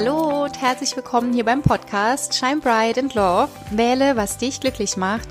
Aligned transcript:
Hallo 0.00 0.44
und 0.44 0.60
herzlich 0.60 0.94
willkommen 0.94 1.32
hier 1.32 1.44
beim 1.44 1.60
Podcast 1.60 2.32
Shine 2.32 2.58
Bright 2.58 2.98
and 2.98 3.16
Love. 3.16 3.48
Wähle, 3.72 4.14
was 4.14 4.38
dich 4.38 4.60
glücklich 4.60 4.96
macht. 4.96 5.28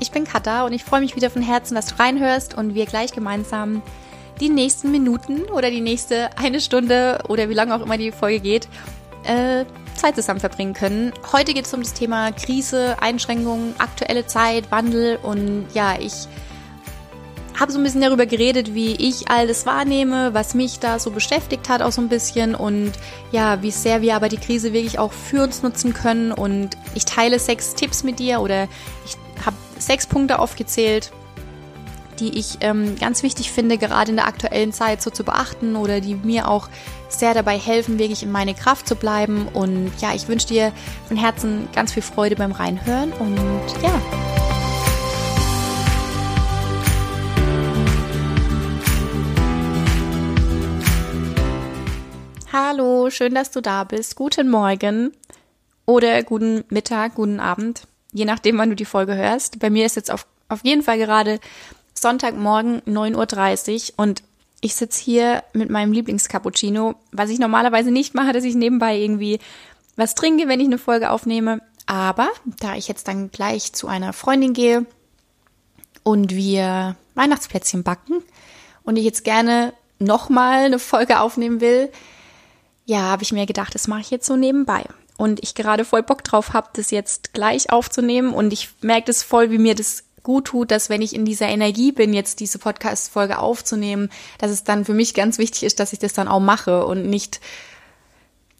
Ich 0.00 0.10
bin 0.10 0.24
Katha 0.24 0.66
und 0.66 0.72
ich 0.72 0.82
freue 0.82 1.02
mich 1.02 1.14
wieder 1.14 1.30
von 1.30 1.40
Herzen, 1.40 1.76
dass 1.76 1.86
du 1.86 2.00
reinhörst 2.00 2.58
und 2.58 2.74
wir 2.74 2.86
gleich 2.86 3.12
gemeinsam 3.12 3.80
die 4.40 4.48
nächsten 4.48 4.90
Minuten 4.90 5.42
oder 5.42 5.70
die 5.70 5.80
nächste 5.80 6.36
eine 6.36 6.60
Stunde 6.60 7.20
oder 7.28 7.48
wie 7.48 7.54
lange 7.54 7.72
auch 7.76 7.80
immer 7.80 7.96
die 7.96 8.10
Folge 8.10 8.40
geht, 8.40 8.66
äh, 9.22 9.64
Zeit 9.94 10.16
zusammen 10.16 10.40
verbringen 10.40 10.74
können. 10.74 11.12
Heute 11.30 11.54
geht 11.54 11.66
es 11.66 11.72
um 11.72 11.82
das 11.84 11.94
Thema 11.94 12.32
Krise, 12.32 12.96
Einschränkungen, 13.00 13.76
aktuelle 13.78 14.26
Zeit, 14.26 14.72
Wandel 14.72 15.20
und 15.22 15.68
ja, 15.74 15.94
ich 15.96 16.26
habe 17.58 17.72
so 17.72 17.78
ein 17.78 17.84
bisschen 17.84 18.00
darüber 18.00 18.26
geredet, 18.26 18.74
wie 18.74 18.92
ich 18.94 19.30
alles 19.30 19.66
wahrnehme, 19.66 20.32
was 20.34 20.54
mich 20.54 20.78
da 20.78 20.98
so 20.98 21.10
beschäftigt 21.10 21.68
hat 21.68 21.82
auch 21.82 21.92
so 21.92 22.00
ein 22.00 22.08
bisschen 22.08 22.54
und 22.54 22.92
ja, 23.32 23.62
wie 23.62 23.70
sehr 23.70 24.00
wir 24.00 24.14
aber 24.14 24.28
die 24.28 24.36
Krise 24.36 24.72
wirklich 24.72 24.98
auch 24.98 25.12
für 25.12 25.42
uns 25.42 25.62
nutzen 25.62 25.92
können 25.92 26.32
und 26.32 26.76
ich 26.94 27.04
teile 27.04 27.38
sechs 27.38 27.74
Tipps 27.74 28.04
mit 28.04 28.18
dir 28.18 28.40
oder 28.40 28.68
ich 29.04 29.16
habe 29.44 29.56
sechs 29.78 30.06
Punkte 30.06 30.38
aufgezält, 30.38 31.10
die 32.20 32.38
ich 32.38 32.58
ähm, 32.60 32.96
ganz 32.98 33.22
wichtig 33.22 33.50
finde, 33.50 33.78
gerade 33.78 34.10
in 34.10 34.16
der 34.16 34.26
aktuellen 34.26 34.72
Zeit 34.72 35.02
so 35.02 35.10
zu 35.10 35.24
beachten 35.24 35.76
oder 35.76 36.00
die 36.00 36.14
mir 36.14 36.48
auch 36.48 36.68
sehr 37.08 37.34
dabei 37.34 37.58
helfen, 37.58 37.98
wirklich 37.98 38.22
in 38.22 38.32
meine 38.32 38.54
Kraft 38.54 38.88
zu 38.88 38.96
bleiben. 38.96 39.48
Und 39.52 39.92
ja, 40.00 40.14
ich 40.14 40.28
wünsche 40.28 40.48
dir 40.48 40.72
von 41.06 41.16
Herzen 41.16 41.68
ganz 41.74 41.92
viel 41.92 42.02
Freude 42.02 42.36
beim 42.36 42.52
Reinhören 42.52 43.12
und 43.12 43.82
ja. 43.82 44.47
Hallo, 52.60 53.08
schön, 53.08 53.36
dass 53.36 53.52
du 53.52 53.60
da 53.60 53.84
bist. 53.84 54.16
Guten 54.16 54.50
Morgen 54.50 55.12
oder 55.86 56.24
guten 56.24 56.64
Mittag, 56.70 57.14
guten 57.14 57.38
Abend, 57.38 57.86
je 58.10 58.24
nachdem, 58.24 58.58
wann 58.58 58.68
du 58.68 58.74
die 58.74 58.84
Folge 58.84 59.14
hörst. 59.14 59.60
Bei 59.60 59.70
mir 59.70 59.86
ist 59.86 59.94
jetzt 59.94 60.10
auf, 60.10 60.26
auf 60.48 60.64
jeden 60.64 60.82
Fall 60.82 60.98
gerade 60.98 61.38
Sonntagmorgen 61.94 62.80
9.30 62.80 63.92
Uhr 63.92 63.98
und 63.98 64.24
ich 64.60 64.74
sitze 64.74 65.00
hier 65.00 65.44
mit 65.52 65.70
meinem 65.70 65.92
Lieblingscappuccino, 65.92 66.96
was 67.12 67.30
ich 67.30 67.38
normalerweise 67.38 67.92
nicht 67.92 68.16
mache, 68.16 68.32
dass 68.32 68.42
ich 68.42 68.56
nebenbei 68.56 68.98
irgendwie 68.98 69.38
was 69.94 70.16
trinke, 70.16 70.48
wenn 70.48 70.58
ich 70.58 70.66
eine 70.66 70.78
Folge 70.78 71.12
aufnehme. 71.12 71.60
Aber 71.86 72.28
da 72.58 72.74
ich 72.74 72.88
jetzt 72.88 73.06
dann 73.06 73.30
gleich 73.30 73.72
zu 73.72 73.86
einer 73.86 74.12
Freundin 74.12 74.52
gehe 74.52 74.84
und 76.02 76.34
wir 76.34 76.96
Weihnachtsplätzchen 77.14 77.84
backen 77.84 78.20
und 78.82 78.96
ich 78.96 79.04
jetzt 79.04 79.22
gerne 79.22 79.74
nochmal 80.00 80.64
eine 80.64 80.80
Folge 80.80 81.20
aufnehmen 81.20 81.60
will, 81.60 81.92
ja, 82.88 83.02
habe 83.02 83.22
ich 83.22 83.32
mir 83.32 83.44
gedacht, 83.44 83.74
das 83.74 83.86
mache 83.86 84.00
ich 84.00 84.10
jetzt 84.10 84.24
so 84.24 84.34
nebenbei. 84.34 84.82
Und 85.18 85.42
ich 85.42 85.54
gerade 85.54 85.84
voll 85.84 86.02
Bock 86.02 86.24
drauf 86.24 86.54
habe, 86.54 86.70
das 86.72 86.90
jetzt 86.90 87.34
gleich 87.34 87.70
aufzunehmen 87.70 88.32
und 88.32 88.50
ich 88.50 88.70
merke 88.80 89.08
das 89.08 89.22
voll, 89.22 89.50
wie 89.50 89.58
mir 89.58 89.74
das 89.74 90.04
gut 90.22 90.46
tut, 90.46 90.70
dass 90.70 90.88
wenn 90.88 91.02
ich 91.02 91.14
in 91.14 91.26
dieser 91.26 91.48
Energie 91.48 91.92
bin, 91.92 92.14
jetzt 92.14 92.40
diese 92.40 92.58
Podcast-Folge 92.58 93.40
aufzunehmen, 93.40 94.08
dass 94.38 94.50
es 94.50 94.64
dann 94.64 94.86
für 94.86 94.94
mich 94.94 95.12
ganz 95.12 95.36
wichtig 95.36 95.64
ist, 95.64 95.80
dass 95.80 95.92
ich 95.92 95.98
das 95.98 96.14
dann 96.14 96.28
auch 96.28 96.40
mache 96.40 96.86
und 96.86 97.04
nicht, 97.10 97.40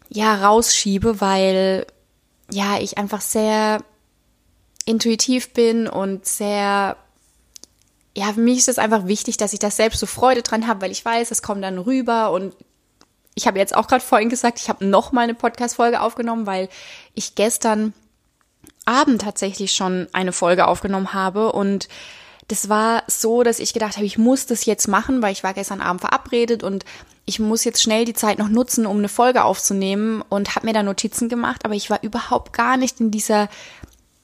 ja, 0.09 0.35
rausschiebe, 0.35 1.19
weil, 1.19 1.87
ja, 2.51 2.77
ich 2.79 2.99
einfach 2.99 3.21
sehr 3.21 3.83
intuitiv 4.85 5.53
bin 5.53 5.87
und 5.87 6.27
sehr, 6.27 6.97
ja, 8.15 8.33
für 8.33 8.41
mich 8.41 8.59
ist 8.59 8.69
es 8.69 8.77
einfach 8.77 9.07
wichtig, 9.07 9.37
dass 9.37 9.53
ich 9.53 9.59
da 9.59 9.71
selbst 9.71 9.99
so 9.99 10.05
Freude 10.05 10.43
dran 10.43 10.67
habe, 10.67 10.81
weil 10.81 10.91
ich 10.91 11.03
weiß, 11.03 11.31
es 11.31 11.41
kommt 11.41 11.63
dann 11.63 11.79
rüber 11.79 12.29
und 12.29 12.53
ich 13.39 13.47
habe 13.47 13.57
jetzt 13.57 13.73
auch 13.73 13.87
gerade 13.87 14.03
vorhin 14.03 14.27
gesagt, 14.27 14.59
ich 14.59 14.67
habe 14.67 14.85
noch 14.85 15.13
mal 15.13 15.21
eine 15.21 15.33
Podcast-Folge 15.33 16.01
aufgenommen, 16.01 16.45
weil 16.45 16.67
ich 17.15 17.35
gestern 17.35 17.93
Abend 18.83 19.21
tatsächlich 19.21 19.71
schon 19.71 20.07
eine 20.11 20.33
Folge 20.33 20.67
aufgenommen 20.67 21.13
habe 21.13 21.53
und 21.53 21.87
das 22.49 22.67
war 22.67 23.03
so, 23.07 23.43
dass 23.43 23.59
ich 23.59 23.73
gedacht 23.73 23.95
habe, 23.95 24.05
ich 24.05 24.17
muss 24.17 24.45
das 24.45 24.65
jetzt 24.65 24.87
machen, 24.87 25.21
weil 25.21 25.31
ich 25.31 25.43
war 25.43 25.53
gestern 25.53 25.79
Abend 25.79 26.01
verabredet 26.01 26.63
und 26.63 26.83
ich 27.23 27.39
muss 27.39 27.63
jetzt 27.63 27.81
schnell 27.81 28.03
die 28.03 28.13
Zeit 28.13 28.39
noch 28.39 28.49
nutzen, 28.49 28.85
um 28.85 28.97
eine 28.97 29.07
Folge 29.07 29.45
aufzunehmen 29.45 30.21
und 30.27 30.55
habe 30.55 30.65
mir 30.65 30.73
da 30.73 30.83
Notizen 30.83 31.29
gemacht, 31.29 31.63
aber 31.63 31.75
ich 31.75 31.89
war 31.89 32.03
überhaupt 32.03 32.51
gar 32.51 32.75
nicht 32.75 32.99
in 32.99 33.11
dieser 33.11 33.47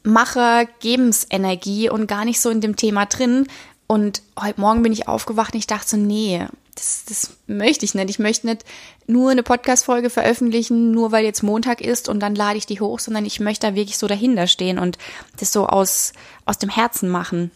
Macher-Gebensenergie 0.03 1.89
und 1.89 2.07
gar 2.07 2.25
nicht 2.25 2.41
so 2.41 2.49
in 2.49 2.61
dem 2.61 2.75
Thema 2.75 3.05
drin. 3.05 3.47
Und 3.87 4.23
heute 4.39 4.59
Morgen 4.59 4.81
bin 4.83 4.91
ich 4.91 5.07
aufgewacht 5.07 5.53
und 5.53 5.59
ich 5.59 5.67
dachte 5.67 5.89
so, 5.89 5.97
nee, 5.97 6.45
das, 6.75 7.05
das 7.07 7.37
möchte 7.47 7.85
ich 7.85 7.95
nicht. 7.95 8.09
Ich 8.09 8.19
möchte 8.19 8.47
nicht 8.47 8.65
nur 9.07 9.31
eine 9.31 9.43
Podcast-Folge 9.43 10.09
veröffentlichen, 10.09 10.91
nur 10.91 11.11
weil 11.11 11.25
jetzt 11.25 11.43
Montag 11.43 11.81
ist 11.81 12.09
und 12.09 12.19
dann 12.19 12.35
lade 12.35 12.57
ich 12.57 12.65
die 12.65 12.79
hoch, 12.79 12.99
sondern 12.99 13.25
ich 13.25 13.39
möchte 13.39 13.67
da 13.67 13.75
wirklich 13.75 13.97
so 13.97 14.07
dahinter 14.07 14.47
stehen 14.47 14.79
und 14.79 14.97
das 15.39 15.51
so 15.51 15.67
aus, 15.67 16.13
aus 16.45 16.57
dem 16.57 16.69
Herzen 16.69 17.09
machen. 17.09 17.51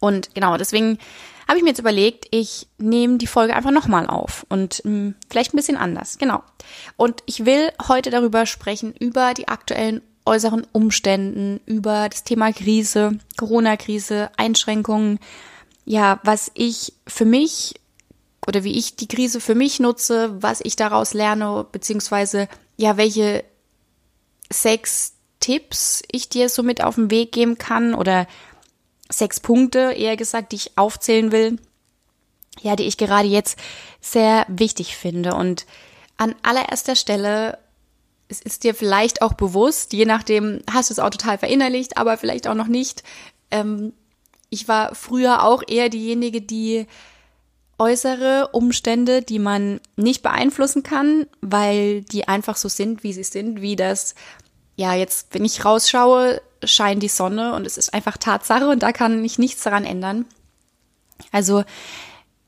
Und 0.00 0.34
genau, 0.34 0.56
deswegen 0.56 0.98
habe 1.48 1.58
ich 1.58 1.64
mir 1.64 1.70
jetzt 1.70 1.78
überlegt, 1.78 2.26
ich 2.30 2.66
nehme 2.78 3.18
die 3.18 3.26
Folge 3.26 3.54
einfach 3.54 3.70
nochmal 3.70 4.06
auf 4.06 4.46
und 4.48 4.84
mh, 4.84 4.90
hm, 4.90 5.14
vielleicht 5.30 5.54
ein 5.54 5.56
bisschen 5.56 5.76
anders. 5.76 6.18
Genau. 6.18 6.42
Und 6.96 7.22
ich 7.26 7.44
will 7.44 7.70
heute 7.88 8.10
darüber 8.10 8.46
sprechen, 8.46 8.94
über 8.98 9.34
die 9.34 9.48
aktuellen 9.48 10.02
äußeren 10.24 10.66
Umständen, 10.72 11.60
über 11.66 12.08
das 12.08 12.24
Thema 12.24 12.52
Krise, 12.52 13.18
Corona-Krise, 13.36 14.30
Einschränkungen, 14.36 15.18
ja, 15.84 16.20
was 16.22 16.50
ich 16.54 16.94
für 17.06 17.24
mich 17.24 17.74
oder 18.46 18.64
wie 18.64 18.76
ich 18.76 18.96
die 18.96 19.08
Krise 19.08 19.40
für 19.40 19.54
mich 19.54 19.80
nutze, 19.80 20.42
was 20.42 20.60
ich 20.62 20.76
daraus 20.76 21.14
lerne, 21.14 21.66
beziehungsweise 21.70 22.48
ja, 22.76 22.96
welche 22.96 23.44
sechs 24.50 25.14
Tipps 25.40 26.02
ich 26.10 26.28
dir 26.28 26.48
so 26.48 26.62
mit 26.62 26.82
auf 26.82 26.96
den 26.96 27.10
Weg 27.10 27.32
geben 27.32 27.58
kann 27.58 27.94
oder 27.94 28.26
sechs 29.08 29.40
Punkte, 29.40 29.92
eher 29.92 30.16
gesagt, 30.16 30.52
die 30.52 30.56
ich 30.56 30.78
aufzählen 30.78 31.32
will, 31.32 31.58
ja, 32.60 32.76
die 32.76 32.84
ich 32.84 32.96
gerade 32.96 33.28
jetzt 33.28 33.58
sehr 34.00 34.46
wichtig 34.48 34.96
finde. 34.96 35.34
Und 35.34 35.66
an 36.16 36.34
allererster 36.42 36.96
Stelle, 36.96 37.58
es 38.28 38.40
ist 38.40 38.64
dir 38.64 38.74
vielleicht 38.74 39.22
auch 39.22 39.34
bewusst, 39.34 39.92
je 39.92 40.04
nachdem, 40.04 40.62
hast 40.70 40.90
du 40.90 40.94
es 40.94 40.98
auch 40.98 41.10
total 41.10 41.38
verinnerlicht, 41.38 41.96
aber 41.96 42.16
vielleicht 42.16 42.46
auch 42.46 42.54
noch 42.54 42.68
nicht. 42.68 43.02
Ähm, 43.50 43.92
ich 44.48 44.68
war 44.68 44.94
früher 44.94 45.44
auch 45.44 45.62
eher 45.66 45.88
diejenige, 45.88 46.40
die 46.40 46.86
äußere 47.82 48.50
Umstände, 48.52 49.22
die 49.22 49.40
man 49.40 49.80
nicht 49.96 50.22
beeinflussen 50.22 50.84
kann, 50.84 51.26
weil 51.40 52.02
die 52.02 52.28
einfach 52.28 52.56
so 52.56 52.68
sind, 52.68 53.02
wie 53.02 53.12
sie 53.12 53.24
sind, 53.24 53.60
wie 53.60 53.74
das, 53.74 54.14
ja, 54.76 54.94
jetzt, 54.94 55.34
wenn 55.34 55.44
ich 55.44 55.64
rausschaue, 55.64 56.40
scheint 56.62 57.02
die 57.02 57.08
Sonne 57.08 57.54
und 57.54 57.66
es 57.66 57.76
ist 57.76 57.92
einfach 57.92 58.16
Tatsache 58.16 58.68
und 58.68 58.84
da 58.84 58.92
kann 58.92 59.24
ich 59.24 59.36
nichts 59.36 59.64
daran 59.64 59.84
ändern. 59.84 60.26
Also, 61.32 61.64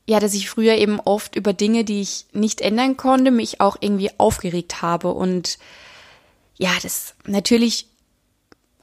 ja, 0.07 0.21
dass 0.21 0.33
ich 0.33 0.49
früher 0.49 0.75
eben 0.75 1.01
oft 1.01 1.35
über 1.35 1.51
Dinge, 1.51 1.83
die 1.83 1.99
ich 1.99 2.27
nicht 2.31 2.61
ändern 2.61 2.95
konnte, 2.95 3.29
mich 3.29 3.59
auch 3.59 3.75
irgendwie 3.81 4.11
aufgeregt 4.17 4.81
habe 4.81 5.11
und 5.11 5.57
ja, 6.57 6.71
das 6.81 7.15
natürlich 7.25 7.87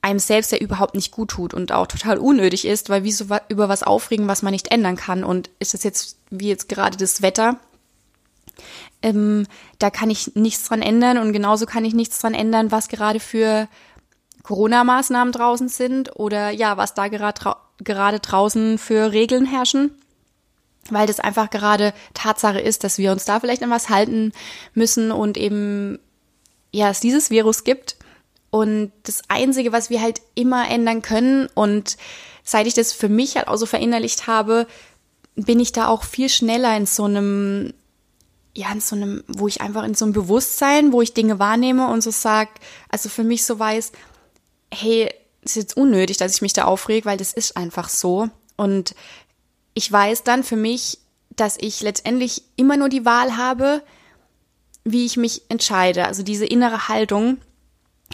einem 0.02 0.18
selbst 0.18 0.50
ja 0.50 0.58
überhaupt 0.58 0.94
nicht 0.94 1.12
gut 1.12 1.30
tut 1.30 1.54
und 1.54 1.70
auch 1.72 1.86
total 1.86 2.18
unnötig 2.18 2.66
ist, 2.66 2.90
weil 2.90 3.04
wieso 3.04 3.26
über 3.48 3.68
was 3.68 3.84
aufregen, 3.84 4.26
was 4.26 4.42
man 4.42 4.52
nicht 4.52 4.72
ändern 4.72 4.96
kann. 4.96 5.22
Und 5.22 5.48
ist 5.60 5.74
das 5.74 5.84
jetzt 5.84 6.18
wie 6.30 6.48
jetzt 6.48 6.68
gerade 6.68 6.96
das 6.96 7.22
Wetter? 7.22 7.58
Ähm, 9.00 9.46
da 9.78 9.90
kann 9.90 10.10
ich 10.10 10.34
nichts 10.34 10.68
dran 10.68 10.82
ändern 10.82 11.18
und 11.18 11.32
genauso 11.32 11.66
kann 11.66 11.84
ich 11.84 11.94
nichts 11.94 12.18
dran 12.18 12.34
ändern, 12.34 12.72
was 12.72 12.88
gerade 12.88 13.20
für 13.20 13.68
Corona-Maßnahmen 14.42 15.32
draußen 15.32 15.68
sind 15.68 16.16
oder 16.16 16.50
ja, 16.50 16.76
was 16.76 16.94
da 16.94 17.08
gerade 17.08 17.56
gerade 17.78 18.20
draußen 18.20 18.78
für 18.78 19.12
Regeln 19.12 19.46
herrschen, 19.46 19.92
weil 20.90 21.06
das 21.06 21.20
einfach 21.20 21.50
gerade 21.50 21.94
Tatsache 22.14 22.60
ist, 22.60 22.84
dass 22.84 22.98
wir 22.98 23.12
uns 23.12 23.24
da 23.24 23.40
vielleicht 23.40 23.62
an 23.62 23.70
was 23.70 23.88
halten 23.88 24.32
müssen 24.74 25.12
und 25.12 25.36
eben 25.36 25.98
ja, 26.72 26.90
es 26.90 27.00
dieses 27.00 27.30
Virus 27.30 27.64
gibt 27.64 27.96
und 28.52 28.92
das 29.04 29.22
Einzige, 29.28 29.72
was 29.72 29.88
wir 29.88 30.02
halt 30.02 30.20
immer 30.34 30.68
ändern 30.68 31.00
können 31.00 31.48
und 31.54 31.96
seit 32.44 32.66
ich 32.66 32.74
das 32.74 32.92
für 32.92 33.08
mich 33.08 33.36
halt 33.36 33.48
auch 33.48 33.56
so 33.56 33.64
verinnerlicht 33.64 34.26
habe, 34.26 34.66
bin 35.34 35.58
ich 35.58 35.72
da 35.72 35.88
auch 35.88 36.04
viel 36.04 36.28
schneller 36.28 36.76
in 36.76 36.84
so 36.84 37.04
einem, 37.04 37.72
ja, 38.54 38.70
in 38.70 38.82
so 38.82 38.94
einem, 38.94 39.24
wo 39.26 39.48
ich 39.48 39.62
einfach 39.62 39.84
in 39.84 39.94
so 39.94 40.04
einem 40.04 40.12
Bewusstsein, 40.12 40.92
wo 40.92 41.00
ich 41.00 41.14
Dinge 41.14 41.38
wahrnehme 41.38 41.88
und 41.88 42.02
so 42.02 42.10
sag, 42.10 42.50
also 42.90 43.08
für 43.08 43.24
mich 43.24 43.46
so 43.46 43.58
weiß, 43.58 43.92
hey, 44.70 45.08
ist 45.40 45.56
jetzt 45.56 45.78
unnötig, 45.78 46.18
dass 46.18 46.34
ich 46.34 46.42
mich 46.42 46.52
da 46.52 46.64
aufreg, 46.64 47.06
weil 47.06 47.16
das 47.16 47.32
ist 47.32 47.56
einfach 47.56 47.88
so. 47.88 48.28
Und 48.56 48.94
ich 49.72 49.90
weiß 49.90 50.24
dann 50.24 50.44
für 50.44 50.56
mich, 50.56 50.98
dass 51.30 51.56
ich 51.58 51.80
letztendlich 51.80 52.42
immer 52.56 52.76
nur 52.76 52.90
die 52.90 53.06
Wahl 53.06 53.38
habe, 53.38 53.82
wie 54.84 55.06
ich 55.06 55.16
mich 55.16 55.40
entscheide. 55.48 56.04
Also 56.04 56.22
diese 56.22 56.44
innere 56.44 56.88
Haltung, 56.88 57.38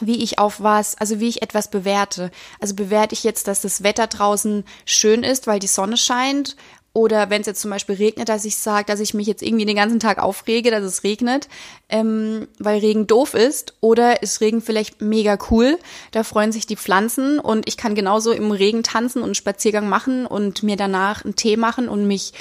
wie 0.00 0.23
ich 0.23 0.39
auf 0.39 0.61
was, 0.61 0.97
also 0.99 1.21
wie 1.21 1.29
ich 1.29 1.43
etwas 1.43 1.71
bewerte. 1.71 2.31
Also 2.61 2.75
bewerte 2.75 3.15
ich 3.15 3.25
jetzt, 3.25 3.49
dass 3.49 3.61
das 3.61 3.83
Wetter 3.83 4.06
draußen 4.06 4.65
schön 4.85 5.23
ist, 5.23 5.47
weil 5.47 5.59
die 5.59 5.67
Sonne 5.67 5.97
scheint, 5.97 6.56
Oder 6.95 7.31
wenn 7.31 7.43
es 7.43 7.47
jetzt 7.47 7.61
zum 7.61 7.71
Beispiel 7.71 7.95
regnet, 7.95 8.29
dass 8.29 8.45
ich 8.45 8.56
sage, 8.56 8.87
dass 8.87 8.99
ich 8.99 9.15
mich 9.15 9.29
jetzt 9.29 9.43
irgendwie 9.43 9.67
den 9.67 9.77
ganzen 9.77 10.00
Tag 10.00 10.19
aufrege, 10.19 10.73
dass 10.73 10.83
es 10.83 11.05
regnet, 11.05 11.49
ähm, 11.89 12.49
weil 12.59 12.81
Regen 12.81 13.06
doof 13.06 13.35
ist. 13.35 13.75
Oder 13.81 14.23
ist 14.23 14.41
Regen 14.41 14.61
vielleicht 14.61 15.00
mega 15.00 15.39
cool, 15.50 15.79
da 16.11 16.25
freuen 16.25 16.51
sich 16.51 16.67
die 16.67 16.77
Pflanzen 16.77 17.39
und 17.39 17.69
ich 17.69 17.77
kann 17.77 17.94
genauso 17.94 18.33
im 18.33 18.51
Regen 18.51 18.83
tanzen 18.83 19.19
und 19.19 19.27
einen 19.27 19.35
Spaziergang 19.37 19.89
machen 19.89 20.27
und 20.27 20.65
mir 20.65 20.77
danach 20.77 21.25
einen 21.25 21.37
Tee 21.37 21.56
machen 21.56 21.89
und 21.89 22.06
mich 22.06 22.33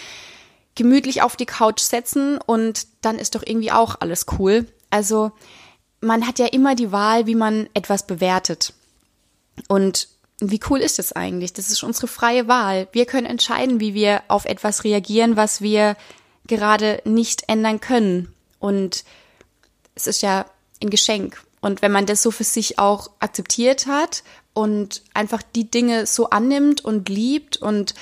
gemütlich 0.73 1.21
auf 1.21 1.35
die 1.35 1.45
Couch 1.45 1.81
setzen 1.81 2.39
und 2.43 2.87
dann 3.01 3.19
ist 3.19 3.35
doch 3.35 3.43
irgendwie 3.45 3.71
auch 3.71 3.97
alles 3.99 4.25
cool. 4.39 4.65
Also 4.89 5.33
man 6.01 6.27
hat 6.27 6.39
ja 6.39 6.47
immer 6.47 6.75
die 6.75 6.91
Wahl, 6.91 7.25
wie 7.25 7.35
man 7.35 7.69
etwas 7.73 8.05
bewertet. 8.05 8.73
Und 9.67 10.09
wie 10.39 10.59
cool 10.69 10.79
ist 10.79 10.99
das 10.99 11.13
eigentlich? 11.13 11.53
Das 11.53 11.69
ist 11.69 11.83
unsere 11.83 12.07
freie 12.07 12.47
Wahl. 12.47 12.87
Wir 12.91 13.05
können 13.05 13.25
entscheiden, 13.25 13.79
wie 13.79 13.93
wir 13.93 14.21
auf 14.27 14.45
etwas 14.45 14.83
reagieren, 14.83 15.35
was 15.35 15.61
wir 15.61 15.97
gerade 16.45 17.01
nicht 17.05 17.43
ändern 17.47 17.79
können. 17.79 18.33
Und 18.59 19.03
es 19.95 20.07
ist 20.07 20.21
ja 20.21 20.45
ein 20.81 20.89
Geschenk. 20.89 21.41
Und 21.59 21.81
wenn 21.81 21.91
man 21.91 22.05
das 22.05 22.21
so 22.21 22.29
für 22.29 22.43
sich 22.43 22.77
auch 22.77 23.09
akzeptiert 23.19 23.87
hat 23.87 24.23
und 24.53 25.01
einfach 25.13 25.41
die 25.41 25.69
Dinge 25.69 26.05
so 26.05 26.29
annimmt 26.29 26.85
und 26.85 27.09
liebt 27.09 27.57
und 27.57 27.95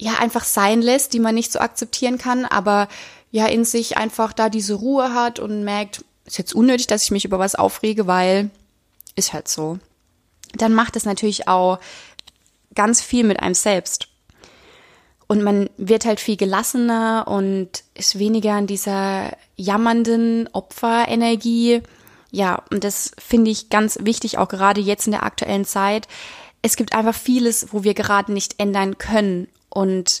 ja 0.00 0.14
einfach 0.18 0.44
sein 0.44 0.82
lässt, 0.82 1.12
die 1.12 1.20
man 1.20 1.34
nicht 1.34 1.50
so 1.50 1.58
akzeptieren 1.58 2.18
kann, 2.18 2.44
aber 2.44 2.88
ja 3.32 3.46
in 3.46 3.64
sich 3.64 3.96
einfach 3.96 4.32
da 4.32 4.48
diese 4.48 4.74
Ruhe 4.74 5.14
hat 5.14 5.40
und 5.40 5.64
merkt, 5.64 6.04
ist 6.24 6.38
jetzt 6.38 6.54
unnötig, 6.54 6.86
dass 6.86 7.04
ich 7.04 7.10
mich 7.10 7.24
über 7.24 7.38
was 7.38 7.54
aufrege, 7.54 8.06
weil 8.06 8.50
ist 9.16 9.32
halt 9.32 9.48
so 9.48 9.78
dann 10.56 10.74
macht 10.74 10.96
es 10.96 11.04
natürlich 11.04 11.48
auch 11.48 11.78
ganz 12.74 13.02
viel 13.02 13.24
mit 13.24 13.40
einem 13.40 13.54
selbst. 13.54 14.08
Und 15.26 15.42
man 15.42 15.70
wird 15.78 16.04
halt 16.04 16.20
viel 16.20 16.36
gelassener 16.36 17.24
und 17.26 17.84
ist 17.94 18.18
weniger 18.18 18.58
in 18.58 18.66
dieser 18.66 19.36
jammernden 19.56 20.48
Opferenergie. 20.52 21.80
Ja, 22.30 22.62
und 22.70 22.84
das 22.84 23.12
finde 23.18 23.50
ich 23.50 23.70
ganz 23.70 23.98
wichtig, 24.02 24.38
auch 24.38 24.48
gerade 24.48 24.80
jetzt 24.80 25.06
in 25.06 25.12
der 25.12 25.22
aktuellen 25.22 25.64
Zeit. 25.64 26.08
Es 26.62 26.76
gibt 26.76 26.94
einfach 26.94 27.14
vieles, 27.14 27.72
wo 27.72 27.84
wir 27.84 27.94
gerade 27.94 28.32
nicht 28.32 28.60
ändern 28.60 28.98
können. 28.98 29.48
Und 29.70 30.20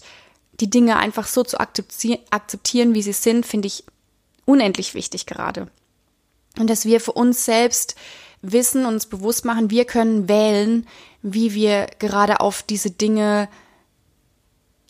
die 0.60 0.70
Dinge 0.70 0.96
einfach 0.96 1.26
so 1.26 1.42
zu 1.42 1.58
akzeptieren, 1.60 2.94
wie 2.94 3.02
sie 3.02 3.12
sind, 3.12 3.44
finde 3.44 3.66
ich 3.66 3.84
unendlich 4.46 4.94
wichtig 4.94 5.26
gerade. 5.26 5.68
Und 6.58 6.70
dass 6.70 6.84
wir 6.84 7.00
für 7.00 7.12
uns 7.12 7.44
selbst 7.44 7.96
wissen, 8.42 8.86
uns 8.86 9.06
bewusst 9.06 9.44
machen, 9.44 9.70
wir 9.70 9.84
können 9.84 10.28
wählen, 10.28 10.86
wie 11.22 11.54
wir 11.54 11.86
gerade 11.98 12.40
auf 12.40 12.62
diese 12.62 12.90
Dinge, 12.90 13.48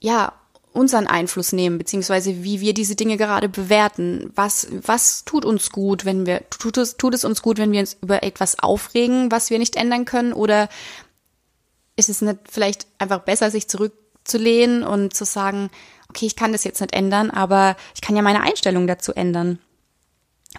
ja, 0.00 0.32
unseren 0.75 1.06
Einfluss 1.06 1.52
nehmen, 1.52 1.78
beziehungsweise 1.78 2.43
wie 2.43 2.61
wir 2.61 2.75
diese 2.75 2.96
Dinge 2.96 3.16
gerade 3.16 3.49
bewerten. 3.49 4.32
Was, 4.34 4.66
was 4.82 5.25
tut 5.25 5.44
uns 5.44 5.70
gut, 5.70 6.05
wenn 6.05 6.26
wir, 6.26 6.43
tut 6.50 6.76
es, 6.78 6.96
tut 6.96 7.14
es 7.14 7.25
uns 7.25 7.43
gut, 7.43 7.58
wenn 7.58 7.70
wir 7.70 7.78
uns 7.78 7.96
über 8.02 8.25
etwas 8.25 8.58
aufregen, 8.58 9.31
was 9.31 9.50
wir 9.50 9.61
nicht 9.61 9.76
ändern 9.76 10.05
können? 10.05 10.32
Oder 10.32 10.69
ist 11.94 12.08
es 12.08 12.22
nicht 12.22 12.38
vielleicht 12.50 12.88
einfach 12.99 13.20
besser, 13.20 13.52
sich 13.52 13.69
zurückzulehnen 13.69 14.82
und 14.82 15.14
zu 15.14 15.25
sagen, 15.25 15.70
okay, 16.08 16.26
ich 16.26 16.34
kann 16.34 16.50
das 16.50 16.64
jetzt 16.64 16.81
nicht 16.81 16.93
ändern, 16.93 17.31
aber 17.31 17.76
ich 17.94 18.00
kann 18.00 18.16
ja 18.16 18.22
meine 18.22 18.43
Einstellung 18.43 18.88
dazu 18.88 19.12
ändern. 19.12 19.61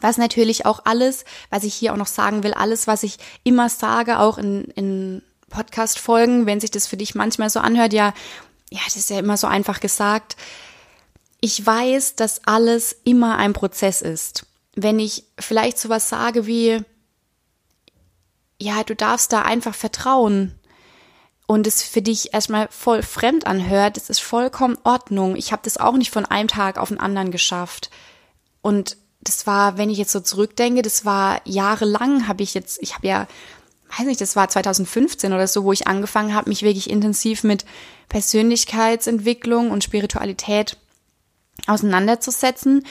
Was 0.01 0.17
natürlich 0.17 0.65
auch 0.65 0.81
alles, 0.85 1.25
was 1.49 1.63
ich 1.63 1.73
hier 1.73 1.93
auch 1.93 1.97
noch 1.97 2.07
sagen 2.07 2.43
will, 2.43 2.53
alles, 2.53 2.87
was 2.87 3.03
ich 3.03 3.17
immer 3.43 3.69
sage, 3.69 4.19
auch 4.19 4.37
in, 4.37 4.65
in 4.75 5.21
Podcast-Folgen, 5.49 6.45
wenn 6.45 6.59
sich 6.59 6.71
das 6.71 6.87
für 6.87 6.97
dich 6.97 7.15
manchmal 7.15 7.49
so 7.49 7.59
anhört, 7.59 7.93
ja, 7.93 8.13
ja, 8.71 8.79
das 8.85 8.95
ist 8.95 9.09
ja 9.09 9.19
immer 9.19 9.37
so 9.37 9.47
einfach 9.47 9.79
gesagt. 9.79 10.35
Ich 11.39 11.65
weiß, 11.65 12.15
dass 12.15 12.45
alles 12.45 12.95
immer 13.03 13.37
ein 13.37 13.53
Prozess 13.53 14.01
ist. 14.01 14.45
Wenn 14.75 14.99
ich 14.99 15.25
vielleicht 15.39 15.77
sowas 15.77 16.09
sage 16.09 16.47
wie, 16.47 16.81
ja, 18.59 18.83
du 18.83 18.95
darfst 18.95 19.31
da 19.31 19.43
einfach 19.43 19.75
vertrauen 19.75 20.55
und 21.47 21.67
es 21.67 21.83
für 21.83 22.01
dich 22.01 22.33
erstmal 22.33 22.67
voll 22.69 23.03
fremd 23.03 23.47
anhört, 23.47 23.97
das 23.97 24.09
ist 24.09 24.19
vollkommen 24.19 24.77
Ordnung. 24.83 25.35
Ich 25.35 25.51
habe 25.51 25.61
das 25.63 25.77
auch 25.77 25.95
nicht 25.95 26.11
von 26.11 26.25
einem 26.25 26.47
Tag 26.47 26.77
auf 26.77 26.89
den 26.89 26.99
anderen 26.99 27.31
geschafft. 27.31 27.89
Und 28.61 28.97
das 29.25 29.45
war, 29.47 29.77
wenn 29.77 29.89
ich 29.89 29.97
jetzt 29.97 30.11
so 30.11 30.21
zurückdenke, 30.21 30.81
das 30.81 31.03
war 31.03 31.41
jahrelang 31.43 32.27
habe 32.27 32.43
ich 32.43 32.53
jetzt, 32.53 32.77
ich 32.81 32.95
habe 32.95 33.07
ja, 33.07 33.27
weiß 33.97 34.05
nicht, 34.05 34.21
das 34.21 34.35
war 34.35 34.47
2015 34.47 35.33
oder 35.33 35.47
so, 35.47 35.63
wo 35.63 35.73
ich 35.73 35.87
angefangen 35.87 36.33
habe, 36.33 36.49
mich 36.49 36.61
wirklich 36.61 36.89
intensiv 36.89 37.43
mit 37.43 37.65
Persönlichkeitsentwicklung 38.07 39.71
und 39.71 39.83
Spiritualität 39.83 40.77
auseinanderzusetzen. 41.67 42.85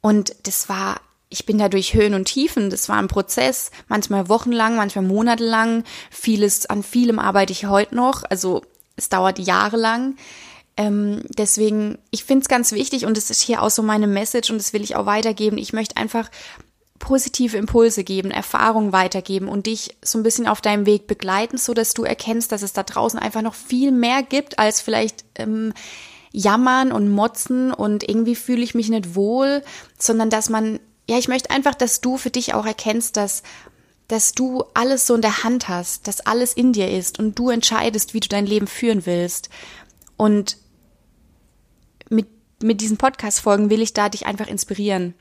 Und 0.00 0.34
das 0.42 0.68
war, 0.68 1.00
ich 1.30 1.46
bin 1.46 1.58
da 1.58 1.68
durch 1.68 1.94
Höhen 1.94 2.14
und 2.14 2.26
Tiefen, 2.26 2.68
das 2.68 2.88
war 2.88 2.96
ein 2.96 3.08
Prozess, 3.08 3.70
manchmal 3.88 4.28
wochenlang, 4.28 4.76
manchmal 4.76 5.04
monatelang. 5.04 5.84
Vieles, 6.10 6.66
an 6.66 6.82
vielem 6.82 7.18
arbeite 7.18 7.52
ich 7.52 7.66
heute 7.66 7.94
noch, 7.94 8.24
also 8.28 8.62
es 8.96 9.08
dauert 9.08 9.38
jahrelang. 9.38 10.16
Ähm, 10.76 11.22
deswegen, 11.36 11.98
ich 12.10 12.24
finde 12.24 12.42
es 12.42 12.48
ganz 12.48 12.72
wichtig 12.72 13.04
und 13.04 13.18
es 13.18 13.30
ist 13.30 13.42
hier 13.42 13.62
auch 13.62 13.70
so 13.70 13.82
meine 13.82 14.06
Message 14.06 14.50
und 14.50 14.58
das 14.58 14.72
will 14.72 14.82
ich 14.82 14.96
auch 14.96 15.06
weitergeben. 15.06 15.58
Ich 15.58 15.72
möchte 15.72 15.96
einfach 15.96 16.30
positive 16.98 17.56
Impulse 17.56 18.04
geben, 18.04 18.30
Erfahrungen 18.30 18.92
weitergeben 18.92 19.48
und 19.48 19.66
dich 19.66 19.96
so 20.02 20.18
ein 20.18 20.22
bisschen 20.22 20.46
auf 20.46 20.60
deinem 20.60 20.86
Weg 20.86 21.08
begleiten, 21.08 21.58
so 21.58 21.74
dass 21.74 21.94
du 21.94 22.04
erkennst, 22.04 22.52
dass 22.52 22.62
es 22.62 22.72
da 22.72 22.84
draußen 22.84 23.18
einfach 23.18 23.42
noch 23.42 23.54
viel 23.54 23.90
mehr 23.90 24.22
gibt 24.22 24.58
als 24.58 24.80
vielleicht 24.80 25.24
ähm, 25.34 25.74
jammern 26.30 26.92
und 26.92 27.10
motzen 27.10 27.72
und 27.72 28.08
irgendwie 28.08 28.36
fühle 28.36 28.62
ich 28.62 28.74
mich 28.74 28.88
nicht 28.88 29.14
wohl, 29.14 29.62
sondern 29.98 30.30
dass 30.30 30.48
man, 30.48 30.78
ja, 31.10 31.18
ich 31.18 31.28
möchte 31.28 31.50
einfach, 31.50 31.74
dass 31.74 32.00
du 32.00 32.16
für 32.16 32.30
dich 32.30 32.54
auch 32.54 32.64
erkennst, 32.64 33.16
dass 33.16 33.42
dass 34.08 34.32
du 34.32 34.64
alles 34.74 35.06
so 35.06 35.14
in 35.14 35.22
der 35.22 35.42
Hand 35.42 35.70
hast, 35.70 36.06
dass 36.06 36.20
alles 36.20 36.52
in 36.52 36.74
dir 36.74 36.90
ist 36.90 37.18
und 37.18 37.38
du 37.38 37.48
entscheidest, 37.48 38.12
wie 38.12 38.20
du 38.20 38.28
dein 38.28 38.44
Leben 38.44 38.66
führen 38.66 39.06
willst. 39.06 39.48
Und 40.18 40.58
mit, 42.62 42.80
diesen 42.80 42.96
Podcast-Folgen 42.96 43.70
will 43.70 43.82
ich 43.82 43.92
da 43.92 44.08
dich 44.08 44.26
einfach 44.26 44.46
inspirieren. 44.46 45.14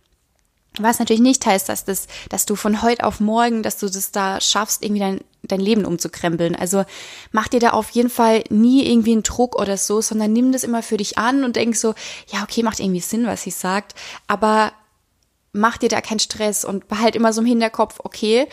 Was 0.80 1.00
natürlich 1.00 1.22
nicht 1.22 1.46
heißt, 1.46 1.68
dass 1.68 1.84
das, 1.84 2.08
dass 2.30 2.46
du 2.46 2.56
von 2.56 2.82
heute 2.82 3.04
auf 3.04 3.20
morgen, 3.20 3.62
dass 3.62 3.78
du 3.78 3.88
das 3.88 4.12
da 4.12 4.40
schaffst, 4.40 4.84
irgendwie 4.84 5.02
dein, 5.02 5.22
dein 5.44 5.60
Leben 5.60 5.84
umzukrempeln. 5.84 6.56
Also 6.56 6.86
mach 7.34 7.50
dir 7.50 7.60
da 7.60 7.72
auf 7.72 7.90
jeden 7.90 8.10
Fall 8.10 8.46
nie 8.50 8.90
irgendwie 8.90 9.12
einen 9.12 9.24
Druck 9.24 9.60
oder 9.60 9.76
so, 9.76 10.00
sondern 10.00 10.32
nimm 10.32 10.54
das 10.54 10.64
immer 10.64 10.82
für 10.82 10.96
dich 10.96 11.18
an 11.18 11.44
und 11.44 11.58
denk 11.58 11.76
so, 11.76 11.94
ja, 12.28 12.44
okay, 12.44 12.64
macht 12.64 12.80
irgendwie 12.80 13.02
Sinn, 13.02 13.26
was 13.26 13.44
sie 13.44 13.52
sagt, 13.52 13.96
aber 14.28 14.72
mach 15.52 15.78
dir 15.78 15.90
da 15.90 16.00
keinen 16.00 16.20
Stress 16.20 16.64
und 16.64 16.88
behalt 16.88 17.18
immer 17.18 17.34
so 17.34 17.42
im 17.42 17.48
Hinterkopf, 17.48 18.00
okay, 18.04 18.48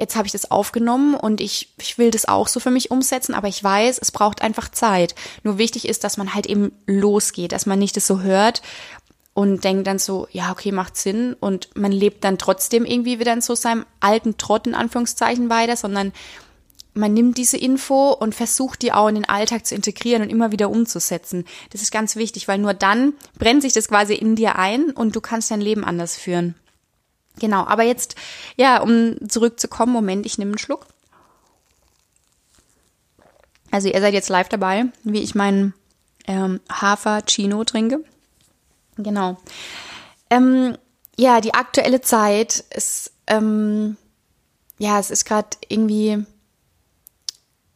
jetzt 0.00 0.16
habe 0.16 0.26
ich 0.26 0.32
das 0.32 0.50
aufgenommen 0.50 1.14
und 1.14 1.42
ich, 1.42 1.68
ich 1.78 1.98
will 1.98 2.10
das 2.10 2.26
auch 2.26 2.48
so 2.48 2.58
für 2.58 2.70
mich 2.70 2.90
umsetzen, 2.90 3.34
aber 3.34 3.48
ich 3.48 3.62
weiß, 3.62 3.98
es 4.00 4.10
braucht 4.10 4.40
einfach 4.40 4.70
Zeit. 4.70 5.14
Nur 5.44 5.58
wichtig 5.58 5.86
ist, 5.86 6.02
dass 6.04 6.16
man 6.16 6.34
halt 6.34 6.46
eben 6.46 6.72
losgeht, 6.86 7.52
dass 7.52 7.66
man 7.66 7.78
nicht 7.78 7.96
das 7.96 8.06
so 8.06 8.22
hört 8.22 8.62
und 9.34 9.62
denkt 9.62 9.86
dann 9.86 9.98
so, 9.98 10.26
ja, 10.32 10.50
okay, 10.50 10.72
macht 10.72 10.96
Sinn 10.96 11.36
und 11.38 11.68
man 11.76 11.92
lebt 11.92 12.24
dann 12.24 12.38
trotzdem 12.38 12.86
irgendwie 12.86 13.20
wieder 13.20 13.34
in 13.34 13.42
so 13.42 13.54
seinem 13.54 13.84
alten 14.00 14.38
Trott 14.38 14.66
in 14.66 14.74
Anführungszeichen 14.74 15.50
weiter, 15.50 15.76
sondern 15.76 16.12
man 16.94 17.12
nimmt 17.12 17.36
diese 17.36 17.58
Info 17.58 18.10
und 18.12 18.34
versucht 18.34 18.82
die 18.82 18.92
auch 18.92 19.08
in 19.08 19.16
den 19.16 19.28
Alltag 19.28 19.66
zu 19.66 19.74
integrieren 19.74 20.22
und 20.22 20.30
immer 20.30 20.50
wieder 20.50 20.70
umzusetzen. 20.70 21.44
Das 21.70 21.82
ist 21.82 21.92
ganz 21.92 22.16
wichtig, 22.16 22.48
weil 22.48 22.58
nur 22.58 22.74
dann 22.74 23.12
brennt 23.38 23.62
sich 23.62 23.74
das 23.74 23.88
quasi 23.88 24.14
in 24.14 24.34
dir 24.34 24.56
ein 24.56 24.90
und 24.90 25.14
du 25.14 25.20
kannst 25.20 25.50
dein 25.50 25.60
Leben 25.60 25.84
anders 25.84 26.16
führen. 26.16 26.54
Genau, 27.38 27.64
aber 27.66 27.82
jetzt, 27.82 28.16
ja, 28.56 28.80
um 28.82 29.16
zurückzukommen, 29.28 29.92
Moment, 29.92 30.26
ich 30.26 30.38
nehme 30.38 30.50
einen 30.50 30.58
Schluck. 30.58 30.86
Also 33.70 33.88
ihr 33.88 34.00
seid 34.00 34.14
jetzt 34.14 34.28
live 34.28 34.48
dabei, 34.48 34.86
wie 35.04 35.22
ich 35.22 35.34
meinen 35.34 35.74
ähm, 36.26 36.60
Hafer 36.70 37.22
Chino 37.26 37.64
trinke. 37.64 38.04
Genau. 38.96 39.38
Ähm, 40.28 40.76
ja, 41.16 41.40
die 41.40 41.54
aktuelle 41.54 42.00
Zeit 42.00 42.64
ist, 42.74 43.12
ähm, 43.26 43.96
ja, 44.78 44.98
es 44.98 45.10
ist 45.10 45.24
gerade 45.24 45.56
irgendwie 45.68 46.24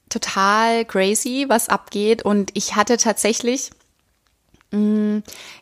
total 0.08 0.84
crazy, 0.84 1.46
was 1.49 1.68
abgeht. 1.68 2.25
Und 2.25 2.50
ich 2.54 2.76
hatte 2.76 2.96
tatsächlich 2.96 3.70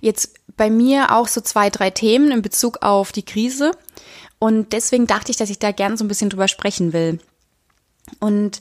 jetzt 0.01 0.35
bei 0.57 0.71
mir 0.71 1.15
auch 1.17 1.29
so 1.29 1.41
zwei, 1.41 1.71
drei 1.71 1.91
Themen 1.91 2.31
in 2.31 2.43
Bezug 2.43 2.83
auf 2.83 3.13
die 3.13 3.25
Krise. 3.25 3.73
Und 4.39 4.73
deswegen 4.73 5.07
dachte 5.07 5.31
ich, 5.31 5.37
dass 5.37 5.51
ich 5.51 5.59
da 5.59 5.73
gerne 5.73 5.97
so 5.97 6.05
ein 6.05 6.09
bisschen 6.09 6.31
drüber 6.31 6.49
sprechen 6.49 6.93
will. 6.93 7.21
Und 8.19 8.61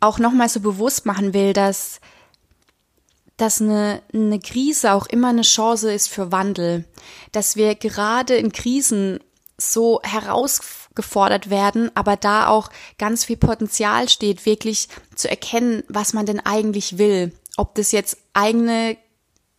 auch 0.00 0.18
nochmal 0.18 0.48
so 0.48 0.60
bewusst 0.60 1.06
machen 1.06 1.34
will, 1.34 1.52
dass, 1.52 2.00
dass 3.36 3.60
eine, 3.60 4.02
eine 4.12 4.38
Krise 4.40 4.92
auch 4.92 5.06
immer 5.06 5.28
eine 5.28 5.42
Chance 5.42 5.92
ist 5.92 6.08
für 6.08 6.32
Wandel. 6.32 6.84
Dass 7.32 7.56
wir 7.56 7.74
gerade 7.74 8.36
in 8.36 8.52
Krisen 8.52 9.20
so 9.56 10.00
herausgefordert 10.02 11.48
werden, 11.48 11.90
aber 11.94 12.16
da 12.16 12.48
auch 12.48 12.70
ganz 12.98 13.24
viel 13.24 13.36
Potenzial 13.36 14.08
steht, 14.08 14.46
wirklich 14.46 14.88
zu 15.14 15.30
erkennen, 15.30 15.84
was 15.88 16.12
man 16.12 16.26
denn 16.26 16.40
eigentlich 16.40 16.98
will. 16.98 17.32
Ob 17.56 17.74
das 17.76 17.92
jetzt 17.92 18.16
eigene 18.32 18.96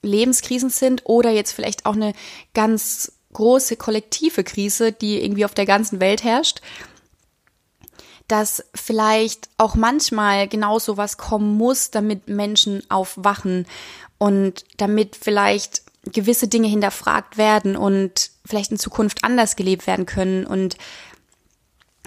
Lebenskrisen 0.06 0.70
sind 0.70 1.02
oder 1.06 1.32
jetzt 1.32 1.52
vielleicht 1.52 1.86
auch 1.86 1.96
eine 1.96 2.14
ganz 2.54 3.12
große 3.34 3.76
kollektive 3.76 4.44
Krise, 4.44 4.92
die 4.92 5.22
irgendwie 5.24 5.46
auf 5.46 5.54
der 5.54 5.66
ganzen 5.66 6.00
Welt 6.00 6.24
herrscht, 6.24 6.62
dass 8.28 8.64
vielleicht 8.74 9.50
auch 9.58 9.76
manchmal 9.76 10.48
genau 10.48 10.80
so 10.80 10.98
was 10.98 11.18
kommen 11.18 11.58
muss, 11.58 11.92
damit 11.92 12.28
Menschen 12.28 12.82
aufwachen 12.90 13.68
und 14.18 14.64
damit 14.78 15.16
vielleicht 15.16 15.84
gewisse 16.12 16.48
Dinge 16.48 16.68
hinterfragt 16.68 17.38
werden 17.38 17.76
und 17.76 18.32
vielleicht 18.46 18.72
in 18.72 18.80
Zukunft 18.80 19.24
anders 19.24 19.56
gelebt 19.56 19.88
werden 19.88 20.06
können. 20.06 20.46
Und 20.46 20.78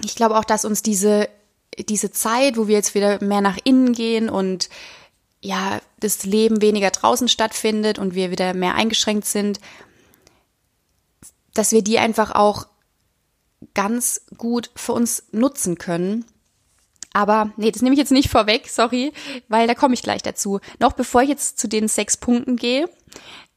ich 0.03 0.15
glaube 0.15 0.37
auch, 0.37 0.45
dass 0.45 0.65
uns 0.65 0.81
diese, 0.81 1.29
diese 1.77 2.11
Zeit, 2.11 2.57
wo 2.57 2.67
wir 2.67 2.75
jetzt 2.75 2.95
wieder 2.95 3.23
mehr 3.23 3.41
nach 3.41 3.57
innen 3.63 3.93
gehen 3.93 4.29
und 4.29 4.69
ja, 5.41 5.79
das 5.99 6.23
Leben 6.25 6.61
weniger 6.61 6.91
draußen 6.91 7.27
stattfindet 7.27 7.99
und 7.99 8.15
wir 8.15 8.31
wieder 8.31 8.53
mehr 8.53 8.75
eingeschränkt 8.75 9.25
sind, 9.25 9.59
dass 11.53 11.71
wir 11.71 11.81
die 11.81 11.99
einfach 11.99 12.31
auch 12.31 12.67
ganz 13.73 14.25
gut 14.37 14.71
für 14.75 14.93
uns 14.93 15.23
nutzen 15.31 15.77
können. 15.77 16.25
Aber 17.11 17.51
nee, 17.57 17.71
das 17.71 17.81
nehme 17.81 17.93
ich 17.93 17.99
jetzt 17.99 18.11
nicht 18.11 18.29
vorweg, 18.29 18.69
sorry, 18.69 19.13
weil 19.47 19.67
da 19.67 19.73
komme 19.73 19.93
ich 19.93 20.03
gleich 20.03 20.21
dazu. 20.21 20.59
Noch 20.79 20.93
bevor 20.93 21.21
ich 21.23 21.29
jetzt 21.29 21.57
zu 21.59 21.67
den 21.67 21.87
sechs 21.87 22.17
Punkten 22.17 22.55
gehe, 22.55 22.87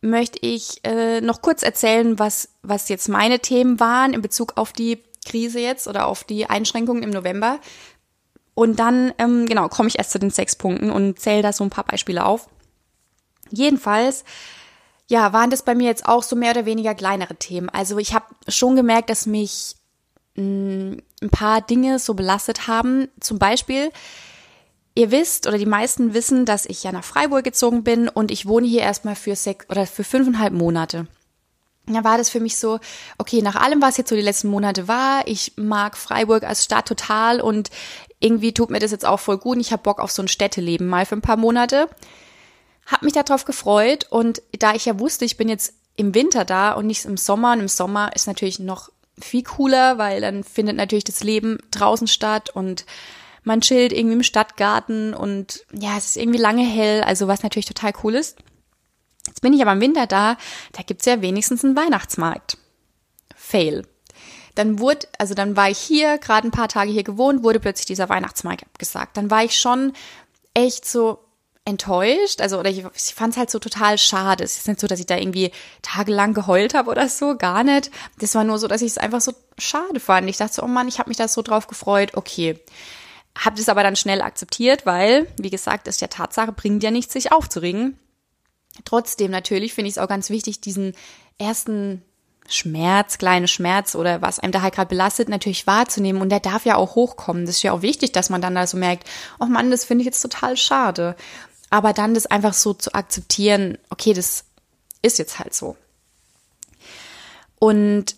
möchte 0.01 0.39
ich 0.41 0.85
äh, 0.85 1.21
noch 1.21 1.43
kurz 1.43 1.62
erzählen, 1.62 2.19
was, 2.19 2.49
was 2.62 2.89
jetzt 2.89 3.09
meine 3.09 3.41
Themen 3.41 3.79
waren 3.79 4.15
in 4.15 4.23
Bezug 4.23 4.57
auf 4.57 4.73
die 4.73 5.03
Krise 5.25 5.61
jetzt 5.61 5.87
oder 5.87 6.07
auf 6.07 6.25
die 6.25 6.47
Einschränkungen 6.47 7.03
im 7.03 7.11
November. 7.11 7.61
Und 8.55 8.79
dann, 8.79 9.13
ähm, 9.19 9.47
genau, 9.47 9.69
komme 9.69 9.89
ich 9.89 9.99
erst 9.99 10.11
zu 10.11 10.19
den 10.19 10.31
sechs 10.31 10.57
Punkten 10.57 10.91
und 10.91 11.19
zähle 11.19 11.43
da 11.43 11.53
so 11.53 11.65
ein 11.65 11.71
paar 11.71 11.85
Beispiele 11.85 12.25
auf. 12.25 12.49
Jedenfalls, 13.51 14.25
ja, 15.09 15.33
waren 15.33 15.51
das 15.51 15.63
bei 15.63 15.75
mir 15.75 15.87
jetzt 15.87 16.07
auch 16.07 16.23
so 16.23 16.37
mehr 16.37 16.53
oder 16.53 16.67
weniger 16.67 16.95
kleinere 16.95 17.37
Themen. 17.37 17.69
Also 17.69 17.99
ich 17.99 18.15
habe 18.15 18.27
schon 18.49 18.77
gemerkt, 18.77 19.11
dass 19.11 19.27
mich 19.27 19.77
mh, 20.37 20.45
mm, 20.45 20.97
ein 21.23 21.31
paar 21.31 21.61
Dinge 21.61 21.99
so 21.99 22.15
belastet 22.15 22.67
haben. 22.67 23.09
Zum 23.21 23.39
Beispiel, 23.39 23.91
ihr 24.95 25.11
wisst 25.11 25.47
oder 25.47 25.59
die 25.59 25.67
meisten 25.67 26.15
wissen, 26.15 26.45
dass 26.45 26.67
ich 26.67 26.83
ja 26.83 26.93
nach 26.93 27.05
Freiburg 27.05 27.45
gezogen 27.45 27.85
bin 27.85 28.09
und 28.09 28.31
ich 28.31 28.47
wohne 28.47 28.67
hier 28.67 28.83
erstmal 28.83 29.17
für 29.17 29.37
sechs 29.37 29.69
oder 29.71 29.87
für 29.87 30.05
fünfeinhalb 30.05 30.53
Monate. 30.53 31.07
Da 31.87 32.05
war 32.05 32.17
das 32.17 32.31
für 32.31 32.41
mich 32.41 32.57
so, 32.57 32.79
okay, 33.19 33.43
nach 33.43 33.57
allem, 33.57 33.83
was 33.83 33.97
jetzt 33.97 34.09
so 34.09 34.15
die 34.15 34.23
letzten 34.23 34.49
Monate 34.49 34.87
war, 34.87 35.27
ich 35.27 35.55
mag 35.57 35.97
Freiburg 35.97 36.45
als 36.45 36.65
Stadt 36.65 36.87
total 36.87 37.41
und 37.41 37.71
irgendwie 38.23 38.55
tut 38.55 38.71
mir 38.71 38.79
das 38.79 38.91
jetzt 38.91 39.05
auch 39.05 39.21
voll 39.21 39.38
gut 39.38 39.57
und 39.57 39.61
ich 39.61 39.73
habe 39.73 39.83
Bock 39.83 40.00
auf 40.00 40.11
so 40.11 40.23
ein 40.23 40.29
Städteleben 40.29 40.88
mal 40.88 41.07
für 41.07 41.17
ein 41.17 41.23
paar 41.23 41.37
Monate. 41.37 41.88
Hab 42.87 43.02
mich 43.02 43.12
darauf 43.12 43.45
gefreut 43.45 44.07
und 44.11 44.43
da 44.59 44.75
ich 44.75 44.87
ja 44.87 44.99
wusste, 44.99 45.25
ich 45.25 45.37
bin 45.37 45.49
jetzt 45.49 45.75
im 45.97 46.14
Winter 46.14 46.45
da 46.45 46.73
und 46.73 46.87
nicht 46.87 47.05
im 47.05 47.17
Sommer 47.17 47.52
und 47.52 47.61
im 47.61 47.69
Sommer 47.69 48.14
ist 48.14 48.26
natürlich 48.26 48.59
noch 48.59 48.91
viel 49.21 49.43
cooler, 49.43 49.99
weil 49.99 50.21
dann 50.21 50.43
findet 50.43 50.76
natürlich 50.76 51.05
das 51.05 51.23
Leben 51.23 51.59
draußen 51.71 52.07
statt 52.07 52.50
und 52.50 52.87
man 53.45 53.61
chillt 53.61 53.93
irgendwie 53.93 54.17
im 54.17 54.23
Stadtgarten 54.23 55.14
und 55.14 55.64
ja, 55.73 55.97
es 55.97 56.07
ist 56.07 56.17
irgendwie 56.17 56.38
lange 56.38 56.64
hell, 56.64 57.02
also 57.02 57.29
was 57.29 57.43
natürlich 57.43 57.67
total 57.67 57.93
cool 58.02 58.14
ist. 58.14 58.38
Jetzt 59.26 59.43
bin 59.43 59.52
ich 59.52 59.62
aber 59.62 59.73
im 59.73 59.81
Winter 59.81 60.07
da, 60.07 60.37
da 60.73 60.83
gibt's 60.83 61.07
ja 61.07 61.23
wenigstens 61.23 61.64
einen 61.64 61.76
Weihnachtsmarkt. 61.76 62.59
Fail. 63.37 63.87
Dann 64.55 64.79
wurde, 64.79 65.07
also 65.19 65.35
dann 65.35 65.57
war 65.57 65.71
ich 65.71 65.79
hier, 65.79 66.19
gerade 66.19 66.49
ein 66.49 66.53
paar 66.53 66.69
Tage 66.69 66.91
hier 66.91 67.05
gewohnt, 67.05 67.43
wurde 67.43 67.61
plötzlich 67.61 67.87
dieser 67.87 68.09
Weihnachtsmarkt 68.09 68.65
abgesagt. 68.65 69.17
Dann 69.17 69.31
war 69.31 69.45
ich 69.45 69.59
schon 69.59 69.93
echt 70.55 70.87
so, 70.87 71.19
enttäuscht. 71.65 72.41
Also, 72.41 72.59
oder 72.59 72.71
ich, 72.71 72.85
ich 72.95 73.15
fand 73.15 73.33
es 73.33 73.39
halt 73.39 73.51
so 73.51 73.59
total 73.59 73.99
schade. 73.99 74.45
Es 74.45 74.59
ist 74.59 74.69
nicht 74.69 74.81
so, 74.81 74.87
dass 74.87 75.01
ich 75.01 75.07
da 75.07 75.17
irgendwie 75.17 75.53
tagelang 75.83 76.35
geheult 76.35 76.75
habe 76.75 76.91
oder 76.91 77.09
so, 77.09 77.37
gar 77.37 77.63
nicht. 77.65 77.91
Das 78.19 78.35
war 78.35 78.45
nur 78.45 78.59
so, 78.59 78.69
dass 78.69 78.83
ich 78.83 78.89
es 78.89 78.99
einfach 78.99 79.21
so 79.21 79.33
schade 79.59 80.01
fand. 80.01 80.29
Ich 80.29 80.39
dachte 80.39 80.55
so, 80.55 80.63
oh 80.63 80.69
Mann, 80.69 80.89
ich 80.89 80.99
habe 80.99 81.11
mich 81.11 81.19
da 81.19 81.29
so 81.29 81.43
drauf 81.43 81.67
gefreut. 81.67 82.15
Okay. 82.15 82.59
Hab 83.39 83.57
das 83.57 83.69
aber 83.69 83.83
dann 83.83 83.97
schnell 83.97 84.21
akzeptiert, 84.21 84.85
weil, 84.85 85.27
wie 85.39 85.51
gesagt, 85.51 85.89
ist 85.89 86.01
ja 86.03 86.09
Tatsache, 86.09 86.53
bringt 86.53 86.83
ja 86.83 86.91
nichts, 86.91 87.15
sich 87.15 87.33
aufzuregen. 87.33 87.99
Trotzdem 88.85 89.31
natürlich 89.31 89.73
finde 89.73 89.89
ich 89.89 89.95
es 89.95 90.03
auch 90.03 90.09
ganz 90.09 90.29
wichtig, 90.29 90.61
diesen 90.61 90.95
ersten 91.39 92.03
Schmerz, 92.49 93.19
kleine 93.19 93.49
Schmerz 93.49 93.95
oder 93.95 94.21
was 94.21 94.39
einem 94.39 94.53
da 94.53 94.63
halt 94.63 94.75
gerade 94.75 94.89
belastet, 94.89 95.29
natürlich 95.29 95.67
wahrzunehmen. 95.67 96.21
Und 96.21 96.29
der 96.29 96.41
darf 96.41 96.65
ja 96.65 96.77
auch 96.77 96.95
hochkommen. 96.95 97.47
Das 97.47 97.57
ist 97.57 97.63
ja 97.63 97.73
auch 97.73 97.83
wichtig, 97.83 98.13
dass 98.13 98.31
man 98.31 98.43
dann 98.43 98.55
da 98.55 98.67
so 98.67 98.77
merkt, 98.77 99.09
oh 99.39 99.47
Mann, 99.47 99.71
das 99.71 99.85
finde 99.85 100.03
ich 100.03 100.07
jetzt 100.07 100.21
total 100.21 100.57
schade. 100.57 101.17
Aber 101.71 101.93
dann 101.93 102.15
das 102.15 102.27
einfach 102.27 102.53
so 102.53 102.75
zu 102.75 102.95
akzeptieren, 102.95 103.79
okay, 103.89 104.13
das 104.13 104.45
ist 105.01 105.19
jetzt 105.19 105.39
halt 105.39 105.55
so. 105.55 105.77
Und 107.59 108.17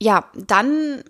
ja, 0.00 0.24
dann 0.34 1.04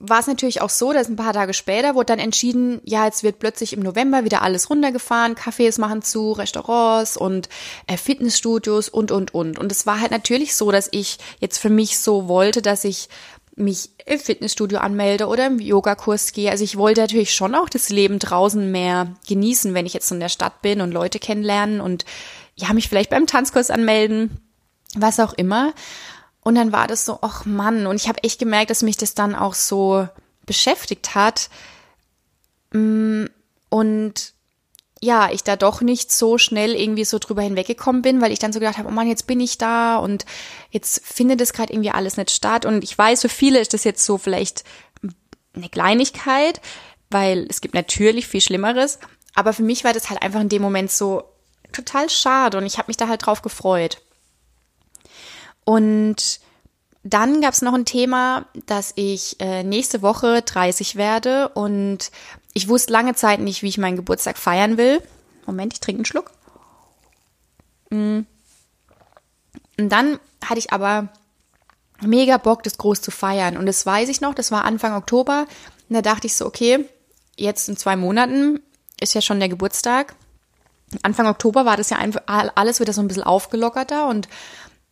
war 0.00 0.20
es 0.20 0.28
natürlich 0.28 0.60
auch 0.60 0.70
so, 0.70 0.92
dass 0.92 1.08
ein 1.08 1.16
paar 1.16 1.32
Tage 1.32 1.52
später 1.54 1.94
wurde 1.94 2.06
dann 2.06 2.18
entschieden, 2.20 2.80
ja, 2.84 3.04
jetzt 3.04 3.24
wird 3.24 3.40
plötzlich 3.40 3.72
im 3.72 3.80
November 3.80 4.24
wieder 4.24 4.42
alles 4.42 4.70
runtergefahren, 4.70 5.34
Cafés 5.34 5.80
machen 5.80 6.02
zu, 6.02 6.32
Restaurants 6.32 7.16
und 7.16 7.48
äh, 7.88 7.96
Fitnessstudios 7.96 8.88
und, 8.88 9.10
und, 9.10 9.34
und. 9.34 9.58
Und 9.58 9.72
es 9.72 9.86
war 9.86 10.00
halt 10.00 10.12
natürlich 10.12 10.54
so, 10.54 10.70
dass 10.70 10.88
ich 10.92 11.18
jetzt 11.40 11.58
für 11.58 11.70
mich 11.70 11.98
so 11.98 12.28
wollte, 12.28 12.62
dass 12.62 12.84
ich 12.84 13.08
mich 13.56 13.90
im 14.06 14.20
Fitnessstudio 14.20 14.78
anmelde 14.78 15.26
oder 15.26 15.46
im 15.46 15.58
Yogakurs 15.58 16.32
gehe. 16.32 16.52
Also 16.52 16.62
ich 16.62 16.76
wollte 16.76 17.00
natürlich 17.00 17.34
schon 17.34 17.56
auch 17.56 17.68
das 17.68 17.88
Leben 17.88 18.20
draußen 18.20 18.70
mehr 18.70 19.14
genießen, 19.26 19.74
wenn 19.74 19.84
ich 19.84 19.94
jetzt 19.94 20.12
in 20.12 20.20
der 20.20 20.28
Stadt 20.28 20.62
bin 20.62 20.80
und 20.80 20.92
Leute 20.92 21.18
kennenlernen 21.18 21.80
und 21.80 22.04
ja, 22.54 22.72
mich 22.72 22.88
vielleicht 22.88 23.10
beim 23.10 23.26
Tanzkurs 23.26 23.70
anmelden, 23.70 24.40
was 24.94 25.18
auch 25.18 25.32
immer. 25.32 25.72
Und 26.42 26.54
dann 26.54 26.72
war 26.72 26.86
das 26.86 27.04
so, 27.04 27.18
ach 27.22 27.44
Mann, 27.44 27.86
und 27.86 27.96
ich 27.96 28.08
habe 28.08 28.22
echt 28.22 28.38
gemerkt, 28.38 28.70
dass 28.70 28.82
mich 28.82 28.96
das 28.96 29.14
dann 29.14 29.34
auch 29.34 29.54
so 29.54 30.08
beschäftigt 30.46 31.14
hat. 31.14 31.50
Mm, 32.72 33.26
und 33.68 34.32
ja, 35.00 35.30
ich 35.30 35.44
da 35.44 35.56
doch 35.56 35.80
nicht 35.80 36.10
so 36.10 36.38
schnell 36.38 36.74
irgendwie 36.74 37.04
so 37.04 37.18
drüber 37.18 37.42
hinweggekommen 37.42 38.02
bin, 38.02 38.20
weil 38.20 38.32
ich 38.32 38.38
dann 38.38 38.52
so 38.52 38.58
gedacht 38.58 38.78
habe, 38.78 38.88
oh 38.88 38.92
Mann, 38.92 39.08
jetzt 39.08 39.26
bin 39.26 39.40
ich 39.40 39.58
da 39.58 39.98
und 39.98 40.24
jetzt 40.70 41.04
findet 41.04 41.40
das 41.40 41.52
gerade 41.52 41.72
irgendwie 41.72 41.90
alles 41.90 42.16
nicht 42.16 42.30
statt. 42.30 42.64
Und 42.64 42.82
ich 42.82 42.96
weiß, 42.96 43.22
für 43.22 43.28
viele 43.28 43.60
ist 43.60 43.74
das 43.74 43.84
jetzt 43.84 44.04
so 44.04 44.18
vielleicht 44.18 44.64
eine 45.54 45.68
Kleinigkeit, 45.68 46.60
weil 47.10 47.46
es 47.48 47.60
gibt 47.60 47.74
natürlich 47.74 48.26
viel 48.26 48.40
Schlimmeres. 48.40 48.98
Aber 49.34 49.52
für 49.52 49.62
mich 49.62 49.84
war 49.84 49.92
das 49.92 50.10
halt 50.10 50.22
einfach 50.22 50.40
in 50.40 50.48
dem 50.48 50.62
Moment 50.62 50.90
so 50.90 51.22
total 51.72 52.10
schade 52.10 52.58
und 52.58 52.66
ich 52.66 52.78
habe 52.78 52.88
mich 52.88 52.96
da 52.96 53.08
halt 53.08 53.24
drauf 53.24 53.42
gefreut. 53.42 54.00
Und 55.68 56.40
dann 57.02 57.42
gab 57.42 57.52
es 57.52 57.60
noch 57.60 57.74
ein 57.74 57.84
Thema, 57.84 58.46
dass 58.64 58.94
ich 58.96 59.38
äh, 59.38 59.62
nächste 59.62 60.00
Woche 60.00 60.40
30 60.40 60.96
werde 60.96 61.50
und 61.50 62.10
ich 62.54 62.68
wusste 62.68 62.90
lange 62.90 63.14
Zeit 63.14 63.40
nicht, 63.40 63.62
wie 63.62 63.68
ich 63.68 63.76
meinen 63.76 63.96
Geburtstag 63.96 64.38
feiern 64.38 64.78
will. 64.78 65.02
Moment, 65.44 65.74
ich 65.74 65.80
trinke 65.80 65.98
einen 65.98 66.04
Schluck. 66.06 66.30
Mm. 67.90 68.20
Und 69.78 69.88
dann 69.90 70.18
hatte 70.42 70.58
ich 70.58 70.72
aber 70.72 71.08
mega 72.00 72.38
Bock, 72.38 72.62
das 72.62 72.78
groß 72.78 73.02
zu 73.02 73.10
feiern. 73.10 73.58
Und 73.58 73.66
das 73.66 73.84
weiß 73.84 74.08
ich 74.08 74.22
noch, 74.22 74.32
das 74.32 74.50
war 74.50 74.64
Anfang 74.64 74.94
Oktober. 74.94 75.46
Und 75.90 75.94
da 75.94 76.00
dachte 76.00 76.28
ich 76.28 76.34
so, 76.34 76.46
okay, 76.46 76.86
jetzt 77.36 77.68
in 77.68 77.76
zwei 77.76 77.94
Monaten 77.94 78.60
ist 79.02 79.12
ja 79.12 79.20
schon 79.20 79.38
der 79.38 79.50
Geburtstag. 79.50 80.14
Anfang 81.02 81.26
Oktober 81.26 81.66
war 81.66 81.76
das 81.76 81.90
ja 81.90 81.98
einfach 81.98 82.22
alles 82.26 82.80
wieder 82.80 82.94
so 82.94 83.02
ein 83.02 83.08
bisschen 83.08 83.22
aufgelockerter 83.22 84.08
und 84.08 84.30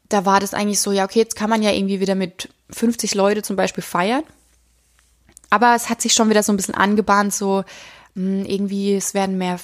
da 0.09 0.25
war 0.25 0.41
das 0.41 0.55
eigentlich 0.55 0.81
so, 0.81 0.93
ja, 0.93 1.05
okay, 1.05 1.19
jetzt 1.19 1.37
kann 1.37 1.51
man 1.51 1.63
ja 1.63 1.73
irgendwie 1.73 2.01
wieder 2.01 2.15
mit 2.15 2.49
50 2.71 3.15
Leute 3.15 3.43
zum 3.43 3.57
Beispiel 3.57 3.83
feiern. 3.83 4.23
Aber 5.51 5.75
es 5.75 5.89
hat 5.89 6.03
sich 6.03 6.13
schon 6.13 6.31
wieder 6.31 6.43
so 6.43 6.53
ein 6.53 6.57
bisschen 6.57 6.75
angebahnt, 6.75 7.33
so 7.33 7.65
hm, 8.15 8.45
irgendwie, 8.45 8.95
es 8.95 9.15
werden 9.15 9.39
mehr 9.39 9.59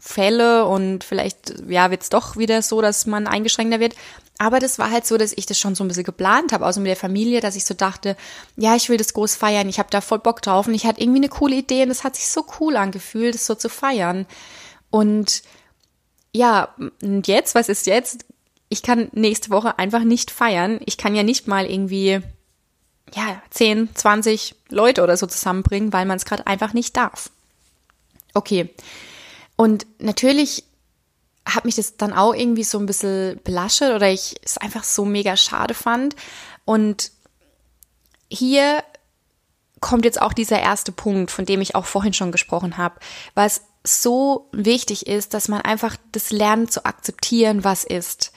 Fälle 0.00 0.66
und 0.66 1.02
vielleicht, 1.02 1.54
ja, 1.68 1.90
wird 1.90 2.02
es 2.02 2.10
doch 2.10 2.36
wieder 2.36 2.62
so, 2.62 2.80
dass 2.80 3.06
man 3.06 3.26
eingeschränkter 3.26 3.80
wird. 3.80 3.96
Aber 4.38 4.60
das 4.60 4.78
war 4.78 4.92
halt 4.92 5.04
so, 5.04 5.16
dass 5.18 5.32
ich 5.32 5.46
das 5.46 5.58
schon 5.58 5.74
so 5.74 5.82
ein 5.82 5.88
bisschen 5.88 6.04
geplant 6.04 6.52
habe, 6.52 6.64
außer 6.64 6.80
mit 6.80 6.88
der 6.88 6.96
Familie, 6.96 7.40
dass 7.40 7.56
ich 7.56 7.64
so 7.64 7.74
dachte, 7.74 8.16
ja, 8.56 8.76
ich 8.76 8.88
will 8.88 8.96
das 8.96 9.12
groß 9.12 9.34
feiern, 9.34 9.68
ich 9.68 9.80
habe 9.80 9.90
da 9.90 10.00
voll 10.00 10.20
Bock 10.20 10.40
drauf 10.42 10.68
und 10.68 10.74
ich 10.74 10.86
hatte 10.86 11.00
irgendwie 11.00 11.18
eine 11.18 11.28
coole 11.28 11.56
Idee 11.56 11.82
und 11.82 11.90
es 11.90 12.04
hat 12.04 12.14
sich 12.14 12.28
so 12.28 12.46
cool 12.60 12.76
angefühlt, 12.76 13.34
das 13.34 13.46
so 13.46 13.56
zu 13.56 13.68
feiern. 13.68 14.26
Und 14.90 15.42
ja, 16.32 16.74
und 17.02 17.26
jetzt, 17.26 17.56
was 17.56 17.68
ist 17.68 17.86
jetzt? 17.86 18.24
Ich 18.68 18.82
kann 18.82 19.08
nächste 19.12 19.50
Woche 19.50 19.78
einfach 19.78 20.04
nicht 20.04 20.30
feiern. 20.30 20.80
Ich 20.84 20.98
kann 20.98 21.14
ja 21.14 21.22
nicht 21.22 21.48
mal 21.48 21.66
irgendwie 21.66 22.20
ja, 23.14 23.42
10, 23.50 23.94
20 23.94 24.54
Leute 24.68 25.02
oder 25.02 25.16
so 25.16 25.26
zusammenbringen, 25.26 25.92
weil 25.92 26.06
man 26.06 26.16
es 26.16 26.24
gerade 26.24 26.46
einfach 26.46 26.74
nicht 26.74 26.96
darf. 26.96 27.30
Okay. 28.34 28.70
Und 29.56 29.86
natürlich 29.98 30.64
hat 31.46 31.64
mich 31.64 31.76
das 31.76 31.96
dann 31.96 32.12
auch 32.12 32.34
irgendwie 32.34 32.64
so 32.64 32.78
ein 32.78 32.86
bisschen 32.86 33.40
belastet 33.42 33.94
oder 33.94 34.08
ich 34.10 34.36
es 34.44 34.58
einfach 34.58 34.84
so 34.84 35.04
mega 35.04 35.36
schade 35.36 35.74
fand. 35.74 36.14
Und 36.64 37.10
hier 38.30 38.84
kommt 39.80 40.04
jetzt 40.04 40.20
auch 40.20 40.32
dieser 40.32 40.60
erste 40.60 40.92
Punkt, 40.92 41.30
von 41.30 41.46
dem 41.46 41.60
ich 41.60 41.74
auch 41.74 41.86
vorhin 41.86 42.12
schon 42.12 42.32
gesprochen 42.32 42.76
habe, 42.76 43.00
was 43.34 43.62
so 43.84 44.48
wichtig 44.52 45.06
ist, 45.06 45.32
dass 45.34 45.48
man 45.48 45.62
einfach 45.62 45.96
das 46.12 46.30
lernt 46.30 46.70
zu 46.70 46.84
akzeptieren, 46.84 47.64
was 47.64 47.84
ist. 47.84 48.32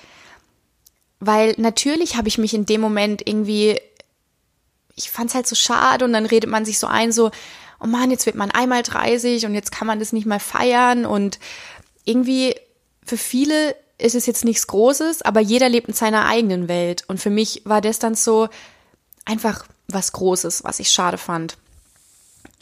Weil 1.21 1.53
natürlich 1.57 2.17
habe 2.17 2.27
ich 2.27 2.39
mich 2.39 2.53
in 2.55 2.65
dem 2.65 2.81
Moment 2.81 3.25
irgendwie, 3.25 3.79
ich 4.95 5.11
fand 5.11 5.29
es 5.29 5.35
halt 5.35 5.47
so 5.47 5.55
schade 5.55 6.03
und 6.03 6.13
dann 6.13 6.25
redet 6.25 6.49
man 6.49 6.65
sich 6.65 6.79
so 6.79 6.87
ein, 6.87 7.11
so, 7.11 7.29
oh 7.79 7.85
man, 7.85 8.09
jetzt 8.09 8.25
wird 8.25 8.35
man 8.35 8.49
einmal 8.49 8.81
30 8.81 9.45
und 9.45 9.53
jetzt 9.53 9.71
kann 9.71 9.85
man 9.87 9.99
das 9.99 10.13
nicht 10.13 10.25
mal 10.25 10.39
feiern 10.39 11.05
und 11.05 11.39
irgendwie 12.05 12.55
für 13.05 13.17
viele 13.17 13.75
ist 13.99 14.15
es 14.15 14.25
jetzt 14.25 14.43
nichts 14.45 14.65
Großes, 14.65 15.21
aber 15.21 15.41
jeder 15.41 15.69
lebt 15.69 15.87
in 15.87 15.93
seiner 15.93 16.25
eigenen 16.25 16.67
Welt 16.67 17.03
und 17.07 17.19
für 17.19 17.29
mich 17.29 17.61
war 17.65 17.81
das 17.81 17.99
dann 17.99 18.15
so 18.15 18.49
einfach 19.23 19.67
was 19.87 20.13
Großes, 20.13 20.63
was 20.63 20.79
ich 20.79 20.89
schade 20.89 21.19
fand. 21.19 21.57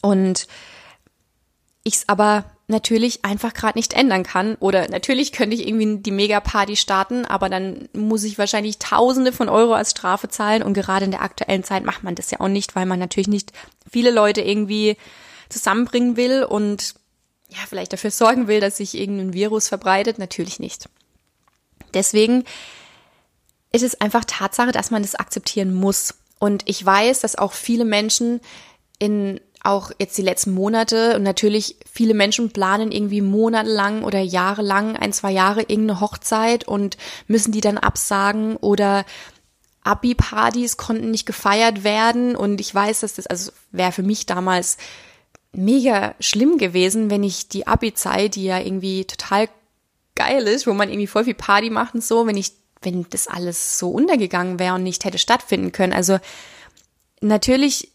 Und 0.01 0.48
ich 1.84 1.96
es 1.96 2.10
aber 2.10 2.44
natürlich 2.70 3.26
einfach 3.26 3.54
gerade 3.54 3.78
nicht 3.78 3.94
ändern 3.94 4.24
kann. 4.24 4.56
Oder 4.56 4.88
natürlich 4.90 5.32
könnte 5.32 5.56
ich 5.56 5.68
irgendwie 5.68 5.98
die 5.98 6.12
Mega-Party 6.12 6.76
starten, 6.76 7.26
aber 7.26 7.50
dann 7.50 7.90
muss 7.94 8.24
ich 8.24 8.38
wahrscheinlich 8.38 8.80
Tausende 8.80 9.34
von 9.34 9.50
Euro 9.50 9.74
als 9.74 9.92
Strafe 9.92 10.30
zahlen. 10.30 10.64
Und 10.64 10.74
gerade 10.74 11.06
in 11.06 11.12
der 11.12 11.22
aktuellen 11.22 11.64
Zeit 11.64 11.84
macht 11.84 12.04
man 12.04 12.16
das 12.16 12.32
ja 12.32 12.40
auch 12.40 12.48
nicht, 12.48 12.76
weil 12.76 12.86
man 12.86 13.00
natürlich 13.00 13.28
nicht 13.28 13.52
viele 13.92 14.12
Leute 14.12 14.42
irgendwie 14.42 14.98
zusammenbringen 15.50 16.16
will 16.16 16.44
und 16.44 16.94
ja, 17.50 17.58
vielleicht 17.68 17.92
dafür 17.92 18.12
sorgen 18.12 18.48
will, 18.48 18.60
dass 18.60 18.78
sich 18.78 18.96
irgendein 18.96 19.34
Virus 19.34 19.68
verbreitet. 19.68 20.20
Natürlich 20.20 20.60
nicht. 20.60 20.88
Deswegen 21.96 22.44
ist 23.72 23.84
es 23.84 24.00
einfach 24.00 24.26
Tatsache, 24.26 24.72
dass 24.72 24.92
man 24.92 25.02
das 25.02 25.16
akzeptieren 25.16 25.74
muss. 25.74 26.16
Und 26.38 26.64
ich 26.66 26.86
weiß, 26.86 27.22
dass 27.22 27.36
auch 27.36 27.54
viele 27.54 27.86
Menschen 27.86 28.42
in 29.00 29.40
auch 29.63 29.92
jetzt 30.00 30.18
die 30.18 30.24
letzten 30.24 30.54
Monate 30.54 31.16
und 31.16 31.24
natürlich 31.24 31.75
viele 31.92 32.13
Menschen 32.13 32.51
planen 32.51 32.92
irgendwie 32.92 33.22
monatelang 33.22 34.04
oder 34.04 34.20
jahrelang, 34.20 34.96
ein, 34.96 35.12
zwei 35.12 35.32
Jahre 35.32 35.62
irgendeine 35.62 36.00
Hochzeit 36.00 36.68
und 36.68 36.98
müssen 37.28 37.51
die 37.51 37.62
dann 37.62 37.78
absagen 37.78 38.56
oder 38.58 39.06
Abi-Partys 39.84 40.78
konnten 40.78 41.12
nicht 41.12 41.25
gefeiert 41.25 41.84
werden 41.84 42.36
und 42.36 42.62
ich 42.62 42.74
weiß, 42.74 43.01
dass 43.01 43.16
das, 43.16 43.28
also 43.28 43.51
wäre 43.72 43.92
für 43.92 44.04
mich 44.04 44.25
damals 44.25 44.78
mega 45.51 46.16
schlimm 46.20 46.58
gewesen, 46.58 47.10
wenn 47.10 47.24
ich 47.24 47.50
die 47.50 47.68
Abi-Zeit, 47.68 48.36
die 48.36 48.46
ja 48.46 48.60
irgendwie 48.60 49.06
total 49.06 49.50
geil 50.16 50.48
ist, 50.48 50.68
wo 50.68 50.74
man 50.74 50.89
irgendwie 50.89 51.08
voll 51.08 51.24
viel 51.24 51.34
Party 51.34 51.70
macht 51.70 51.96
und 51.96 52.04
so, 52.04 52.28
wenn 52.28 52.38
ich, 52.38 52.54
wenn 52.82 53.06
das 53.10 53.28
alles 53.28 53.80
so 53.80 53.89
untergegangen 53.89 54.60
wäre 54.60 54.75
und 54.75 54.84
nicht 54.84 55.06
hätte 55.06 55.18
stattfinden 55.18 55.72
können. 55.72 55.94
Also 55.94 56.20
natürlich 57.22 57.89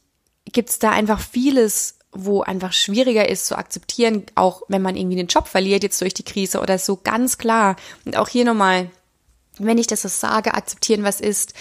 gibt 0.54 0.70
es 0.70 0.78
da 0.78 0.90
einfach 0.90 1.20
vieles, 1.20 1.98
wo 2.12 2.42
einfach 2.42 2.72
schwieriger 2.72 3.28
ist 3.28 3.46
zu 3.46 3.58
akzeptieren, 3.58 4.24
auch 4.34 4.62
wenn 4.68 4.82
man 4.82 4.96
irgendwie 4.96 5.16
den 5.16 5.26
Job 5.26 5.48
verliert 5.48 5.82
jetzt 5.82 6.00
durch 6.00 6.14
die 6.14 6.22
Krise 6.22 6.60
oder 6.60 6.78
so 6.78 6.96
ganz 7.02 7.38
klar. 7.38 7.76
Und 8.04 8.16
auch 8.16 8.28
hier 8.28 8.44
nochmal, 8.44 8.88
wenn 9.58 9.78
ich 9.78 9.88
das 9.88 10.02
so 10.02 10.08
sage, 10.08 10.54
akzeptieren, 10.54 11.02
was 11.02 11.20
ist, 11.20 11.54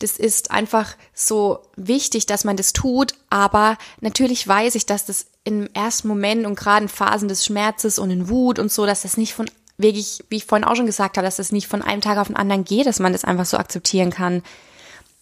das 0.00 0.18
ist 0.18 0.50
einfach 0.50 0.96
so 1.14 1.60
wichtig, 1.76 2.26
dass 2.26 2.44
man 2.44 2.56
das 2.56 2.72
tut, 2.72 3.14
aber 3.30 3.76
natürlich 4.00 4.48
weiß 4.48 4.74
ich, 4.74 4.86
dass 4.86 5.04
das 5.04 5.26
im 5.44 5.68
ersten 5.74 6.08
Moment 6.08 6.46
und 6.46 6.58
gerade 6.58 6.84
in 6.84 6.88
Phasen 6.88 7.28
des 7.28 7.44
Schmerzes 7.44 7.98
und 7.98 8.10
in 8.10 8.28
Wut 8.28 8.58
und 8.58 8.72
so, 8.72 8.86
dass 8.86 9.02
das 9.02 9.16
nicht 9.16 9.34
von 9.34 9.50
wirklich, 9.76 10.24
wie 10.28 10.36
ich 10.36 10.44
vorhin 10.44 10.66
auch 10.66 10.74
schon 10.74 10.86
gesagt 10.86 11.16
habe, 11.16 11.24
dass 11.24 11.36
das 11.36 11.52
nicht 11.52 11.68
von 11.68 11.82
einem 11.82 12.00
Tag 12.00 12.18
auf 12.18 12.26
den 12.26 12.36
anderen 12.36 12.64
geht, 12.64 12.86
dass 12.86 12.98
man 12.98 13.12
das 13.12 13.24
einfach 13.24 13.46
so 13.46 13.56
akzeptieren 13.56 14.10
kann. 14.10 14.42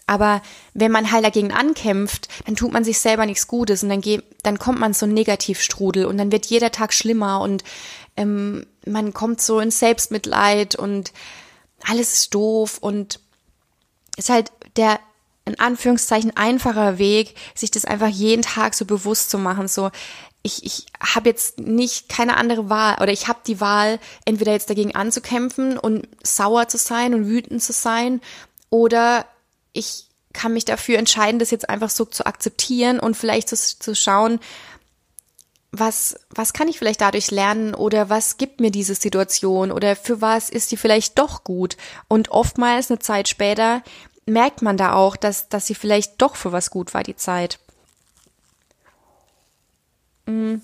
Aber 0.07 0.41
wenn 0.73 0.93
man 0.93 1.11
halt 1.11 1.25
dagegen 1.25 1.53
ankämpft, 1.53 2.29
dann 2.47 2.55
tut 2.55 2.73
man 2.73 2.85
sich 2.85 2.99
selber 2.99 3.27
nichts 3.27 3.49
Gutes 3.49 3.83
und 3.83 3.89
dann, 3.89 4.01
geht, 4.01 4.23
dann 4.43 4.59
kommt 4.59 4.79
man 4.79 4.93
so 4.93 5.05
ein 5.07 5.15
Negativstrudel 5.15 6.07
und 6.07 6.17
dann 6.17 6.31
wird 6.31 6.47
jeder 6.47 6.71
Tag 6.71 6.93
schlimmer 6.93 7.41
und 7.41 7.65
ähm, 8.17 8.67
man 8.87 9.13
kommt 9.13 9.41
so 9.41 9.59
ins 9.59 9.81
Selbstmitleid 9.81 10.77
und 10.77 11.13
alles 11.85 12.15
ist 12.15 12.35
doof 12.35 12.79
und 12.81 13.21
ist 14.17 14.31
halt 14.31 14.53
der 14.77 15.01
in 15.45 15.61
Anführungszeichen 15.61 16.37
einfacher 16.37 16.99
Weg, 16.99 17.37
sich 17.55 17.71
das 17.71 17.85
einfach 17.85 18.09
jeden 18.09 18.43
Tag 18.43 18.75
so 18.75 18.85
bewusst 18.85 19.31
zu 19.31 19.39
machen, 19.39 19.69
so 19.69 19.91
ich, 20.43 20.65
ich 20.65 20.87
habe 21.01 21.29
jetzt 21.29 21.59
nicht 21.59 22.09
keine 22.09 22.37
andere 22.37 22.69
Wahl 22.69 22.97
oder 23.01 23.13
ich 23.13 23.27
habe 23.27 23.41
die 23.47 23.61
Wahl, 23.61 23.99
entweder 24.25 24.53
jetzt 24.53 24.71
dagegen 24.71 24.95
anzukämpfen 24.95 25.77
und 25.77 26.09
sauer 26.23 26.69
zu 26.69 26.79
sein 26.79 27.15
und 27.15 27.27
wütend 27.27 27.63
zu 27.63 27.73
sein 27.73 28.21
oder 28.71 29.27
ich 29.77 30.07
kann 30.33 30.53
mich 30.53 30.65
dafür 30.65 30.99
entscheiden, 30.99 31.39
das 31.39 31.51
jetzt 31.51 31.69
einfach 31.69 31.91
so 31.91 32.05
zu 32.05 32.27
akzeptieren 32.27 33.01
und 33.01 33.17
vielleicht 33.17 33.49
zu, 33.49 33.57
zu 33.57 33.95
schauen, 33.95 34.39
was, 35.73 36.19
was 36.31 36.53
kann 36.53 36.69
ich 36.69 36.79
vielleicht 36.79 37.01
dadurch 37.01 37.31
lernen 37.31 37.75
oder 37.75 38.09
was 38.09 38.37
gibt 38.37 38.61
mir 38.61 38.71
diese 38.71 38.95
Situation 38.95 39.73
oder 39.73 39.97
für 39.97 40.21
was 40.21 40.51
ist 40.51 40.71
die 40.73 40.77
vielleicht 40.77 41.19
doch 41.19 41.45
gut? 41.45 41.77
Und 42.09 42.31
oftmals 42.31 42.91
eine 42.91 42.99
Zeit 42.99 43.29
später 43.29 43.83
merkt 44.27 44.63
man 44.63 44.77
da 44.77 44.93
auch, 44.95 45.17
dass, 45.17 45.49
dass 45.49 45.67
sie 45.67 45.75
vielleicht 45.75 46.21
doch 46.21 46.37
für 46.37 46.53
was 46.53 46.71
gut 46.71 46.95
war, 46.95 47.03
die 47.03 47.17
Zeit. 47.17 47.59
Mm. 50.27 50.57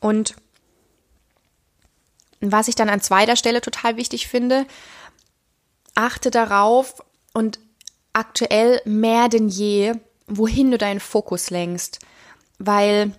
Und 0.00 0.34
was 2.40 2.68
ich 2.68 2.74
dann 2.74 2.90
an 2.90 3.00
zweiter 3.00 3.36
Stelle 3.36 3.60
total 3.60 3.96
wichtig 3.96 4.28
finde, 4.28 4.66
achte 5.94 6.30
darauf 6.30 7.02
und 7.32 7.58
aktuell 8.12 8.80
mehr 8.84 9.28
denn 9.28 9.48
je, 9.48 9.94
wohin 10.26 10.70
du 10.70 10.78
deinen 10.78 11.00
Fokus 11.00 11.50
lenkst, 11.50 11.98
weil 12.58 13.12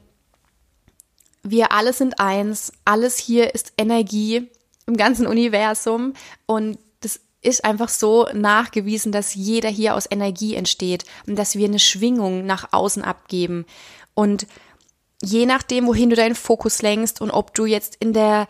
wir 1.43 1.71
alle 1.71 1.93
sind 1.93 2.19
eins, 2.19 2.71
alles 2.85 3.17
hier 3.17 3.53
ist 3.53 3.73
Energie 3.77 4.49
im 4.87 4.97
ganzen 4.97 5.27
Universum 5.27 6.13
und 6.45 6.79
das 7.01 7.19
ist 7.41 7.63
einfach 7.63 7.89
so 7.89 8.27
nachgewiesen, 8.33 9.11
dass 9.11 9.35
jeder 9.35 9.69
hier 9.69 9.95
aus 9.95 10.07
Energie 10.09 10.55
entsteht 10.55 11.05
und 11.27 11.35
dass 11.35 11.55
wir 11.55 11.67
eine 11.67 11.79
Schwingung 11.79 12.45
nach 12.45 12.73
außen 12.73 13.03
abgeben. 13.03 13.65
Und 14.15 14.47
je 15.21 15.45
nachdem, 15.45 15.85
wohin 15.85 16.09
du 16.09 16.15
deinen 16.15 16.35
Fokus 16.35 16.81
lenkst 16.81 17.21
und 17.21 17.29
ob 17.29 17.53
du 17.53 17.65
jetzt 17.65 17.95
in 17.99 18.13
der 18.13 18.47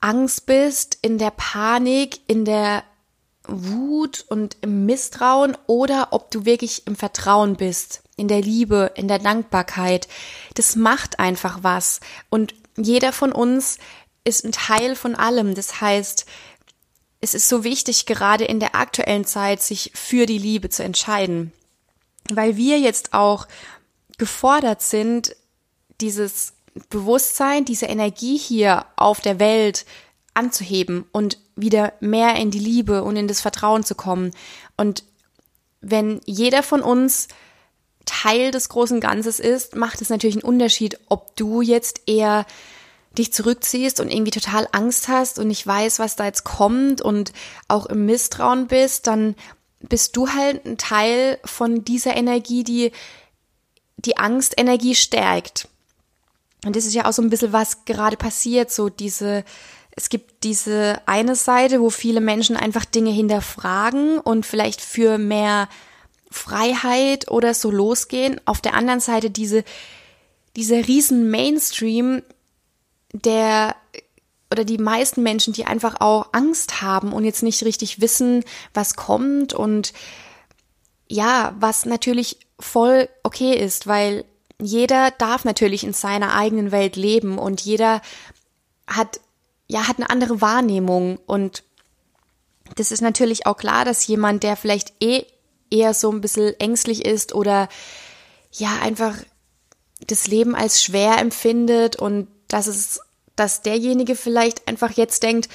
Angst 0.00 0.46
bist, 0.46 0.98
in 1.02 1.18
der 1.18 1.30
Panik, 1.30 2.20
in 2.26 2.44
der 2.44 2.84
Wut 3.46 4.24
und 4.28 4.56
im 4.60 4.86
Misstrauen 4.86 5.56
oder 5.66 6.08
ob 6.12 6.30
du 6.30 6.44
wirklich 6.44 6.86
im 6.86 6.96
Vertrauen 6.96 7.56
bist, 7.56 8.02
in 8.16 8.28
der 8.28 8.40
Liebe, 8.40 8.92
in 8.94 9.08
der 9.08 9.18
Dankbarkeit. 9.18 10.08
Das 10.54 10.76
macht 10.76 11.18
einfach 11.18 11.60
was. 11.62 12.00
Und 12.30 12.54
jeder 12.76 13.12
von 13.12 13.32
uns 13.32 13.78
ist 14.24 14.44
ein 14.44 14.52
Teil 14.52 14.94
von 14.94 15.14
allem. 15.14 15.54
Das 15.54 15.80
heißt, 15.80 16.26
es 17.20 17.34
ist 17.34 17.48
so 17.48 17.64
wichtig, 17.64 18.06
gerade 18.06 18.44
in 18.44 18.60
der 18.60 18.74
aktuellen 18.74 19.24
Zeit, 19.24 19.62
sich 19.62 19.92
für 19.94 20.26
die 20.26 20.38
Liebe 20.38 20.70
zu 20.70 20.82
entscheiden. 20.82 21.52
Weil 22.32 22.56
wir 22.56 22.78
jetzt 22.78 23.12
auch 23.12 23.46
gefordert 24.18 24.82
sind, 24.82 25.34
dieses 26.00 26.54
Bewusstsein, 26.88 27.64
diese 27.64 27.86
Energie 27.86 28.36
hier 28.38 28.86
auf 28.96 29.20
der 29.20 29.38
Welt 29.38 29.84
anzuheben 30.34 31.04
und 31.12 31.38
wieder 31.56 31.92
mehr 32.00 32.36
in 32.36 32.50
die 32.50 32.58
Liebe 32.58 33.02
und 33.04 33.16
in 33.16 33.28
das 33.28 33.40
Vertrauen 33.40 33.84
zu 33.84 33.94
kommen. 33.94 34.30
Und 34.76 35.04
wenn 35.80 36.20
jeder 36.24 36.62
von 36.62 36.82
uns 36.82 37.28
Teil 38.04 38.50
des 38.50 38.68
großen 38.68 39.00
Ganzes 39.00 39.40
ist, 39.40 39.76
macht 39.76 40.00
es 40.00 40.10
natürlich 40.10 40.36
einen 40.36 40.44
Unterschied, 40.44 40.98
ob 41.08 41.36
du 41.36 41.60
jetzt 41.60 42.02
eher 42.06 42.46
dich 43.16 43.32
zurückziehst 43.32 44.00
und 44.00 44.10
irgendwie 44.10 44.30
total 44.30 44.66
Angst 44.72 45.08
hast 45.08 45.38
und 45.38 45.48
nicht 45.48 45.66
weißt, 45.66 45.98
was 45.98 46.16
da 46.16 46.24
jetzt 46.24 46.44
kommt 46.44 47.02
und 47.02 47.32
auch 47.68 47.86
im 47.86 48.06
Misstrauen 48.06 48.68
bist, 48.68 49.06
dann 49.06 49.34
bist 49.80 50.16
du 50.16 50.28
halt 50.28 50.64
ein 50.64 50.78
Teil 50.78 51.38
von 51.44 51.84
dieser 51.84 52.16
Energie, 52.16 52.64
die 52.64 52.92
die 53.96 54.16
Angstenergie 54.16 54.94
stärkt. 54.94 55.68
Und 56.64 56.76
das 56.76 56.86
ist 56.86 56.94
ja 56.94 57.06
auch 57.06 57.12
so 57.12 57.22
ein 57.22 57.30
bisschen, 57.30 57.52
was 57.52 57.84
gerade 57.84 58.16
passiert, 58.16 58.70
so 58.70 58.88
diese 58.88 59.44
es 59.94 60.08
gibt 60.08 60.44
diese 60.44 61.00
eine 61.06 61.36
Seite, 61.36 61.80
wo 61.80 61.90
viele 61.90 62.20
Menschen 62.20 62.56
einfach 62.56 62.84
Dinge 62.84 63.10
hinterfragen 63.10 64.18
und 64.18 64.46
vielleicht 64.46 64.80
für 64.80 65.18
mehr 65.18 65.68
Freiheit 66.30 67.30
oder 67.30 67.52
so 67.52 67.70
losgehen. 67.70 68.40
Auf 68.46 68.62
der 68.62 68.74
anderen 68.74 69.00
Seite 69.00 69.30
diese, 69.30 69.64
dieser 70.56 70.86
riesen 70.88 71.30
Mainstream, 71.30 72.22
der 73.12 73.76
oder 74.50 74.64
die 74.64 74.78
meisten 74.78 75.22
Menschen, 75.22 75.54
die 75.54 75.64
einfach 75.64 76.00
auch 76.00 76.28
Angst 76.32 76.82
haben 76.82 77.12
und 77.12 77.24
jetzt 77.24 77.42
nicht 77.42 77.64
richtig 77.64 78.00
wissen, 78.00 78.44
was 78.74 78.96
kommt 78.96 79.54
und 79.54 79.94
ja, 81.08 81.54
was 81.58 81.86
natürlich 81.86 82.38
voll 82.60 83.08
okay 83.22 83.54
ist, 83.54 83.86
weil 83.86 84.24
jeder 84.60 85.10
darf 85.10 85.44
natürlich 85.44 85.84
in 85.84 85.94
seiner 85.94 86.34
eigenen 86.34 86.70
Welt 86.70 86.96
leben 86.96 87.38
und 87.38 87.62
jeder 87.62 88.02
hat 88.86 89.20
ja, 89.72 89.88
hat 89.88 89.96
eine 89.96 90.10
andere 90.10 90.42
Wahrnehmung 90.42 91.18
und 91.24 91.64
das 92.76 92.92
ist 92.92 93.00
natürlich 93.00 93.46
auch 93.46 93.56
klar, 93.56 93.86
dass 93.86 94.06
jemand, 94.06 94.42
der 94.42 94.56
vielleicht 94.56 94.92
eh 95.02 95.24
eher 95.70 95.94
so 95.94 96.12
ein 96.12 96.20
bisschen 96.20 96.52
ängstlich 96.60 97.06
ist 97.06 97.34
oder 97.34 97.70
ja, 98.52 98.76
einfach 98.82 99.14
das 100.06 100.26
Leben 100.26 100.54
als 100.54 100.82
schwer 100.82 101.16
empfindet 101.18 101.96
und 101.96 102.28
dass 102.48 102.66
es, 102.66 103.00
dass 103.34 103.62
derjenige 103.62 104.14
vielleicht 104.14 104.68
einfach 104.68 104.90
jetzt 104.90 105.22
denkt, 105.22 105.48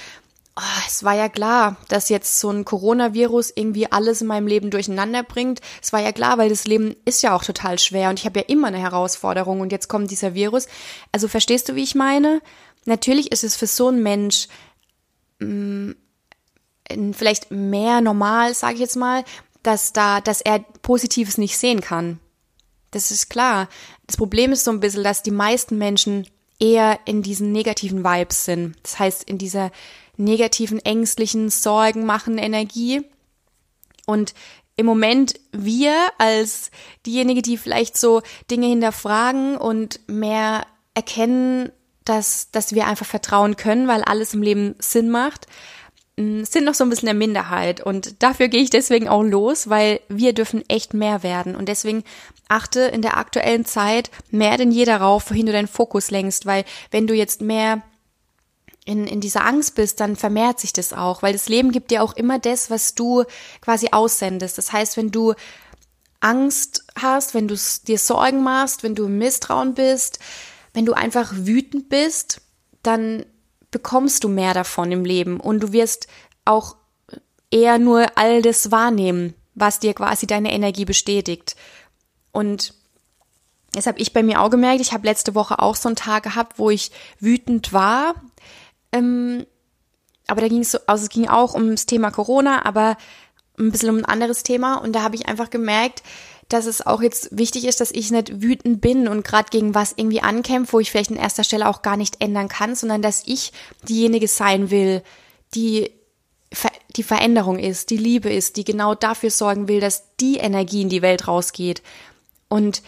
oh, 0.56 0.82
es 0.88 1.04
war 1.04 1.14
ja 1.14 1.30
klar, 1.30 1.76
dass 1.88 2.10
jetzt 2.10 2.40
so 2.40 2.50
ein 2.50 2.66
Coronavirus 2.66 3.54
irgendwie 3.56 3.92
alles 3.92 4.22
in 4.22 4.28
meinem 4.28 4.48
Leben 4.48 4.72
durcheinander 4.72 5.22
bringt. 5.22 5.62
Es 5.80 5.94
war 5.94 6.02
ja 6.02 6.12
klar, 6.12 6.40
weil 6.40 6.50
das 6.50 6.66
Leben 6.66 6.96
ist 7.06 7.22
ja 7.22 7.36
auch 7.36 7.44
total 7.44 7.78
schwer 7.78 8.10
und 8.10 8.18
ich 8.18 8.26
habe 8.26 8.40
ja 8.40 8.46
immer 8.48 8.70
eine 8.70 8.80
Herausforderung 8.80 9.62
und 9.62 9.72
jetzt 9.72 9.90
kommt 9.90 10.10
dieser 10.10 10.34
Virus. 10.34 10.68
Also 11.12 11.28
verstehst 11.28 11.70
du, 11.70 11.76
wie 11.76 11.84
ich 11.84 11.94
meine? 11.94 12.42
Natürlich 12.88 13.32
ist 13.32 13.44
es 13.44 13.56
für 13.56 13.68
so 13.68 13.90
einen 13.90 14.02
Mensch 14.02 14.48
mh, 15.40 15.94
mm, 16.90 17.14
vielleicht 17.14 17.52
mehr 17.52 18.02
normal, 18.02 18.54
sage 18.54 18.76
ich 18.76 18.80
jetzt 18.80 18.96
mal, 18.96 19.24
dass 19.64 19.94
da, 19.94 20.22
dass 20.22 20.42
er 20.42 20.60
Positives 20.82 21.38
nicht 21.38 21.58
sehen 21.58 21.82
kann. 21.82 22.20
Das 22.92 23.12
ist 23.12 23.30
klar. 23.30 23.68
Das 24.06 24.16
Problem 24.16 24.54
ist 24.54 24.64
so 24.64 24.72
ein 24.72 24.80
bisschen, 24.80 25.04
dass 25.04 25.22
die 25.22 25.32
meisten 25.32 25.78
Menschen 25.78 26.28
eher 26.60 27.00
in 27.06 27.22
diesen 27.22 27.52
negativen 27.52 28.04
Vibes 28.04 28.46
sind. 28.46 28.78
Das 28.84 28.98
heißt, 28.98 29.24
in 29.26 29.38
dieser 29.38 29.72
negativen, 30.16 30.80
ängstlichen, 30.80 31.50
Sorgen 31.50 32.06
machen 32.06 32.38
Energie. 32.38 33.04
Und 34.06 34.34
im 34.78 34.86
Moment 34.86 35.40
wir 35.52 36.08
als 36.18 36.72
diejenigen, 37.06 37.42
die 37.42 37.58
vielleicht 37.58 37.98
so 37.98 38.22
Dinge 38.50 38.68
hinterfragen 38.68 39.58
und 39.58 40.00
mehr 40.08 40.66
erkennen, 40.94 41.72
dass, 42.10 42.52
dass 42.52 42.74
wir 42.74 42.88
einfach 42.88 43.06
vertrauen 43.06 43.56
können, 43.56 43.88
weil 43.88 44.04
alles 44.04 44.34
im 44.34 44.42
Leben 44.42 44.76
Sinn 44.80 45.10
macht, 45.10 45.48
sind 46.18 46.64
noch 46.64 46.74
so 46.74 46.84
ein 46.84 46.90
bisschen 46.90 47.06
der 47.06 47.14
Minderheit. 47.14 47.80
Und 47.80 48.24
dafür 48.24 48.48
gehe 48.48 48.64
ich 48.64 48.72
deswegen 48.72 49.08
auch 49.08 49.22
los, 49.22 49.70
weil 49.70 50.00
wir 50.10 50.34
dürfen 50.34 50.64
echt 50.68 50.96
mehr 50.96 51.22
werden. 51.22 51.56
Und 51.56 51.70
deswegen 51.70 52.04
achte 52.48 52.82
in 52.82 53.04
der 53.04 53.18
aktuellen 53.18 53.66
Zeit 53.66 54.10
mehr 54.32 54.58
denn 54.58 54.72
je 54.72 54.86
darauf, 54.86 55.30
wohin 55.30 55.46
du 55.46 55.52
deinen 55.52 55.68
Fokus 55.68 56.10
lenkst, 56.10 56.48
weil 56.48 56.66
wenn 56.90 57.06
du 57.06 57.14
jetzt 57.14 57.42
mehr 57.42 57.84
in, 58.84 59.06
in 59.06 59.22
dieser 59.22 59.46
Angst 59.46 59.76
bist, 59.76 60.00
dann 60.00 60.16
vermehrt 60.16 60.60
sich 60.60 60.74
das 60.74 60.94
auch, 60.94 61.22
weil 61.22 61.34
das 61.34 61.50
Leben 61.50 61.72
gibt 61.72 61.92
dir 61.92 62.02
auch 62.02 62.14
immer 62.14 62.40
das, 62.40 62.72
was 62.72 62.96
du 62.96 63.26
quasi 63.62 63.90
aussendest. 63.92 64.58
Das 64.58 64.72
heißt, 64.72 64.98
wenn 64.98 65.12
du 65.12 65.36
Angst 66.20 66.86
hast, 67.00 67.36
wenn 67.36 67.48
du 67.48 67.56
dir 67.86 68.00
Sorgen 68.00 68.42
machst, 68.42 68.82
wenn 68.82 68.96
du 68.96 69.06
im 69.06 69.20
Misstrauen 69.20 69.76
bist, 69.76 70.20
wenn 70.74 70.86
du 70.86 70.94
einfach 70.94 71.34
wütend 71.36 71.90
bist, 71.90 72.42
dann 72.84 73.26
bekommst 73.72 74.24
du 74.24 74.30
mehr 74.30 74.54
davon 74.54 74.92
im 74.92 75.06
Leben 75.06 75.40
und 75.40 75.60
du 75.62 75.74
wirst 75.74 76.08
auch 76.46 76.76
eher 77.52 77.80
nur 77.80 78.18
all 78.18 78.42
das 78.42 78.72
wahrnehmen, 78.72 79.34
was 79.56 79.80
dir 79.80 79.94
quasi 79.94 80.28
deine 80.28 80.54
Energie 80.54 80.86
bestätigt. 80.86 81.56
Und 82.32 82.74
das 83.74 83.88
habe 83.88 84.00
ich 84.00 84.14
bei 84.14 84.24
mir 84.24 84.42
auch 84.42 84.50
gemerkt. 84.50 84.82
Ich 84.82 84.94
habe 84.94 85.08
letzte 85.08 85.36
Woche 85.36 85.60
auch 85.60 85.76
so 85.76 85.90
einen 85.90 85.96
Tag 85.96 86.24
gehabt, 86.24 86.60
wo 86.60 86.70
ich 86.70 86.92
wütend 87.20 87.74
war. 87.74 88.16
Ähm, 88.92 89.46
aber 90.28 90.42
da 90.42 90.48
ging 90.48 90.62
es 90.62 90.72
so, 90.72 90.80
also 90.88 91.04
es 91.04 91.10
ging 91.10 91.28
auch 91.28 91.54
ums 91.54 91.86
Thema 91.86 92.12
Corona, 92.12 92.66
aber 92.66 92.98
ein 93.58 93.72
bisschen 93.72 93.90
um 93.90 93.98
ein 93.98 94.06
anderes 94.06 94.44
Thema. 94.44 94.76
Und 94.76 94.94
da 94.94 95.04
habe 95.04 95.16
ich 95.16 95.28
einfach 95.28 95.50
gemerkt, 95.50 96.04
dass 96.50 96.66
es 96.66 96.86
auch 96.86 97.02
jetzt 97.02 97.38
wichtig 97.38 97.66
ist, 97.66 97.82
dass 97.82 97.92
ich 97.92 98.12
nicht 98.12 98.42
wütend 98.42 98.82
bin 98.82 99.08
und 99.08 99.24
gerade 99.24 99.50
gegen 99.50 99.76
was 99.76 99.94
irgendwie 99.98 100.22
ankämpfe, 100.22 100.74
wo 100.74 100.80
ich 100.80 100.92
vielleicht 100.92 101.12
an 101.12 101.18
erster 101.18 101.44
Stelle 101.44 101.68
auch 101.68 101.82
gar 101.82 101.98
nicht 101.98 102.22
ändern 102.22 102.48
kann, 102.48 102.76
sondern 102.76 103.02
dass 103.02 103.24
ich 103.26 103.52
diejenige 103.88 104.28
sein 104.28 104.72
will, 104.72 105.04
die 105.54 105.92
die 106.96 107.04
Veränderung 107.04 107.60
ist, 107.60 107.90
die 107.90 107.98
Liebe 107.98 108.30
ist, 108.30 108.58
die 108.58 108.64
genau 108.64 108.96
dafür 108.96 109.30
sorgen 109.30 109.68
will, 109.68 109.80
dass 109.80 110.16
die 110.20 110.38
Energie 110.38 110.82
in 110.82 110.90
die 110.90 111.02
Welt 111.02 111.28
rausgeht. 111.28 111.84
Und 112.48 112.82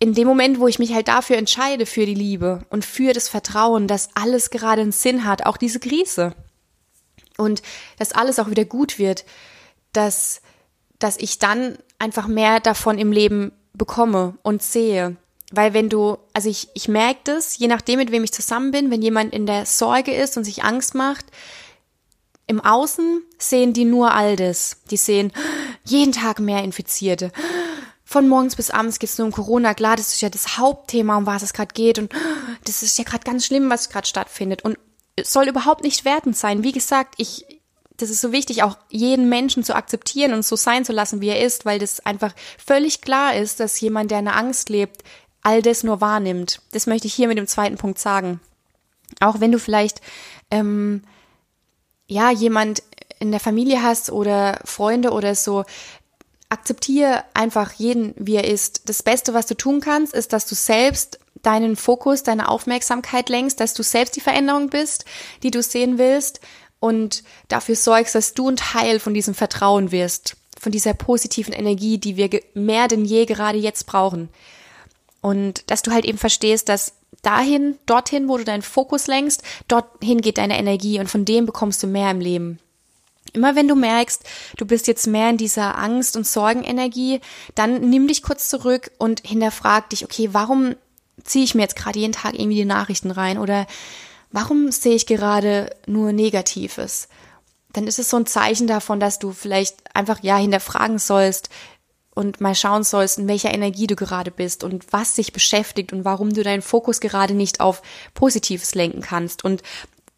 in 0.00 0.14
dem 0.14 0.26
Moment, 0.26 0.60
wo 0.60 0.68
ich 0.68 0.78
mich 0.78 0.92
halt 0.92 1.08
dafür 1.08 1.36
entscheide, 1.36 1.86
für 1.86 2.04
die 2.04 2.14
Liebe 2.14 2.66
und 2.70 2.84
für 2.84 3.12
das 3.12 3.28
Vertrauen, 3.28 3.86
dass 3.86 4.10
alles 4.14 4.50
gerade 4.50 4.82
einen 4.82 4.92
Sinn 4.92 5.24
hat, 5.24 5.46
auch 5.46 5.56
diese 5.56 5.80
Krise, 5.80 6.34
und 7.36 7.62
dass 7.98 8.12
alles 8.12 8.38
auch 8.38 8.50
wieder 8.50 8.64
gut 8.64 8.98
wird, 8.98 9.24
dass, 9.92 10.42
dass 10.98 11.16
ich 11.16 11.38
dann 11.38 11.78
einfach 11.98 12.26
mehr 12.26 12.60
davon 12.60 12.98
im 12.98 13.12
Leben 13.12 13.52
bekomme 13.72 14.36
und 14.42 14.62
sehe. 14.62 15.16
Weil 15.50 15.72
wenn 15.72 15.88
du, 15.88 16.18
also 16.34 16.48
ich, 16.48 16.68
ich 16.74 16.88
merke 16.88 17.20
das, 17.24 17.56
je 17.58 17.68
nachdem, 17.68 17.98
mit 17.98 18.12
wem 18.12 18.24
ich 18.24 18.32
zusammen 18.32 18.70
bin, 18.70 18.90
wenn 18.90 19.00
jemand 19.00 19.32
in 19.32 19.46
der 19.46 19.64
Sorge 19.64 20.14
ist 20.14 20.36
und 20.36 20.44
sich 20.44 20.64
Angst 20.64 20.94
macht, 20.94 21.26
im 22.46 22.60
Außen 22.60 23.22
sehen 23.38 23.72
die 23.72 23.84
nur 23.84 24.12
all 24.14 24.36
das. 24.36 24.78
Die 24.90 24.96
sehen 24.96 25.32
jeden 25.84 26.12
Tag 26.12 26.40
mehr 26.40 26.64
Infizierte. 26.64 27.30
Von 28.04 28.26
morgens 28.26 28.56
bis 28.56 28.70
abends 28.70 28.98
geht 28.98 29.10
es 29.10 29.18
nur 29.18 29.26
um 29.26 29.32
Corona. 29.32 29.74
Klar, 29.74 29.96
das 29.96 30.14
ist 30.14 30.22
ja 30.22 30.30
das 30.30 30.56
Hauptthema, 30.56 31.18
um 31.18 31.26
was 31.26 31.42
es 31.42 31.52
gerade 31.52 31.74
geht. 31.74 31.98
Und 31.98 32.10
das 32.64 32.82
ist 32.82 32.96
ja 32.96 33.04
gerade 33.04 33.24
ganz 33.24 33.44
schlimm, 33.44 33.68
was 33.68 33.90
gerade 33.90 34.06
stattfindet. 34.06 34.62
Und 34.64 34.78
es 35.14 35.30
soll 35.30 35.46
überhaupt 35.46 35.82
nicht 35.82 36.06
wertend 36.06 36.36
sein. 36.36 36.64
Wie 36.64 36.72
gesagt, 36.72 37.14
ich, 37.18 37.44
das 37.98 38.10
ist 38.10 38.20
so 38.20 38.32
wichtig, 38.32 38.62
auch 38.62 38.78
jeden 38.88 39.28
Menschen 39.28 39.64
zu 39.64 39.74
akzeptieren 39.74 40.32
und 40.32 40.44
so 40.44 40.56
sein 40.56 40.84
zu 40.84 40.92
lassen, 40.92 41.20
wie 41.20 41.28
er 41.28 41.44
ist, 41.44 41.66
weil 41.66 41.78
das 41.78 42.00
einfach 42.00 42.32
völlig 42.64 43.00
klar 43.00 43.34
ist, 43.34 43.60
dass 43.60 43.80
jemand, 43.80 44.10
der 44.10 44.20
in 44.20 44.26
der 44.26 44.36
Angst 44.36 44.68
lebt, 44.68 45.02
all 45.42 45.62
das 45.62 45.82
nur 45.82 46.00
wahrnimmt. 46.00 46.62
Das 46.72 46.86
möchte 46.86 47.08
ich 47.08 47.14
hier 47.14 47.28
mit 47.28 47.38
dem 47.38 47.48
zweiten 47.48 47.76
Punkt 47.76 47.98
sagen. 47.98 48.40
Auch 49.20 49.40
wenn 49.40 49.52
du 49.52 49.58
vielleicht 49.58 50.00
ähm, 50.50 51.02
ja 52.06 52.30
jemand 52.30 52.82
in 53.18 53.32
der 53.32 53.40
Familie 53.40 53.82
hast 53.82 54.10
oder 54.10 54.60
Freunde 54.64 55.10
oder 55.10 55.34
so, 55.34 55.64
akzeptiere 56.50 57.24
einfach 57.34 57.72
jeden, 57.72 58.14
wie 58.16 58.36
er 58.36 58.46
ist. 58.46 58.88
Das 58.88 59.02
Beste, 59.02 59.34
was 59.34 59.46
du 59.46 59.56
tun 59.56 59.80
kannst, 59.80 60.14
ist, 60.14 60.32
dass 60.32 60.46
du 60.46 60.54
selbst 60.54 61.18
deinen 61.42 61.74
Fokus, 61.76 62.22
deine 62.22 62.48
Aufmerksamkeit 62.48 63.28
lenkst, 63.28 63.58
dass 63.58 63.74
du 63.74 63.82
selbst 63.82 64.14
die 64.16 64.20
Veränderung 64.20 64.70
bist, 64.70 65.04
die 65.42 65.50
du 65.50 65.62
sehen 65.62 65.98
willst 65.98 66.40
und 66.80 67.22
dafür 67.48 67.76
sorgst, 67.76 68.14
dass 68.14 68.34
du 68.34 68.48
ein 68.48 68.56
Teil 68.56 69.00
von 69.00 69.14
diesem 69.14 69.34
Vertrauen 69.34 69.90
wirst, 69.90 70.36
von 70.58 70.72
dieser 70.72 70.94
positiven 70.94 71.52
Energie, 71.52 71.98
die 71.98 72.16
wir 72.16 72.30
mehr 72.54 72.88
denn 72.88 73.04
je 73.04 73.24
gerade 73.24 73.58
jetzt 73.58 73.86
brauchen. 73.86 74.28
Und 75.20 75.70
dass 75.70 75.82
du 75.82 75.90
halt 75.90 76.04
eben 76.04 76.18
verstehst, 76.18 76.68
dass 76.68 76.92
dahin, 77.22 77.76
dorthin, 77.86 78.28
wo 78.28 78.36
du 78.36 78.44
deinen 78.44 78.62
Fokus 78.62 79.06
lenkst, 79.06 79.42
dorthin 79.66 80.20
geht 80.20 80.38
deine 80.38 80.58
Energie 80.58 81.00
und 81.00 81.08
von 81.08 81.24
dem 81.24 81.46
bekommst 81.46 81.82
du 81.82 81.86
mehr 81.86 82.10
im 82.10 82.20
Leben. 82.20 82.58
Immer 83.32 83.56
wenn 83.56 83.68
du 83.68 83.74
merkst, 83.74 84.22
du 84.56 84.64
bist 84.64 84.86
jetzt 84.86 85.06
mehr 85.06 85.30
in 85.30 85.36
dieser 85.36 85.76
Angst- 85.76 86.16
und 86.16 86.26
Sorgenenergie, 86.26 87.20
dann 87.54 87.90
nimm 87.90 88.08
dich 88.08 88.22
kurz 88.22 88.48
zurück 88.48 88.90
und 88.98 89.26
hinterfrag 89.26 89.90
dich, 89.90 90.04
okay, 90.04 90.30
warum 90.32 90.76
ziehe 91.24 91.44
ich 91.44 91.54
mir 91.54 91.62
jetzt 91.62 91.76
gerade 91.76 91.98
jeden 91.98 92.12
Tag 92.12 92.34
irgendwie 92.34 92.56
die 92.56 92.64
Nachrichten 92.64 93.10
rein 93.10 93.38
oder 93.38 93.66
warum 94.30 94.70
sehe 94.70 94.94
ich 94.94 95.06
gerade 95.06 95.70
nur 95.86 96.12
Negatives? 96.12 97.08
Dann 97.72 97.86
ist 97.86 97.98
es 97.98 98.10
so 98.10 98.16
ein 98.16 98.26
Zeichen 98.26 98.66
davon, 98.66 99.00
dass 99.00 99.18
du 99.18 99.32
vielleicht 99.32 99.94
einfach 99.94 100.22
ja 100.22 100.36
hinterfragen 100.36 100.98
sollst 100.98 101.50
und 102.14 102.40
mal 102.40 102.54
schauen 102.54 102.82
sollst, 102.82 103.18
in 103.18 103.28
welcher 103.28 103.54
Energie 103.54 103.86
du 103.86 103.94
gerade 103.94 104.30
bist 104.30 104.64
und 104.64 104.92
was 104.92 105.14
dich 105.14 105.32
beschäftigt 105.32 105.92
und 105.92 106.04
warum 106.04 106.32
du 106.32 106.42
deinen 106.42 106.62
Fokus 106.62 106.98
gerade 107.00 107.34
nicht 107.34 107.60
auf 107.60 107.82
Positives 108.14 108.74
lenken 108.74 109.02
kannst. 109.02 109.44
Und 109.44 109.62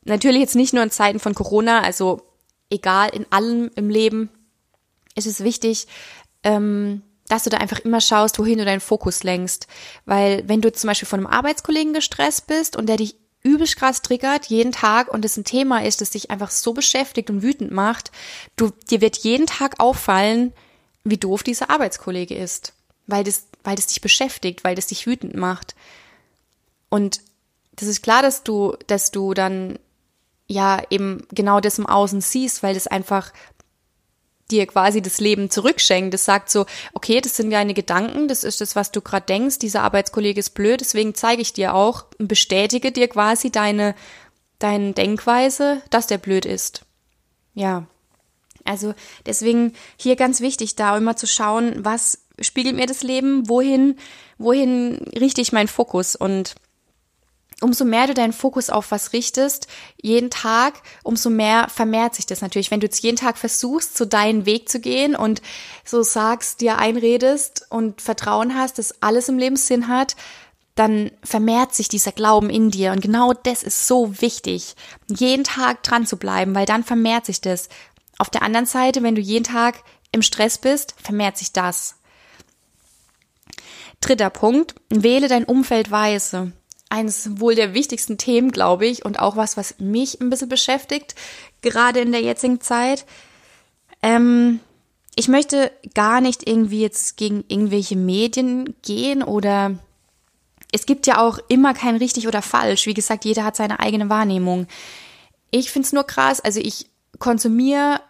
natürlich 0.05 0.41
jetzt 0.41 0.57
nicht 0.57 0.73
nur 0.73 0.83
in 0.83 0.91
Zeiten 0.91 1.19
von 1.19 1.35
Corona, 1.35 1.83
also 1.83 2.23
egal 2.71 3.11
in 3.11 3.27
allem 3.31 3.71
im 3.75 3.91
Leben, 3.91 4.31
ist 5.15 5.27
es 5.27 5.45
wichtig, 5.45 5.89
ähm, 6.43 7.03
dass 7.29 7.45
du 7.45 7.51
da 7.51 7.59
einfach 7.59 7.81
immer 7.81 8.01
schaust, 8.01 8.39
wohin 8.39 8.59
du 8.59 8.65
deinen 8.65 8.81
Fokus 8.81 9.23
lenkst. 9.23 9.67
Weil 10.07 10.43
wenn 10.49 10.63
du 10.63 10.73
zum 10.73 10.89
Beispiel 10.89 11.09
von 11.09 11.21
einem 11.21 11.27
Arbeitskollegen 11.27 11.93
gestresst 11.93 12.47
bist 12.47 12.77
und 12.77 12.89
der 12.89 12.97
dich 12.97 13.17
übelst 13.43 13.77
krass 13.77 14.03
triggert 14.03 14.47
jeden 14.47 14.73
Tag 14.73 15.13
und 15.13 15.25
es 15.25 15.37
ein 15.37 15.45
Thema 15.45 15.85
ist, 15.85 16.01
das 16.01 16.11
dich 16.11 16.31
einfach 16.31 16.51
so 16.51 16.73
beschäftigt 16.73 17.31
und 17.31 17.43
wütend 17.43 17.71
macht, 17.71 18.13
du, 18.57 18.71
dir 18.91 19.01
wird 19.01 19.17
jeden 19.19 19.47
Tag 19.47 19.81
auffallen, 19.81 20.53
wie 21.05 21.17
doof 21.17 21.43
dieser 21.43 21.71
Arbeitskollege 21.71 22.35
ist. 22.35 22.75
Weil 23.07 23.25
das, 23.25 23.47
weil 23.65 23.77
das 23.77 23.87
dich 23.87 24.01
beschäftigt, 24.01 24.63
weil 24.63 24.75
das 24.75 24.89
dich 24.89 25.07
wütend 25.07 25.35
macht. 25.35 25.75
Und 26.91 27.23
das 27.73 27.89
ist 27.89 28.03
klar, 28.03 28.23
dass 28.23 28.43
du, 28.43 28.77
dass 28.87 29.11
du 29.11 29.35
dann 29.35 29.79
ja 30.47 30.83
eben 30.91 31.27
genau 31.31 31.61
das 31.61 31.79
im 31.79 31.87
Außen 31.87 32.21
siehst, 32.21 32.63
weil 32.63 32.75
das 32.75 32.87
einfach 32.87 33.33
dir 34.51 34.67
quasi 34.67 35.03
das 35.03 35.21
Leben 35.21 35.51
zurückschenkt. 35.51 36.15
Das 36.15 36.25
sagt 36.25 36.51
so, 36.51 36.67
okay, 36.93 37.21
das 37.21 37.37
sind 37.37 37.51
deine 37.51 37.75
Gedanken, 37.75 38.29
das 38.29 38.45
ist 38.45 38.61
das, 38.61 38.77
was 38.77 38.93
du 38.93 39.01
gerade 39.01 39.27
denkst, 39.27 39.59
dieser 39.59 39.83
Arbeitskollege 39.83 40.41
ist 40.41 40.51
blöd, 40.51 40.81
deswegen 40.81 41.15
zeige 41.15 41.43
ich 41.43 41.53
dir 41.53 41.75
auch 41.75 42.05
und 42.19 42.29
bestätige 42.29 42.93
dir 42.93 43.09
quasi 43.09 43.51
deine, 43.51 43.95
deine 44.59 44.93
Denkweise, 44.93 45.83
dass 45.91 46.07
der 46.07 46.19
blöd 46.19 46.47
ist. 46.47 46.83
Ja. 47.55 47.87
Also 48.65 48.95
deswegen 49.27 49.73
hier 49.97 50.17
ganz 50.17 50.41
wichtig, 50.41 50.77
da 50.77 50.97
immer 50.97 51.17
zu 51.17 51.27
schauen, 51.27 51.85
was 51.85 52.19
spiegelt 52.41 52.77
mir 52.77 52.87
das 52.87 53.03
Leben, 53.03 53.49
wohin, 53.49 53.97
wohin 54.39 54.97
richte 55.19 55.41
ich 55.41 55.53
meinen 55.53 55.69
Fokus 55.69 56.15
und 56.17 56.55
umso 57.61 57.85
mehr 57.85 58.07
du 58.07 58.15
deinen 58.15 58.33
Fokus 58.33 58.71
auf 58.71 58.91
was 58.91 59.13
richtest, 59.13 59.67
jeden 60.01 60.31
Tag, 60.31 60.75
umso 61.03 61.31
mehr 61.31 61.69
vermehrt 61.69 62.15
sich 62.15 62.27
das 62.27 62.41
natürlich. 62.41 62.71
Wenn 62.71 62.81
du 62.81 62.87
jetzt 62.87 63.03
jeden 63.03 63.17
Tag 63.17 63.39
versuchst, 63.39 63.97
so 63.97 64.05
deinen 64.05 64.47
Weg 64.47 64.69
zu 64.69 64.81
gehen 64.81 65.15
und 65.15 65.43
so 65.85 66.03
sagst, 66.03 66.61
dir 66.61 66.79
einredest 66.79 67.67
und 67.71 68.01
Vertrauen 68.01 68.55
hast, 68.55 68.79
dass 68.79 69.03
alles 69.03 69.29
im 69.29 69.39
Leben 69.39 69.57
Sinn 69.57 69.89
hat, 69.89 70.17
dann 70.75 71.11
vermehrt 71.23 71.75
sich 71.75 71.89
dieser 71.89 72.13
Glauben 72.13 72.49
in 72.49 72.71
dir. 72.71 72.93
Und 72.93 73.03
genau 73.03 73.35
das 73.35 73.63
ist 73.63 73.87
so 73.87 74.21
wichtig, 74.21 74.75
jeden 75.09 75.45
Tag 75.45 75.83
dran 75.83 76.07
zu 76.07 76.17
bleiben, 76.17 76.55
weil 76.55 76.67
dann 76.67 76.85
vermehrt 76.85 77.27
sich 77.27 77.41
das. 77.41 77.69
Auf 78.19 78.31
der 78.31 78.43
anderen 78.43 78.67
Seite, 78.67 79.03
wenn 79.03 79.15
du 79.15 79.21
jeden 79.21 79.45
Tag 79.45 79.83
im 80.13 80.23
Stress 80.23 80.59
bist, 80.59 80.95
vermehrt 81.03 81.37
sich 81.37 81.53
das. 81.53 81.97
Dritter 84.01 84.31
Punkt, 84.31 84.75
wähle 84.89 85.29
dein 85.29 85.45
Umfeld 85.45 85.91
weise. 85.91 86.53
Eines 86.91 87.41
wohl 87.41 87.55
der 87.55 87.73
wichtigsten 87.73 88.19
Themen, 88.19 88.51
glaube 88.51 88.87
ich, 88.87 89.05
und 89.05 89.19
auch 89.19 89.37
was, 89.37 89.57
was 89.57 89.79
mich 89.79 90.21
ein 90.21 90.29
bisschen 90.29 90.49
beschäftigt, 90.49 91.15
gerade 91.63 92.01
in 92.01 92.13
der 92.13 92.21
jetzigen 92.21 92.61
Zeit. 92.61 93.07
Ähm, 94.03 94.61
ich 95.17 95.29
möchte 95.29 95.71
gar 95.95 96.21
nicht 96.21 96.47
irgendwie 96.47 96.81
jetzt 96.81 97.17
gegen 97.17 97.45
irgendwelche 97.49 97.97
Medien 97.97 98.75
gehen 98.83 99.23
oder 99.23 99.79
es 100.73 100.87
gibt 100.87 101.07
ja 101.07 101.21
auch 101.21 101.39
immer 101.49 101.75
kein 101.75 101.97
richtig 101.97 102.29
oder 102.29 102.43
falsch. 102.43 102.87
Wie 102.87 102.95
gesagt, 102.95 103.25
jeder 103.25 103.45
hat 103.45 103.57
seine 103.57 103.81
eigene 103.81 104.09
Wahrnehmung. 104.09 104.67
Ich 105.51 105.71
finde 105.71 105.87
es 105.87 105.93
nur 105.93 106.05
krass, 106.05 106.41
also 106.41 106.61
ich 106.61 106.87
konsumiere 107.19 108.01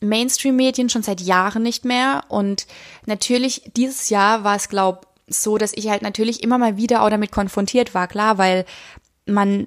Mainstream-Medien 0.00 0.90
schon 0.90 1.02
seit 1.02 1.20
Jahren 1.20 1.62
nicht 1.62 1.84
mehr 1.84 2.24
und 2.28 2.66
natürlich 3.06 3.62
dieses 3.76 4.10
Jahr 4.10 4.44
war 4.44 4.56
es, 4.56 4.68
glaube 4.68 5.06
so, 5.28 5.58
dass 5.58 5.72
ich 5.74 5.88
halt 5.88 6.02
natürlich 6.02 6.42
immer 6.42 6.58
mal 6.58 6.76
wieder 6.76 7.02
auch 7.02 7.10
damit 7.10 7.32
konfrontiert 7.32 7.94
war, 7.94 8.06
klar, 8.06 8.38
weil 8.38 8.64
man 9.26 9.66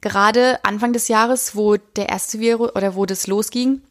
gerade 0.00 0.62
Anfang 0.64 0.92
des 0.92 1.08
Jahres, 1.08 1.54
wo 1.56 1.76
der 1.76 2.08
erste 2.08 2.40
Virus 2.40 2.74
oder 2.74 2.94
wo 2.94 3.06
das 3.06 3.26
losging, 3.26 3.82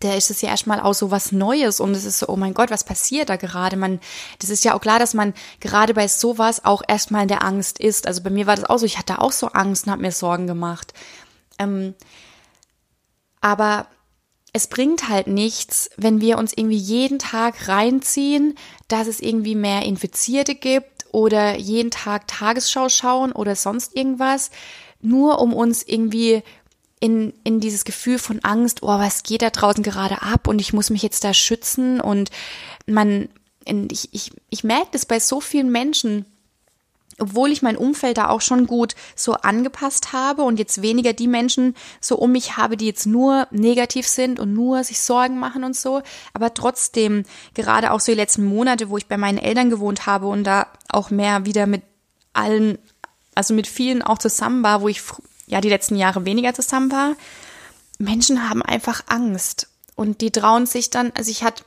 da 0.00 0.14
ist 0.14 0.30
es 0.30 0.40
ja 0.42 0.48
erstmal 0.48 0.80
auch 0.80 0.94
so 0.94 1.10
was 1.10 1.30
Neues 1.30 1.78
und 1.78 1.92
es 1.92 2.04
ist 2.04 2.18
so, 2.18 2.28
oh 2.28 2.36
mein 2.36 2.54
Gott, 2.54 2.70
was 2.70 2.82
passiert 2.82 3.28
da 3.28 3.36
gerade? 3.36 3.76
Man, 3.76 4.00
das 4.40 4.50
ist 4.50 4.64
ja 4.64 4.74
auch 4.74 4.80
klar, 4.80 4.98
dass 4.98 5.14
man 5.14 5.32
gerade 5.60 5.94
bei 5.94 6.08
sowas 6.08 6.64
auch 6.64 6.82
erstmal 6.86 7.22
in 7.22 7.28
der 7.28 7.44
Angst 7.44 7.78
ist. 7.78 8.06
Also 8.08 8.22
bei 8.22 8.30
mir 8.30 8.46
war 8.46 8.56
das 8.56 8.64
auch 8.64 8.78
so, 8.78 8.86
ich 8.86 8.98
hatte 8.98 9.20
auch 9.20 9.32
so 9.32 9.48
Angst 9.48 9.86
und 9.86 9.92
habe 9.92 10.02
mir 10.02 10.10
Sorgen 10.10 10.48
gemacht. 10.48 10.92
Ähm, 11.58 11.94
aber 13.40 13.86
es 14.52 14.66
bringt 14.66 15.08
halt 15.08 15.28
nichts, 15.28 15.90
wenn 15.96 16.20
wir 16.20 16.38
uns 16.38 16.52
irgendwie 16.54 16.76
jeden 16.76 17.18
Tag 17.18 17.68
reinziehen, 17.68 18.54
dass 18.88 19.06
es 19.06 19.20
irgendwie 19.20 19.54
mehr 19.54 19.82
Infizierte 19.82 20.54
gibt 20.54 21.06
oder 21.10 21.56
jeden 21.56 21.90
Tag 21.90 22.26
Tagesschau 22.28 22.88
schauen 22.88 23.32
oder 23.32 23.56
sonst 23.56 23.96
irgendwas, 23.96 24.50
nur 25.00 25.40
um 25.40 25.54
uns 25.54 25.82
irgendwie 25.82 26.42
in, 27.00 27.32
in 27.44 27.60
dieses 27.60 27.84
Gefühl 27.84 28.18
von 28.18 28.40
Angst, 28.44 28.82
oh, 28.82 28.88
was 28.88 29.22
geht 29.22 29.42
da 29.42 29.50
draußen 29.50 29.82
gerade 29.82 30.22
ab 30.22 30.46
und 30.46 30.60
ich 30.60 30.72
muss 30.72 30.90
mich 30.90 31.02
jetzt 31.02 31.24
da 31.24 31.34
schützen 31.34 32.00
und 32.00 32.30
man, 32.86 33.28
ich, 33.90 34.12
ich, 34.12 34.32
ich 34.50 34.64
merke 34.64 34.88
das 34.92 35.06
bei 35.06 35.18
so 35.18 35.40
vielen 35.40 35.72
Menschen, 35.72 36.26
obwohl 37.22 37.52
ich 37.52 37.62
mein 37.62 37.76
Umfeld 37.76 38.18
da 38.18 38.28
auch 38.28 38.40
schon 38.40 38.66
gut 38.66 38.96
so 39.14 39.34
angepasst 39.34 40.12
habe 40.12 40.42
und 40.42 40.58
jetzt 40.58 40.82
weniger 40.82 41.12
die 41.12 41.28
Menschen 41.28 41.76
so 42.00 42.16
um 42.16 42.32
mich 42.32 42.56
habe, 42.56 42.76
die 42.76 42.86
jetzt 42.86 43.06
nur 43.06 43.46
negativ 43.52 44.08
sind 44.08 44.40
und 44.40 44.52
nur 44.52 44.82
sich 44.82 45.00
Sorgen 45.00 45.38
machen 45.38 45.62
und 45.62 45.76
so, 45.76 46.02
aber 46.34 46.52
trotzdem 46.52 47.22
gerade 47.54 47.92
auch 47.92 48.00
so 48.00 48.10
die 48.10 48.16
letzten 48.16 48.44
Monate, 48.44 48.90
wo 48.90 48.98
ich 48.98 49.06
bei 49.06 49.16
meinen 49.16 49.38
Eltern 49.38 49.70
gewohnt 49.70 50.04
habe 50.04 50.26
und 50.26 50.42
da 50.42 50.66
auch 50.88 51.10
mehr 51.10 51.46
wieder 51.46 51.66
mit 51.66 51.82
allen, 52.32 52.78
also 53.36 53.54
mit 53.54 53.68
vielen 53.68 54.02
auch 54.02 54.18
zusammen 54.18 54.64
war, 54.64 54.82
wo 54.82 54.88
ich 54.88 55.00
ja 55.46 55.60
die 55.60 55.68
letzten 55.68 55.94
Jahre 55.94 56.24
weniger 56.24 56.54
zusammen 56.54 56.90
war. 56.90 57.14
Menschen 57.98 58.50
haben 58.50 58.62
einfach 58.62 59.04
Angst 59.06 59.68
und 59.94 60.20
die 60.22 60.32
trauen 60.32 60.66
sich 60.66 60.90
dann, 60.90 61.12
also 61.14 61.30
ich 61.30 61.44
hatte 61.44 61.62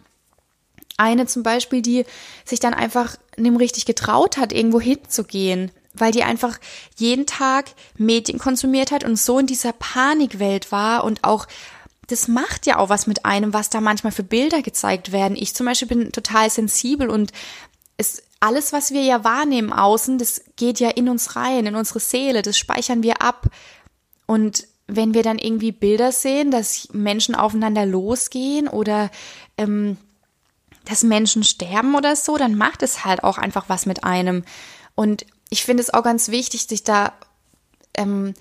eine 0.98 1.26
zum 1.26 1.44
Beispiel, 1.44 1.82
die 1.82 2.06
sich 2.46 2.60
dann 2.60 2.74
einfach 2.74 3.18
nimm 3.38 3.58
richtig 3.58 3.86
getraut 3.86 4.38
hat, 4.38 4.54
irgendwo 4.54 4.80
hinzugehen, 4.80 5.72
weil 5.94 6.12
die 6.12 6.24
einfach 6.24 6.58
jeden 6.98 7.26
Tag 7.26 7.72
Medien 7.98 8.40
konsumiert 8.40 8.92
hat 8.92 9.04
und 9.04 9.18
so 9.18 9.40
in 9.40 9.48
dieser 9.48 9.74
Panikwelt 9.74 10.72
war 10.72 11.04
und 11.04 11.24
auch 11.24 11.48
das 12.08 12.28
macht 12.28 12.68
ja 12.68 12.78
auch 12.78 12.90
was 12.90 13.08
mit 13.08 13.26
einem, 13.26 13.54
was 13.54 13.70
da 13.70 13.82
manchmal 13.82 14.12
für 14.12 14.24
Bilder 14.24 14.62
gezeigt 14.62 15.12
werden. 15.12 15.36
Ich 15.36 15.56
zum 15.56 15.66
Beispiel 15.66 15.88
bin 15.88 16.12
total 16.12 16.50
sensibel 16.52 17.10
und 17.10 17.32
es, 17.98 18.22
alles, 18.40 18.74
was 18.74 18.92
wir 18.92 19.02
ja 19.02 19.24
wahrnehmen 19.24 19.74
außen, 19.74 20.18
das 20.20 20.44
geht 20.56 20.80
ja 20.80 20.90
in 20.90 21.10
uns 21.10 21.36
rein, 21.36 21.66
in 21.66 21.76
unsere 21.76 22.00
Seele, 22.00 22.42
das 22.42 22.58
speichern 22.58 23.02
wir 23.02 23.22
ab. 23.22 23.48
Und 24.28 24.68
wenn 24.88 25.14
wir 25.14 25.24
dann 25.24 25.40
irgendwie 25.40 25.72
Bilder 25.72 26.12
sehen, 26.12 26.52
dass 26.52 26.90
Menschen 26.94 27.34
aufeinander 27.34 27.86
losgehen 27.86 28.68
oder 28.68 29.10
ähm, 29.58 29.98
dass 30.86 31.04
Menschen 31.04 31.44
sterben 31.44 31.96
oder 31.96 32.16
so, 32.16 32.38
dann 32.38 32.56
macht 32.56 32.84
es 32.84 33.06
halt 33.06 33.24
auch 33.24 33.38
einfach 33.38 33.66
was 33.68 33.86
mit 33.86 34.04
einem. 34.04 34.44
Und 34.96 35.26
ich 35.50 35.64
finde 35.64 35.82
es 35.84 35.94
auch 35.94 36.04
ganz 36.04 36.30
wichtig, 36.30 36.68
sich 36.68 36.84
da 36.84 37.14
ähm, 37.96 38.34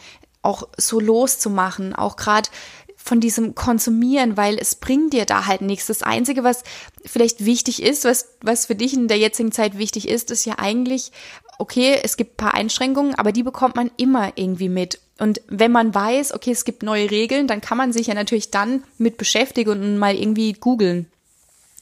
auch 0.42 0.68
so 0.76 1.00
loszumachen, 1.00 1.94
auch 1.94 2.16
gerade 2.16 2.48
von 2.96 3.20
diesem 3.20 3.54
Konsumieren, 3.54 4.38
weil 4.38 4.56
es 4.58 4.76
bringt 4.76 5.12
dir 5.12 5.26
da 5.26 5.46
halt 5.46 5.60
nichts. 5.60 5.86
Das 5.86 6.02
Einzige, 6.02 6.42
was 6.42 6.62
vielleicht 7.04 7.44
wichtig 7.44 7.82
ist, 7.82 8.04
was, 8.04 8.28
was 8.40 8.64
für 8.64 8.74
dich 8.74 8.94
in 8.94 9.08
der 9.08 9.18
jetzigen 9.18 9.52
Zeit 9.52 9.76
wichtig 9.76 10.08
ist, 10.08 10.30
ist 10.30 10.46
ja 10.46 10.54
eigentlich, 10.58 11.12
okay, 11.58 11.98
es 12.02 12.16
gibt 12.16 12.38
paar 12.38 12.54
Einschränkungen, 12.54 13.14
aber 13.14 13.32
die 13.32 13.42
bekommt 13.42 13.76
man 13.76 13.90
immer 13.98 14.32
irgendwie 14.36 14.70
mit. 14.70 15.00
Und 15.18 15.42
wenn 15.48 15.70
man 15.70 15.94
weiß, 15.94 16.32
okay, 16.32 16.50
es 16.50 16.64
gibt 16.64 16.82
neue 16.82 17.10
Regeln, 17.10 17.46
dann 17.46 17.60
kann 17.60 17.78
man 17.78 17.92
sich 17.92 18.06
ja 18.06 18.14
natürlich 18.14 18.50
dann 18.50 18.82
mit 18.96 19.18
beschäftigen 19.18 19.70
und 19.70 19.98
mal 19.98 20.14
irgendwie 20.14 20.54
googeln. 20.54 21.06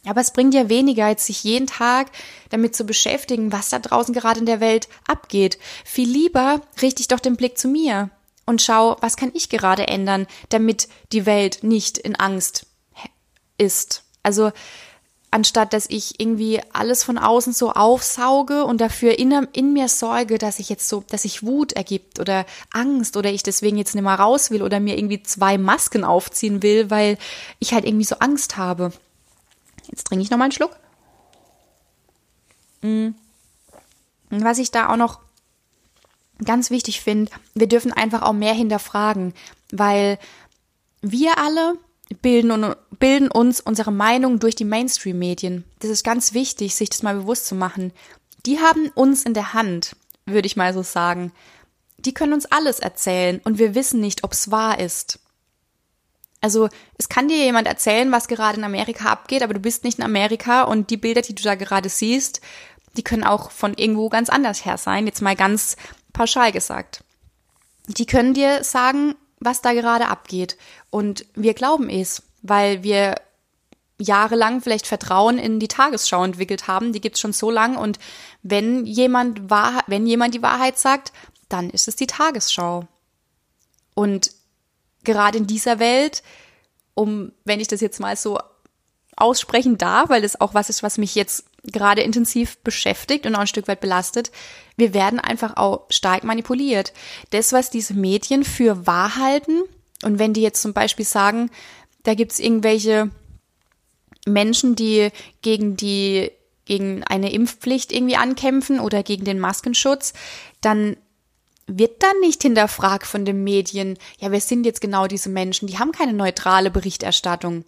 Aber 0.05 0.21
es 0.21 0.33
bringt 0.33 0.55
ja 0.55 0.69
weniger, 0.69 1.07
als 1.07 1.27
sich 1.27 1.45
jeden 1.45 1.69
Tag 1.69 2.11
damit 2.51 2.75
zu 2.75 2.85
beschäftigen, 2.85 3.53
was 3.53 3.69
da 3.69 3.79
draußen 3.79 4.13
gerade 4.13 4.41
in 4.41 4.47
der 4.47 4.61
Welt 4.61 4.89
abgeht. 5.07 5.59
Viel 5.85 6.09
lieber 6.09 6.61
richte 6.81 7.01
ich 7.01 7.09
doch 7.09 7.21
den 7.21 7.37
Blick 7.37 7.57
zu 7.57 7.69
mir 7.69 8.11
und 8.45 8.61
schau, 8.61 8.97
was 9.01 9.17
kann 9.17 9.31
ich 9.35 9.49
gerade 9.49 9.87
ändern, 9.87 10.27
damit 10.49 10.89
die 11.13 11.25
Welt 11.25 11.63
nicht 11.63 11.99
in 11.99 12.17
Angst 12.17 12.67
ist. 13.59 14.03
Also 14.25 14.51
anstatt 15.31 15.73
dass 15.73 15.87
ich 15.89 16.21
irgendwie 16.21 16.61
alles 16.73 17.03
von 17.05 17.17
außen 17.17 17.53
so 17.53 17.73
aufsauge 17.73 18.65
und 18.65 18.81
dafür 18.81 19.19
in, 19.19 19.33
in, 19.53 19.73
mir 19.73 19.89
sorge, 19.89 20.39
dass 20.39 20.59
ich 20.59 20.69
jetzt 20.69 20.89
so, 20.89 21.05
dass 21.09 21.23
sich 21.23 21.43
Wut 21.43 21.73
ergibt 21.73 22.21
oder 22.21 22.45
Angst 22.73 23.17
oder 23.17 23.31
ich 23.31 23.43
deswegen 23.43 23.79
jetzt 23.79 23.95
nicht 23.95 24.05
mehr 24.05 24.15
raus 24.15 24.51
will 24.51 24.63
oder 24.63 24.79
mir 24.79 24.99
irgendwie 24.99 25.23
zwei 25.23 25.59
Masken 25.59 26.05
aufziehen 26.05 26.63
will, 26.63 26.91
weil 26.91 27.19
ich 27.61 27.73
halt 27.73 27.87
irgendwie 27.87 28.05
so 28.05 28.17
Angst 28.17 28.57
habe. 28.57 28.93
Jetzt 29.93 30.09
trinke 30.09 30.25
ich 30.25 30.31
noch 30.31 30.39
mal 30.39 30.45
einen 30.45 30.53
Schluck. 30.53 30.77
Mm. 32.81 33.11
Was 34.31 34.59
ich 34.59 34.73
da 34.73 34.89
auch 34.89 34.97
noch 34.97 35.21
ganz 36.45 36.71
wichtig 36.71 37.01
finde, 37.01 37.31
wir 37.55 37.69
dürfen 37.69 37.93
einfach 37.93 38.23
auch 38.23 38.33
mehr 38.33 38.55
hinterfragen, 38.55 39.35
weil 39.71 40.19
wir 41.03 41.39
alle 41.39 41.75
bilden, 42.23 42.51
und, 42.51 42.77
bilden 42.99 43.31
uns 43.31 43.61
unsere 43.61 43.93
Meinung 43.93 44.39
durch 44.39 44.55
die 44.55 44.65
Mainstream-Medien. 44.65 45.65
Das 45.79 45.91
ist 45.91 46.05
ganz 46.05 46.35
wichtig, 46.35 46.75
sich 46.75 46.91
das 46.91 47.03
mal 47.03 47.15
bewusst 47.15 47.47
zu 47.47 47.55
machen. 47.55 47.93
Die 48.47 48.59
haben 48.59 48.89
uns 48.95 49.25
in 49.25 49.35
der 49.35 49.53
Hand, 49.53 49.95
würde 50.25 50.47
ich 50.47 50.57
mal 50.57 50.73
so 50.75 50.83
sagen. 50.83 51.33
Die 51.99 52.15
können 52.15 52.33
uns 52.33 52.47
alles 52.47 52.81
erzählen 52.81 53.41
und 53.45 53.59
wir 53.59 53.75
wissen 53.75 54.01
nicht, 54.01 54.25
ob 54.25 54.33
es 54.33 54.51
wahr 54.51 54.81
ist. 54.81 55.21
Also 56.43 56.69
es 56.99 57.09
kann 57.09 57.29
dir 57.29 57.37
jemand 57.37 57.69
erzählen, 57.69 58.11
was 58.13 58.29
gerade 58.29 58.59
in 58.59 58.65
Amerika 58.65 59.07
abgeht, 59.07 59.43
aber 59.43 59.55
du 59.55 59.61
bist 59.61 59.85
nicht 59.85 59.99
in 59.99 60.05
Amerika 60.05 60.65
und 60.65 60.91
die 60.91 60.97
Bilder, 60.97 61.23
die 61.23 61.35
du 61.35 61.43
da 61.43 61.55
gerade 61.55 61.89
siehst, 61.89 62.41
die 62.97 63.05
können 63.05 63.25
auch 63.25 63.51
von 63.51 63.75
irgendwo 63.75 64.09
ganz 64.09 64.29
anders 64.29 64.65
her 64.65 64.77
sein, 64.77 65.07
jetzt 65.07 65.23
mal 65.23 65.37
ganz 65.37 65.77
pauschal 66.13 66.53
gesagt. 66.53 67.05
Die 67.87 68.07
können 68.07 68.35
dir 68.35 68.65
sagen, 68.65 69.15
was 69.41 69.63
da 69.63 69.73
gerade 69.73 70.09
abgeht. 70.09 70.57
Und 70.91 71.25
wir 71.35 71.55
glauben 71.55 71.89
es, 71.89 72.23
weil 72.43 72.83
wir 72.83 73.15
jahrelang 73.99 74.61
vielleicht 74.61 74.87
Vertrauen 74.87 75.39
in 75.39 75.61
die 75.61 75.69
Tagesschau 75.69 76.25
entwickelt 76.25 76.67
haben. 76.67 76.93
Die 76.93 77.01
gibt's 77.01 77.21
schon 77.21 77.33
so 77.33 77.51
lang. 77.51 77.77
Und 77.77 77.99
wenn 78.43 78.85
jemand, 78.85 79.49
wahr, 79.49 79.85
wenn 79.87 80.07
jemand 80.07 80.35
die 80.35 80.43
Wahrheit 80.43 80.79
sagt, 80.79 81.13
dann 81.49 81.71
ist 81.71 81.89
es 81.89 81.97
die 81.97 82.07
Tagesschau. 82.07 82.87
Und 83.95 84.33
gerade 85.05 85.39
in 85.39 85.47
dieser 85.47 85.79
Welt, 85.79 86.23
um, 86.95 87.33
wenn 87.45 87.61
ich 87.61 87.69
das 87.69 87.81
jetzt 87.81 88.01
mal 88.01 88.17
so 88.17 88.39
aussprechen 89.17 89.79
darf, 89.79 90.09
weil 90.09 90.23
das 90.23 90.41
auch 90.41 90.55
was 90.55 90.69
ist, 90.69 90.83
was 90.83 90.99
mich 90.99 91.15
jetzt 91.15 91.45
gerade 91.65 92.03
intensiv 92.03 92.59
beschäftigt 92.59 93.27
und 93.27 93.35
auch 93.35 93.41
ein 93.41 93.47
Stück 93.47 93.69
weit 93.69 93.81
belastet, 93.81 94.33
wir 94.77 94.95
werden 94.95 95.21
einfach 95.21 95.57
auch 95.57 95.87
stark 95.91 96.25
manipuliert. 96.25 96.93
Das, 97.31 97.53
was 97.53 97.71
diese 97.71 97.95
Medien 97.95 98.45
für 98.45 98.87
wahr 98.87 99.17
halten, 99.17 99.63
und 100.03 100.19
wenn 100.19 100.33
die 100.33 100.43
jetzt 100.43 100.63
zum 100.63 100.73
Beispiel 100.73 101.05
sagen, 101.05 101.51
da 102.03 102.15
gibt's 102.15 102.41
irgendwelche 102.41 103.11
Menschen, 104.27 104.75
die 104.75 105.11
gegen 105.41 105.77
die 105.77 106.33
gegen 106.65 107.03
eine 107.05 107.33
Impfpflicht 107.33 107.93
irgendwie 107.93 108.17
ankämpfen 108.17 108.79
oder 108.79 109.03
gegen 109.03 109.25
den 109.25 109.41
Maskenschutz, 109.41 110.13
dann 110.61 110.97
wird 111.67 112.03
dann 112.03 112.19
nicht 112.21 112.43
hinterfragt 112.43 113.07
von 113.07 113.25
den 113.25 113.45
Medien, 113.45 113.99
ja, 114.19 114.31
wer 114.31 114.41
sind 114.41 114.65
jetzt 114.65 114.81
genau 114.81 115.07
diese 115.07 115.29
Menschen? 115.29 115.69
Die 115.69 115.79
haben 115.79 115.93
keine 115.93 116.13
neutrale 116.13 116.71
Berichterstattung. 116.71 117.65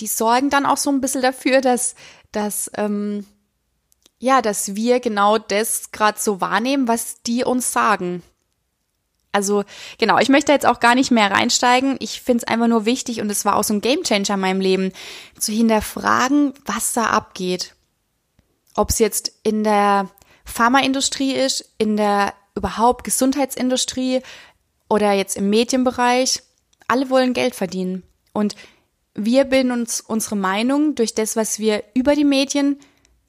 Die 0.00 0.06
sorgen 0.06 0.50
dann 0.50 0.66
auch 0.66 0.76
so 0.76 0.90
ein 0.90 1.00
bisschen 1.00 1.22
dafür, 1.22 1.60
dass, 1.60 1.94
dass 2.32 2.70
ähm, 2.76 3.26
ja, 4.18 4.42
dass 4.42 4.76
wir 4.76 5.00
genau 5.00 5.38
das 5.38 5.92
gerade 5.92 6.20
so 6.20 6.40
wahrnehmen, 6.40 6.86
was 6.86 7.22
die 7.22 7.42
uns 7.42 7.72
sagen. 7.72 8.22
Also 9.32 9.64
genau, 9.98 10.18
ich 10.18 10.28
möchte 10.28 10.52
jetzt 10.52 10.66
auch 10.66 10.80
gar 10.80 10.94
nicht 10.94 11.10
mehr 11.10 11.30
reinsteigen. 11.30 11.96
Ich 12.00 12.20
finde 12.20 12.44
es 12.44 12.48
einfach 12.48 12.66
nur 12.66 12.84
wichtig 12.84 13.20
und 13.20 13.30
es 13.30 13.44
war 13.44 13.56
auch 13.56 13.64
so 13.64 13.72
ein 13.72 13.80
Gamechanger 13.80 14.34
in 14.34 14.40
meinem 14.40 14.60
Leben, 14.60 14.92
zu 15.38 15.52
hinterfragen, 15.52 16.52
was 16.66 16.92
da 16.92 17.06
abgeht. 17.06 17.74
Ob 18.74 18.90
es 18.90 18.98
jetzt 18.98 19.32
in 19.42 19.64
der 19.64 20.10
Pharmaindustrie 20.44 21.32
ist, 21.32 21.72
in 21.78 21.96
der 21.96 22.34
überhaupt 22.60 23.04
Gesundheitsindustrie 23.04 24.20
oder 24.88 25.12
jetzt 25.12 25.36
im 25.36 25.50
Medienbereich. 25.50 26.42
Alle 26.88 27.08
wollen 27.10 27.32
Geld 27.32 27.54
verdienen. 27.54 28.02
Und 28.32 28.54
wir 29.14 29.44
bilden 29.44 29.72
uns 29.72 30.00
unsere 30.00 30.36
Meinung 30.36 30.94
durch 30.94 31.14
das, 31.14 31.36
was 31.36 31.58
wir 31.58 31.82
über 31.94 32.14
die 32.14 32.24
Medien 32.24 32.78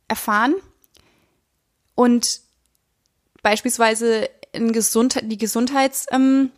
erfahren. 0.08 0.56
Und 1.96 2.42
beispielsweise 3.42 4.30
in 4.52 4.74
Gesundheit, 4.74 5.32
die 5.32 5.38
Gesundheitsindustrie 5.38 6.52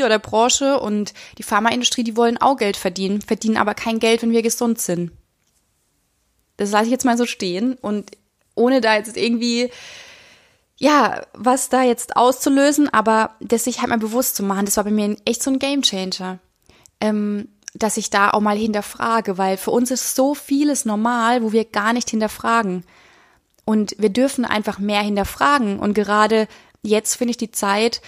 ähm, 0.00 0.04
oder 0.04 0.18
Branche 0.18 0.78
und 0.78 1.14
die 1.38 1.42
Pharmaindustrie, 1.42 2.04
die 2.04 2.16
wollen 2.16 2.38
auch 2.38 2.56
Geld 2.56 2.76
verdienen, 2.76 3.22
verdienen 3.22 3.56
aber 3.56 3.74
kein 3.74 3.98
Geld, 3.98 4.22
wenn 4.22 4.32
wir 4.32 4.42
gesund 4.42 4.80
sind. 4.80 5.12
Das 6.56 6.70
lasse 6.70 6.86
ich 6.86 6.90
jetzt 6.90 7.04
mal 7.04 7.18
so 7.18 7.26
stehen 7.26 7.74
und 7.74 8.10
ohne 8.54 8.80
da 8.80 8.96
jetzt 8.96 9.16
irgendwie 9.16 9.70
ja, 10.78 11.22
was 11.32 11.68
da 11.68 11.82
jetzt 11.82 12.16
auszulösen, 12.16 12.88
aber 12.92 13.30
das 13.40 13.64
sich 13.64 13.80
halt 13.80 13.88
mal 13.88 13.98
bewusst 13.98 14.36
zu 14.36 14.42
machen, 14.42 14.66
das 14.66 14.76
war 14.76 14.84
bei 14.84 14.90
mir 14.90 15.16
echt 15.24 15.42
so 15.42 15.50
ein 15.50 15.58
Gamechanger. 15.58 16.38
Ähm, 17.00 17.48
dass 17.74 17.96
ich 17.96 18.10
da 18.10 18.30
auch 18.30 18.40
mal 18.40 18.56
hinterfrage, 18.56 19.38
weil 19.38 19.56
für 19.56 19.70
uns 19.70 19.90
ist 19.90 20.14
so 20.14 20.34
vieles 20.34 20.84
normal, 20.84 21.42
wo 21.42 21.52
wir 21.52 21.64
gar 21.64 21.92
nicht 21.92 22.08
hinterfragen. 22.08 22.84
Und 23.64 23.94
wir 23.98 24.08
dürfen 24.08 24.44
einfach 24.44 24.78
mehr 24.78 25.02
hinterfragen. 25.02 25.78
Und 25.78 25.92
gerade 25.92 26.48
jetzt 26.82 27.16
finde 27.16 27.32
ich 27.32 27.36
die 27.36 27.50
Zeit, 27.50 28.00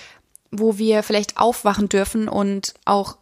wo 0.51 0.79
wir 0.79 1.03
vielleicht 1.03 1.37
aufwachen 1.37 1.89
dürfen 1.89 2.29
und 2.29 2.75
auch 2.87 3.19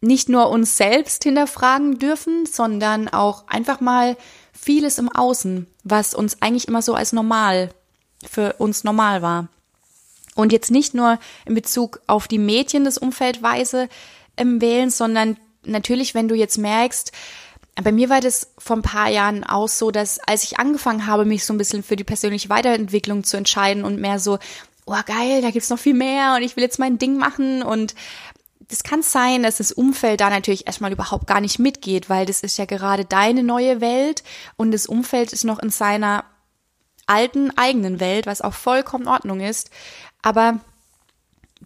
nicht 0.00 0.28
nur 0.28 0.50
uns 0.50 0.76
selbst 0.76 1.24
hinterfragen 1.24 1.98
dürfen, 1.98 2.44
sondern 2.46 3.08
auch 3.08 3.48
einfach 3.48 3.80
mal 3.80 4.16
vieles 4.52 4.98
im 4.98 5.08
Außen, 5.08 5.66
was 5.82 6.14
uns 6.14 6.42
eigentlich 6.42 6.68
immer 6.68 6.82
so 6.82 6.94
als 6.94 7.12
normal 7.12 7.70
für 8.26 8.54
uns 8.54 8.84
normal 8.84 9.22
war. 9.22 9.48
Und 10.34 10.52
jetzt 10.52 10.70
nicht 10.70 10.94
nur 10.94 11.18
in 11.46 11.54
Bezug 11.54 12.00
auf 12.06 12.28
die 12.28 12.38
Medien 12.38 12.84
das 12.84 12.98
Umfeldweise 12.98 13.88
ähm, 14.36 14.60
wählen, 14.60 14.90
sondern 14.90 15.36
natürlich, 15.64 16.14
wenn 16.14 16.28
du 16.28 16.34
jetzt 16.34 16.58
merkst, 16.58 17.12
bei 17.82 17.92
mir 17.92 18.08
war 18.08 18.20
das 18.20 18.52
vor 18.58 18.76
ein 18.76 18.82
paar 18.82 19.08
Jahren 19.08 19.44
auch 19.44 19.68
so, 19.68 19.90
dass 19.90 20.18
als 20.20 20.42
ich 20.44 20.58
angefangen 20.58 21.06
habe, 21.06 21.24
mich 21.24 21.44
so 21.44 21.54
ein 21.54 21.58
bisschen 21.58 21.82
für 21.82 21.96
die 21.96 22.04
persönliche 22.04 22.48
Weiterentwicklung 22.48 23.24
zu 23.24 23.36
entscheiden 23.36 23.84
und 23.84 24.00
mehr 24.00 24.18
so, 24.18 24.38
oh 24.86 24.96
geil, 25.06 25.42
da 25.42 25.50
gibt's 25.50 25.70
noch 25.70 25.78
viel 25.78 25.94
mehr 25.94 26.34
und 26.36 26.42
ich 26.42 26.56
will 26.56 26.64
jetzt 26.64 26.78
mein 26.78 26.98
Ding 26.98 27.18
machen 27.18 27.62
und 27.62 27.94
das 28.68 28.82
kann 28.82 29.02
sein, 29.02 29.42
dass 29.42 29.58
das 29.58 29.72
Umfeld 29.72 30.20
da 30.20 30.28
natürlich 30.28 30.66
erstmal 30.66 30.92
überhaupt 30.92 31.26
gar 31.26 31.40
nicht 31.40 31.58
mitgeht, 31.58 32.10
weil 32.10 32.26
das 32.26 32.40
ist 32.40 32.58
ja 32.58 32.64
gerade 32.66 33.04
deine 33.04 33.42
neue 33.42 33.80
Welt 33.80 34.22
und 34.56 34.72
das 34.72 34.86
Umfeld 34.86 35.32
ist 35.32 35.44
noch 35.44 35.58
in 35.58 35.70
seiner 35.70 36.24
alten 37.08 37.56
eigenen 37.56 38.00
Welt, 38.00 38.26
was 38.26 38.40
auch 38.40 38.54
vollkommen 38.54 39.04
in 39.04 39.10
Ordnung 39.10 39.40
ist. 39.40 39.70
Aber 40.22 40.60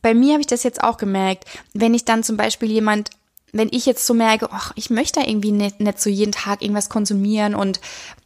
bei 0.00 0.14
mir 0.14 0.32
habe 0.32 0.40
ich 0.40 0.46
das 0.46 0.62
jetzt 0.62 0.82
auch 0.82 0.96
gemerkt, 0.96 1.44
wenn 1.72 1.94
ich 1.94 2.04
dann 2.04 2.22
zum 2.22 2.36
Beispiel 2.36 2.70
jemand, 2.70 3.10
wenn 3.52 3.68
ich 3.70 3.86
jetzt 3.86 4.06
so 4.06 4.14
merke, 4.14 4.48
ach, 4.50 4.72
ich 4.76 4.90
möchte 4.90 5.20
irgendwie 5.20 5.52
nicht, 5.52 5.80
nicht 5.80 6.00
so 6.00 6.08
jeden 6.08 6.32
Tag 6.32 6.62
irgendwas 6.62 6.88
konsumieren 6.88 7.54
und 7.54 7.80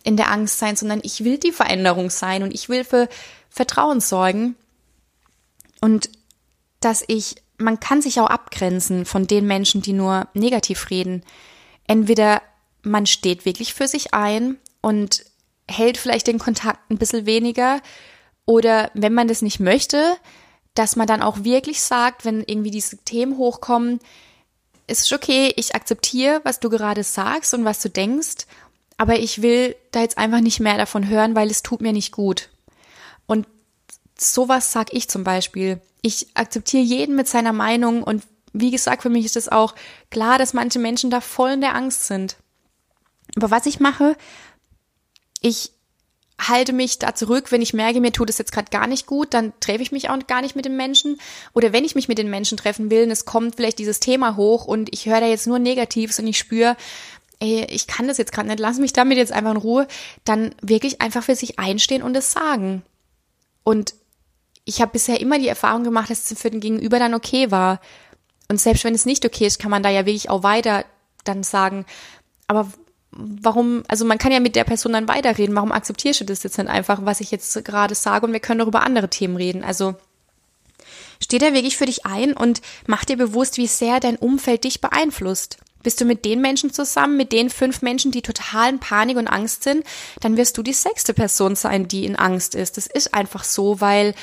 in 0.04 0.16
der 0.16 0.30
Angst 0.30 0.58
sein, 0.58 0.76
sondern 0.76 1.00
ich 1.02 1.24
will 1.24 1.38
die 1.38 1.52
Veränderung 1.52 2.10
sein 2.10 2.42
und 2.42 2.54
ich 2.54 2.68
will 2.68 2.84
für 2.84 3.08
Vertrauen 3.50 4.00
sorgen 4.00 4.54
und 5.80 6.10
dass 6.80 7.04
ich, 7.08 7.36
man 7.58 7.80
kann 7.80 8.02
sich 8.02 8.20
auch 8.20 8.28
abgrenzen 8.28 9.04
von 9.04 9.26
den 9.26 9.46
Menschen, 9.46 9.82
die 9.82 9.92
nur 9.92 10.28
negativ 10.34 10.90
reden. 10.90 11.22
Entweder 11.86 12.42
man 12.82 13.06
steht 13.06 13.44
wirklich 13.44 13.74
für 13.74 13.88
sich 13.88 14.14
ein 14.14 14.58
und 14.80 15.24
hält 15.68 15.98
vielleicht 15.98 16.26
den 16.26 16.38
Kontakt 16.38 16.90
ein 16.90 16.98
bisschen 16.98 17.26
weniger 17.26 17.80
oder 18.44 18.90
wenn 18.94 19.14
man 19.14 19.28
das 19.28 19.42
nicht 19.42 19.60
möchte, 19.60 20.16
dass 20.74 20.96
man 20.96 21.06
dann 21.06 21.22
auch 21.22 21.42
wirklich 21.42 21.80
sagt, 21.80 22.24
wenn 22.24 22.42
irgendwie 22.42 22.70
diese 22.70 22.98
Themen 22.98 23.36
hochkommen, 23.36 23.98
ist 24.86 25.12
okay, 25.12 25.52
ich 25.56 25.74
akzeptiere, 25.74 26.40
was 26.44 26.60
du 26.60 26.70
gerade 26.70 27.02
sagst 27.02 27.54
und 27.54 27.64
was 27.64 27.80
du 27.80 27.90
denkst, 27.90 28.46
aber 28.98 29.18
ich 29.18 29.42
will 29.42 29.74
da 29.90 30.00
jetzt 30.00 30.18
einfach 30.18 30.40
nicht 30.40 30.60
mehr 30.60 30.78
davon 30.78 31.08
hören, 31.08 31.34
weil 31.34 31.50
es 31.50 31.62
tut 31.62 31.80
mir 31.80 31.92
nicht 31.92 32.12
gut. 32.12 32.50
Und 33.26 33.46
sowas 34.18 34.72
sag 34.72 34.92
ich 34.92 35.08
zum 35.08 35.24
Beispiel. 35.24 35.80
Ich 36.02 36.28
akzeptiere 36.34 36.82
jeden 36.82 37.16
mit 37.16 37.28
seiner 37.28 37.52
Meinung 37.52 38.02
und 38.02 38.22
wie 38.52 38.70
gesagt, 38.70 39.02
für 39.02 39.10
mich 39.10 39.26
ist 39.26 39.36
es 39.36 39.50
auch 39.50 39.74
klar, 40.10 40.38
dass 40.38 40.54
manche 40.54 40.78
Menschen 40.78 41.10
da 41.10 41.20
voll 41.20 41.50
in 41.50 41.60
der 41.60 41.74
Angst 41.74 42.06
sind. 42.06 42.36
Aber 43.36 43.50
was 43.50 43.66
ich 43.66 43.80
mache, 43.80 44.16
ich 45.46 45.70
halte 46.38 46.72
mich 46.72 46.98
da 46.98 47.14
zurück, 47.14 47.50
wenn 47.50 47.62
ich 47.62 47.72
merke, 47.72 48.00
mir 48.00 48.12
tut 48.12 48.28
es 48.28 48.38
jetzt 48.38 48.52
gerade 48.52 48.70
gar 48.70 48.86
nicht 48.86 49.06
gut, 49.06 49.32
dann 49.32 49.52
treffe 49.60 49.82
ich 49.82 49.92
mich 49.92 50.10
auch 50.10 50.18
gar 50.26 50.42
nicht 50.42 50.54
mit 50.54 50.64
den 50.64 50.76
Menschen. 50.76 51.18
Oder 51.54 51.72
wenn 51.72 51.84
ich 51.84 51.94
mich 51.94 52.08
mit 52.08 52.18
den 52.18 52.28
Menschen 52.28 52.58
treffen 52.58 52.90
will 52.90 53.04
und 53.04 53.10
es 53.10 53.24
kommt 53.24 53.56
vielleicht 53.56 53.78
dieses 53.78 54.00
Thema 54.00 54.36
hoch 54.36 54.66
und 54.66 54.92
ich 54.92 55.06
höre 55.06 55.20
da 55.20 55.26
jetzt 55.26 55.46
nur 55.46 55.58
Negatives 55.58 56.18
und 56.18 56.26
ich 56.26 56.36
spüre, 56.36 56.76
ey, 57.40 57.66
ich 57.70 57.86
kann 57.86 58.08
das 58.08 58.18
jetzt 58.18 58.32
gerade 58.32 58.48
nicht, 58.48 58.60
lass 58.60 58.78
mich 58.78 58.92
damit 58.92 59.16
jetzt 59.16 59.32
einfach 59.32 59.52
in 59.52 59.56
Ruhe, 59.56 59.86
dann 60.24 60.54
wirklich 60.60 61.00
einfach 61.00 61.22
für 61.22 61.36
sich 61.36 61.58
einstehen 61.58 62.02
und 62.02 62.16
es 62.16 62.32
sagen. 62.32 62.82
Und 63.62 63.94
ich 64.64 64.80
habe 64.80 64.92
bisher 64.92 65.20
immer 65.20 65.38
die 65.38 65.48
Erfahrung 65.48 65.84
gemacht, 65.84 66.10
dass 66.10 66.30
es 66.30 66.40
für 66.40 66.50
den 66.50 66.60
Gegenüber 66.60 66.98
dann 66.98 67.14
okay 67.14 67.50
war. 67.50 67.80
Und 68.48 68.60
selbst 68.60 68.84
wenn 68.84 68.94
es 68.94 69.06
nicht 69.06 69.24
okay 69.24 69.46
ist, 69.46 69.58
kann 69.58 69.70
man 69.70 69.82
da 69.82 69.90
ja 69.90 70.06
wirklich 70.06 70.28
auch 70.28 70.42
weiter 70.42 70.84
dann 71.24 71.42
sagen, 71.42 71.86
aber 72.46 72.70
warum, 73.16 73.82
also 73.88 74.04
man 74.04 74.18
kann 74.18 74.32
ja 74.32 74.40
mit 74.40 74.56
der 74.56 74.64
Person 74.64 74.92
dann 74.92 75.08
weiterreden, 75.08 75.54
warum 75.54 75.72
akzeptierst 75.72 76.20
du 76.20 76.24
das 76.24 76.42
jetzt 76.42 76.58
nicht 76.58 76.68
einfach, 76.68 77.04
was 77.04 77.20
ich 77.20 77.30
jetzt 77.30 77.64
gerade 77.64 77.94
sage 77.94 78.26
und 78.26 78.32
wir 78.32 78.40
können 78.40 78.60
doch 78.60 78.68
über 78.68 78.82
andere 78.82 79.08
Themen 79.08 79.36
reden. 79.36 79.64
Also 79.64 79.94
steh 81.22 81.38
da 81.38 81.52
wirklich 81.52 81.76
für 81.76 81.86
dich 81.86 82.06
ein 82.06 82.32
und 82.32 82.60
mach 82.86 83.04
dir 83.04 83.16
bewusst, 83.16 83.56
wie 83.56 83.66
sehr 83.66 84.00
dein 84.00 84.16
Umfeld 84.16 84.64
dich 84.64 84.80
beeinflusst. 84.80 85.58
Bist 85.82 86.00
du 86.00 86.04
mit 86.04 86.24
den 86.24 86.40
Menschen 86.40 86.72
zusammen, 86.72 87.16
mit 87.16 87.32
den 87.32 87.48
fünf 87.48 87.80
Menschen, 87.80 88.10
die 88.10 88.22
total 88.22 88.70
in 88.70 88.80
Panik 88.80 89.16
und 89.16 89.28
Angst 89.28 89.62
sind, 89.62 89.84
dann 90.20 90.36
wirst 90.36 90.58
du 90.58 90.62
die 90.62 90.72
sechste 90.72 91.14
Person 91.14 91.54
sein, 91.54 91.86
die 91.86 92.04
in 92.04 92.16
Angst 92.16 92.54
ist. 92.54 92.76
Das 92.76 92.86
ist 92.86 93.14
einfach 93.14 93.44
so, 93.44 93.80
weil 93.80 94.14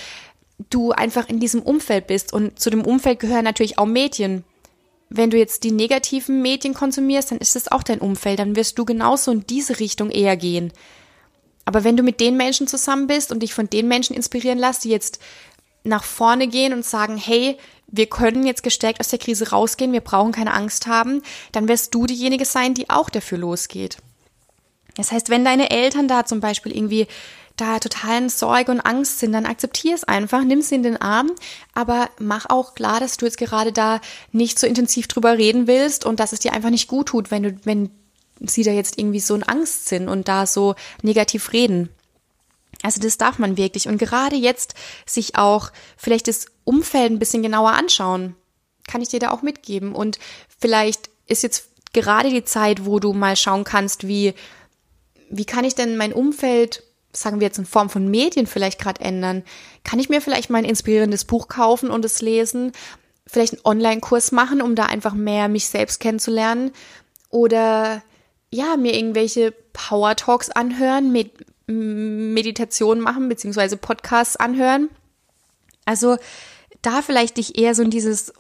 du 0.70 0.92
einfach 0.92 1.30
in 1.30 1.40
diesem 1.40 1.62
Umfeld 1.62 2.08
bist. 2.08 2.34
Und 2.34 2.60
zu 2.60 2.70
dem 2.70 2.84
Umfeld 2.84 3.20
gehören 3.20 3.46
natürlich 3.46 3.78
auch 3.78 3.86
Medien 3.86 4.44
wenn 5.16 5.30
du 5.30 5.38
jetzt 5.38 5.64
die 5.64 5.72
negativen 5.72 6.42
Medien 6.42 6.74
konsumierst, 6.74 7.32
dann 7.32 7.38
ist 7.38 7.56
es 7.56 7.72
auch 7.72 7.84
dein 7.84 8.00
Umfeld, 8.00 8.40
dann 8.40 8.56
wirst 8.56 8.80
du 8.80 8.86
genauso 8.86 9.32
in 9.32 9.46
diese 9.46 9.80
Richtung 9.80 10.10
eher 10.10 10.36
gehen. 10.36 10.74
Aber 11.66 11.84
wenn 11.84 11.96
du 11.96 12.04
mit 12.04 12.20
den 12.20 12.36
Menschen 12.36 12.68
zusammen 12.68 13.06
bist 13.06 13.32
und 13.32 13.42
dich 13.42 13.54
von 13.54 13.70
den 13.70 13.88
Menschen 13.88 14.16
inspirieren 14.16 14.58
lässt, 14.58 14.84
die 14.84 14.90
jetzt 14.90 15.20
nach 15.84 16.04
vorne 16.04 16.48
gehen 16.48 16.74
und 16.74 16.84
sagen, 16.84 17.16
hey, 17.16 17.58
wir 17.88 18.08
können 18.08 18.46
jetzt 18.46 18.64
gestärkt 18.64 19.00
aus 19.00 19.10
der 19.10 19.20
Krise 19.20 19.52
rausgehen, 19.52 19.94
wir 19.94 20.02
brauchen 20.02 20.32
keine 20.32 20.54
Angst 20.54 20.88
haben, 20.88 21.22
dann 21.52 21.68
wirst 21.68 21.94
du 21.94 22.08
diejenige 22.08 22.46
sein, 22.46 22.74
die 22.74 22.90
auch 22.90 23.10
dafür 23.10 23.38
losgeht. 23.38 23.98
Das 24.96 25.12
heißt, 25.12 25.30
wenn 25.30 25.46
deine 25.46 25.70
Eltern 25.70 26.08
da 26.08 26.26
zum 26.26 26.40
Beispiel 26.40 26.76
irgendwie 26.76 27.08
da 27.58 27.80
totalen 27.80 28.30
Sorge 28.30 28.72
und 28.72 28.82
Angst 28.82 29.20
sind, 29.20 29.34
dann 29.34 29.46
akzeptier 29.46 29.94
es 29.94 30.04
einfach, 30.04 30.44
nimm 30.44 30.62
sie 30.62 30.76
in 30.76 30.84
den 30.84 30.98
Arm, 30.98 31.32
aber 31.74 32.10
mach 32.18 32.50
auch 32.50 32.74
klar, 32.74 33.00
dass 33.00 33.18
du 33.18 33.26
jetzt 33.26 33.38
gerade 33.38 33.72
da 33.72 34.02
nicht 34.32 34.60
so 34.60 34.66
intensiv 34.66 35.08
drüber 35.08 35.38
reden 35.38 35.68
willst 35.68 36.06
und 36.06 36.20
dass 36.20 36.34
es 36.34 36.40
dir 36.40 36.54
einfach 36.54 36.72
nicht 36.72 36.88
gut 36.88 37.10
tut, 37.10 37.30
wenn 37.32 37.44
du, 37.44 37.56
wenn 37.64 37.92
sie 38.40 38.64
da 38.64 38.72
jetzt 38.72 38.98
irgendwie 38.98 39.20
so 39.20 39.36
in 39.36 39.44
Angst 39.44 39.88
sind 39.88 40.10
und 40.10 40.28
da 40.28 40.46
so 40.46 40.76
negativ 41.02 41.54
reden. 41.54 41.90
Also 42.82 43.00
das 43.00 43.18
darf 43.18 43.40
man 43.40 43.56
wirklich. 43.56 43.88
Und 43.88 43.98
gerade 43.98 44.36
jetzt 44.36 44.74
sich 45.06 45.36
auch 45.36 45.72
vielleicht 45.96 46.28
das 46.28 46.48
Umfeld 46.66 47.12
ein 47.12 47.20
bisschen 47.20 47.44
genauer 47.44 47.72
anschauen, 47.72 48.36
kann 48.88 49.02
ich 49.02 49.10
dir 49.10 49.20
da 49.20 49.32
auch 49.32 49.42
mitgeben. 49.42 49.96
Und 49.96 50.20
vielleicht 50.60 51.10
ist 51.28 51.44
jetzt 51.44 51.70
gerade 51.94 52.30
die 52.30 52.44
Zeit, 52.44 52.86
wo 52.86 53.00
du 53.00 53.14
mal 53.14 53.38
schauen 53.38 53.64
kannst, 53.64 54.08
wie, 54.08 54.34
wie 55.30 55.46
kann 55.46 55.64
ich 55.64 55.76
denn 55.76 55.96
mein 55.96 56.12
Umfeld 56.12 56.84
sagen 57.16 57.40
wir 57.40 57.48
jetzt 57.48 57.60
in 57.60 57.66
Form 57.66 57.90
von 57.90 58.10
Medien 58.10 58.48
vielleicht 58.48 58.80
gerade 58.80 59.02
ändern? 59.02 59.44
Kann 59.84 60.00
ich 60.00 60.10
mir 60.10 60.22
vielleicht 60.22 60.50
mal 60.50 60.60
ein 60.60 60.66
inspirierendes 60.66 61.26
Buch 61.26 61.48
kaufen 61.48 61.90
und 61.90 62.04
es 62.06 62.22
lesen? 62.22 62.72
Vielleicht 63.26 63.54
einen 63.54 63.66
Online-Kurs 63.66 64.32
machen, 64.32 64.62
um 64.62 64.76
da 64.76 64.86
einfach 64.86 65.14
mehr 65.14 65.48
mich 65.48 65.68
selbst 65.68 66.00
kennenzulernen? 66.00 66.72
Oder 67.30 68.04
ja, 68.52 68.78
mir 68.78 68.96
irgendwelche 68.96 69.54
Power 69.74 70.16
Talks 70.16 70.50
anhören, 70.50 71.12
Med 71.12 71.32
Meditation 71.66 73.00
machen, 73.00 73.30
beziehungsweise 73.30 73.78
Podcasts 73.78 74.36
anhören? 74.36 74.90
Also 75.86 76.18
da 76.82 77.02
vielleicht 77.02 77.38
dich 77.38 77.58
eher 77.58 77.74
so 77.76 77.84
in 77.84 77.90
dieses, 77.90 78.34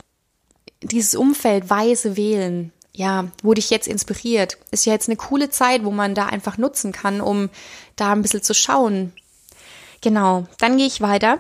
dieses 0.82 1.16
Umfeld 1.16 1.70
weise 1.70 2.18
wählen. 2.18 2.72
Ja, 2.94 3.28
wo 3.42 3.54
dich 3.54 3.70
jetzt 3.70 3.88
inspiriert? 3.88 4.58
Ist 4.72 4.86
ja 4.86 4.94
jetzt 4.94 5.10
eine 5.10 5.18
coole 5.18 5.50
Zeit, 5.50 5.84
wo 5.84 5.92
man 5.92 6.14
da 6.14 6.28
einfach 6.28 6.58
nutzen 6.58 6.92
kann, 6.92 7.22
um 7.22 7.50
da 7.96 8.12
ein 8.12 8.22
bisschen 8.22 8.44
zu 8.44 8.54
schauen. 8.54 9.14
Genau, 10.02 10.46
dann 10.60 10.78
gehe 10.78 10.86
ich 10.88 11.02
weiter. 11.02 11.40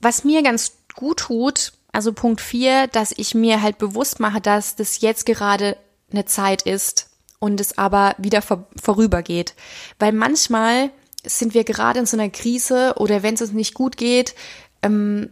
Was 0.00 0.24
mir 0.24 0.42
ganz 0.42 0.72
gut 0.94 1.18
tut, 1.18 1.72
also 1.92 2.12
Punkt 2.12 2.40
4, 2.40 2.86
dass 2.86 3.12
ich 3.16 3.34
mir 3.34 3.62
halt 3.62 3.78
bewusst 3.78 4.20
mache, 4.20 4.40
dass 4.40 4.76
das 4.76 5.00
jetzt 5.00 5.26
gerade 5.26 5.76
eine 6.10 6.24
Zeit 6.24 6.62
ist 6.62 7.10
und 7.38 7.60
es 7.60 7.76
aber 7.76 8.14
wieder 8.18 8.40
vor, 8.40 8.66
vorübergeht. 8.80 9.54
Weil 9.98 10.12
manchmal 10.12 10.90
sind 11.24 11.54
wir 11.54 11.64
gerade 11.64 12.00
in 12.00 12.06
so 12.06 12.16
einer 12.16 12.30
Krise 12.30 12.94
oder 12.96 13.22
wenn 13.22 13.34
es 13.34 13.42
uns 13.42 13.52
nicht 13.52 13.74
gut 13.74 13.96
geht, 13.96 14.34
ähm, 14.82 15.30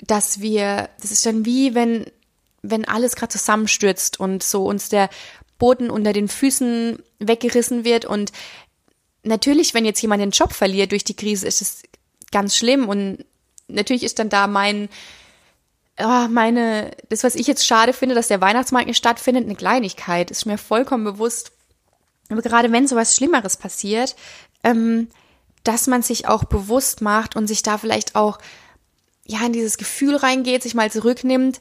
dass 0.00 0.40
wir, 0.40 0.90
das 1.00 1.10
ist 1.10 1.24
dann 1.26 1.44
wie 1.44 1.74
wenn, 1.74 2.06
wenn 2.64 2.86
alles 2.86 3.16
gerade 3.16 3.32
zusammenstürzt 3.32 4.18
und 4.18 4.42
so 4.42 4.64
uns 4.66 4.88
der 4.88 5.10
Boden 5.58 5.90
unter 5.90 6.12
den 6.12 6.28
Füßen 6.28 6.98
weggerissen 7.18 7.84
wird 7.84 8.04
und 8.04 8.32
natürlich, 9.22 9.74
wenn 9.74 9.84
jetzt 9.84 10.00
jemand 10.02 10.22
den 10.22 10.30
Job 10.30 10.52
verliert 10.52 10.92
durch 10.92 11.04
die 11.04 11.16
Krise, 11.16 11.46
ist 11.46 11.62
es 11.62 11.82
ganz 12.32 12.56
schlimm 12.56 12.88
und 12.88 13.24
natürlich 13.68 14.02
ist 14.02 14.18
dann 14.18 14.28
da 14.28 14.46
mein, 14.46 14.88
oh, 16.00 16.28
meine, 16.28 16.90
das, 17.08 17.24
was 17.24 17.34
ich 17.34 17.46
jetzt 17.46 17.66
schade 17.66 17.92
finde, 17.92 18.14
dass 18.14 18.28
der 18.28 18.40
Weihnachtsmarkt 18.40 18.86
nicht 18.86 18.96
stattfindet, 18.96 19.44
eine 19.44 19.56
Kleinigkeit, 19.56 20.30
ist 20.30 20.46
mir 20.46 20.58
vollkommen 20.58 21.04
bewusst. 21.04 21.52
Aber 22.30 22.42
gerade 22.42 22.72
wenn 22.72 22.88
sowas 22.88 23.14
Schlimmeres 23.16 23.56
passiert, 23.56 24.16
ähm, 24.62 25.08
dass 25.62 25.86
man 25.86 26.02
sich 26.02 26.28
auch 26.28 26.44
bewusst 26.44 27.00
macht 27.00 27.36
und 27.36 27.46
sich 27.46 27.62
da 27.62 27.78
vielleicht 27.78 28.16
auch 28.16 28.38
ja 29.26 29.44
in 29.44 29.52
dieses 29.52 29.78
Gefühl 29.78 30.16
reingeht, 30.16 30.62
sich 30.62 30.74
mal 30.74 30.90
zurücknimmt. 30.90 31.60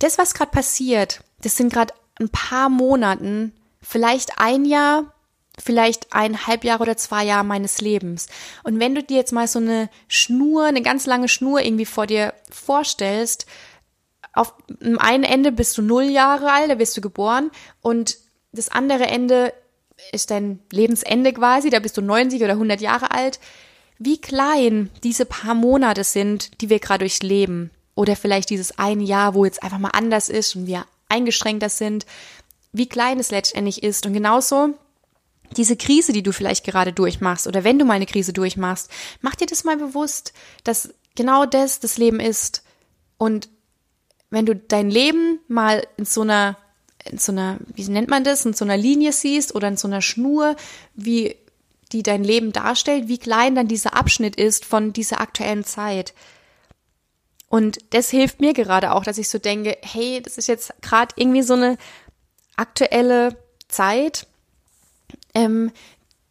Das, 0.00 0.18
was 0.18 0.34
gerade 0.34 0.50
passiert, 0.50 1.22
das 1.42 1.56
sind 1.56 1.72
gerade 1.72 1.94
ein 2.18 2.30
paar 2.30 2.68
Monaten, 2.68 3.52
vielleicht 3.80 4.38
ein 4.38 4.64
Jahr, 4.64 5.14
vielleicht 5.62 6.12
ein 6.12 6.46
Halbjahr 6.46 6.80
oder 6.80 6.96
zwei 6.96 7.24
Jahre 7.24 7.44
meines 7.44 7.80
Lebens. 7.80 8.26
Und 8.64 8.80
wenn 8.80 8.94
du 8.94 9.02
dir 9.02 9.18
jetzt 9.18 9.32
mal 9.32 9.46
so 9.46 9.58
eine 9.58 9.88
Schnur, 10.08 10.64
eine 10.64 10.82
ganz 10.82 11.06
lange 11.06 11.28
Schnur 11.28 11.60
irgendwie 11.60 11.86
vor 11.86 12.06
dir 12.06 12.34
vorstellst, 12.50 13.46
auf 14.32 14.54
dem 14.68 14.98
einen 14.98 15.24
Ende 15.24 15.52
bist 15.52 15.76
du 15.76 15.82
null 15.82 16.04
Jahre 16.04 16.50
alt, 16.50 16.70
da 16.70 16.76
bist 16.76 16.96
du 16.96 17.00
geboren 17.00 17.50
und 17.82 18.16
das 18.52 18.68
andere 18.68 19.06
Ende 19.06 19.52
ist 20.12 20.30
dein 20.30 20.60
Lebensende 20.72 21.32
quasi, 21.32 21.68
da 21.68 21.78
bist 21.78 21.96
du 21.96 22.02
90 22.02 22.42
oder 22.42 22.52
100 22.52 22.80
Jahre 22.80 23.10
alt, 23.10 23.38
wie 23.98 24.18
klein 24.18 24.88
diese 25.02 25.26
paar 25.26 25.54
Monate 25.54 26.04
sind, 26.04 26.62
die 26.62 26.70
wir 26.70 26.78
gerade 26.78 27.00
durchleben. 27.00 27.70
Oder 28.00 28.16
vielleicht 28.16 28.48
dieses 28.48 28.78
ein 28.78 29.02
Jahr, 29.02 29.34
wo 29.34 29.44
jetzt 29.44 29.62
einfach 29.62 29.78
mal 29.78 29.90
anders 29.90 30.30
ist 30.30 30.56
und 30.56 30.66
wir 30.66 30.86
eingeschränkter 31.10 31.68
sind, 31.68 32.06
wie 32.72 32.88
klein 32.88 33.20
es 33.20 33.30
letztendlich 33.30 33.82
ist. 33.82 34.06
Und 34.06 34.14
genauso 34.14 34.70
diese 35.54 35.76
Krise, 35.76 36.14
die 36.14 36.22
du 36.22 36.32
vielleicht 36.32 36.64
gerade 36.64 36.94
durchmachst 36.94 37.46
oder 37.46 37.62
wenn 37.62 37.78
du 37.78 37.84
mal 37.84 37.92
eine 37.92 38.06
Krise 38.06 38.32
durchmachst, 38.32 38.90
mach 39.20 39.34
dir 39.34 39.44
das 39.44 39.64
mal 39.64 39.76
bewusst, 39.76 40.32
dass 40.64 40.94
genau 41.14 41.44
das 41.44 41.80
das 41.80 41.98
Leben 41.98 42.20
ist. 42.20 42.62
Und 43.18 43.50
wenn 44.30 44.46
du 44.46 44.56
dein 44.56 44.90
Leben 44.90 45.40
mal 45.46 45.86
in 45.98 46.06
so 46.06 46.22
einer 46.22 46.56
in 47.04 47.18
so 47.18 47.32
einer, 47.32 47.58
wie 47.74 47.86
nennt 47.88 48.08
man 48.08 48.24
das, 48.24 48.46
in 48.46 48.54
so 48.54 48.64
einer 48.64 48.78
Linie 48.78 49.12
siehst 49.12 49.54
oder 49.54 49.68
in 49.68 49.76
so 49.76 49.88
einer 49.88 50.00
Schnur, 50.00 50.56
wie 50.94 51.36
die 51.92 52.02
dein 52.02 52.24
Leben 52.24 52.52
darstellt, 52.52 53.08
wie 53.08 53.18
klein 53.18 53.54
dann 53.54 53.68
dieser 53.68 53.94
Abschnitt 53.94 54.36
ist 54.36 54.64
von 54.64 54.94
dieser 54.94 55.20
aktuellen 55.20 55.64
Zeit. 55.64 56.14
Und 57.50 57.78
das 57.90 58.10
hilft 58.10 58.40
mir 58.40 58.52
gerade 58.54 58.92
auch, 58.92 59.02
dass 59.02 59.18
ich 59.18 59.28
so 59.28 59.38
denke, 59.38 59.76
hey, 59.82 60.22
das 60.22 60.38
ist 60.38 60.46
jetzt 60.46 60.72
gerade 60.82 61.12
irgendwie 61.16 61.42
so 61.42 61.54
eine 61.54 61.78
aktuelle 62.56 63.36
Zeit, 63.68 64.28
ähm, 65.34 65.72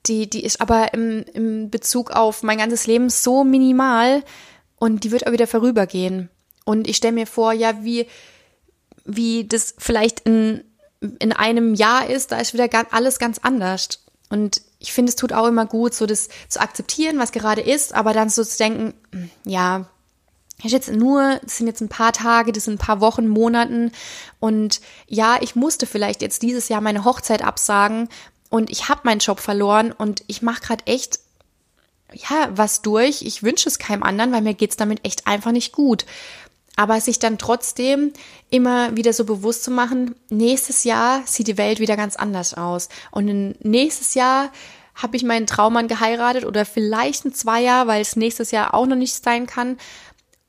die, 0.05 0.29
die 0.29 0.45
ist 0.45 0.61
aber 0.61 0.93
im, 0.93 1.25
im 1.33 1.69
Bezug 1.69 2.11
auf 2.11 2.41
mein 2.41 2.57
ganzes 2.57 2.87
Leben 2.87 3.09
so 3.09 3.43
minimal 3.43 4.23
und 4.77 5.03
die 5.03 5.11
wird 5.11 5.27
auch 5.27 5.33
wieder 5.33 5.45
vorübergehen. 5.45 6.29
Und 6.63 6.87
ich 6.87 6.95
stelle 6.95 7.13
mir 7.13 7.27
vor, 7.27 7.51
ja, 7.51 7.83
wie, 7.83 8.07
wie 9.03 9.45
das 9.45 9.75
vielleicht 9.77 10.21
in, 10.21 10.63
in 11.19 11.33
einem 11.33 11.73
Jahr 11.73 12.09
ist, 12.09 12.31
da 12.31 12.39
ist 12.39 12.53
wieder 12.53 12.69
alles 12.91 13.19
ganz 13.19 13.39
anders. 13.39 14.05
Und 14.29 14.61
ich 14.79 14.93
finde, 14.93 15.09
es 15.09 15.17
tut 15.17 15.33
auch 15.33 15.47
immer 15.47 15.65
gut, 15.65 15.93
so 15.93 16.05
das 16.05 16.29
zu 16.47 16.61
akzeptieren, 16.61 17.19
was 17.19 17.33
gerade 17.33 17.61
ist, 17.61 17.93
aber 17.93 18.13
dann 18.13 18.29
so 18.29 18.41
zu 18.41 18.57
denken, 18.57 18.93
hm, 19.11 19.29
ja, 19.43 19.89
ist 20.65 20.71
jetzt 20.71 20.91
nur, 20.91 21.39
das 21.43 21.57
sind 21.57 21.67
jetzt 21.67 21.81
ein 21.81 21.89
paar 21.89 22.13
Tage, 22.13 22.51
das 22.51 22.65
sind 22.65 22.75
ein 22.75 22.85
paar 22.85 23.01
Wochen, 23.01 23.27
Monaten 23.27 23.91
und 24.39 24.81
ja, 25.07 25.37
ich 25.41 25.55
musste 25.55 25.85
vielleicht 25.85 26.21
jetzt 26.21 26.41
dieses 26.41 26.69
Jahr 26.69 26.81
meine 26.81 27.05
Hochzeit 27.05 27.43
absagen 27.43 28.09
und 28.49 28.69
ich 28.69 28.89
habe 28.89 29.01
meinen 29.03 29.19
Job 29.19 29.39
verloren 29.39 29.91
und 29.91 30.23
ich 30.27 30.41
mache 30.41 30.61
gerade 30.61 30.87
echt 30.87 31.19
ja 32.11 32.49
was 32.51 32.81
durch. 32.81 33.21
Ich 33.21 33.43
wünsche 33.43 33.69
es 33.69 33.77
keinem 33.77 34.03
anderen, 34.03 34.31
weil 34.31 34.41
mir 34.41 34.55
geht's 34.55 34.77
damit 34.77 35.05
echt 35.05 35.27
einfach 35.27 35.51
nicht 35.51 35.71
gut 35.71 36.05
aber 36.79 37.01
sich 37.01 37.19
dann 37.19 37.37
trotzdem 37.37 38.13
immer 38.49 38.95
wieder 38.95 39.11
so 39.11 39.25
bewusst 39.25 39.65
zu 39.65 39.69
machen, 39.69 40.15
nächstes 40.29 40.85
Jahr 40.85 41.23
sieht 41.25 41.47
die 41.49 41.57
Welt 41.57 41.81
wieder 41.81 41.97
ganz 41.97 42.15
anders 42.15 42.53
aus. 42.53 42.87
Und 43.11 43.25
nächstes 43.65 44.13
Jahr 44.13 44.49
habe 44.95 45.17
ich 45.17 45.23
meinen 45.23 45.45
Traummann 45.45 45.89
geheiratet 45.89 46.45
oder 46.45 46.63
vielleicht 46.63 47.25
in 47.25 47.33
zwei 47.33 47.61
Jahren, 47.61 47.89
weil 47.89 48.01
es 48.01 48.15
nächstes 48.15 48.51
Jahr 48.51 48.73
auch 48.73 48.85
noch 48.85 48.95
nicht 48.95 49.21
sein 49.21 49.45
kann. 49.45 49.77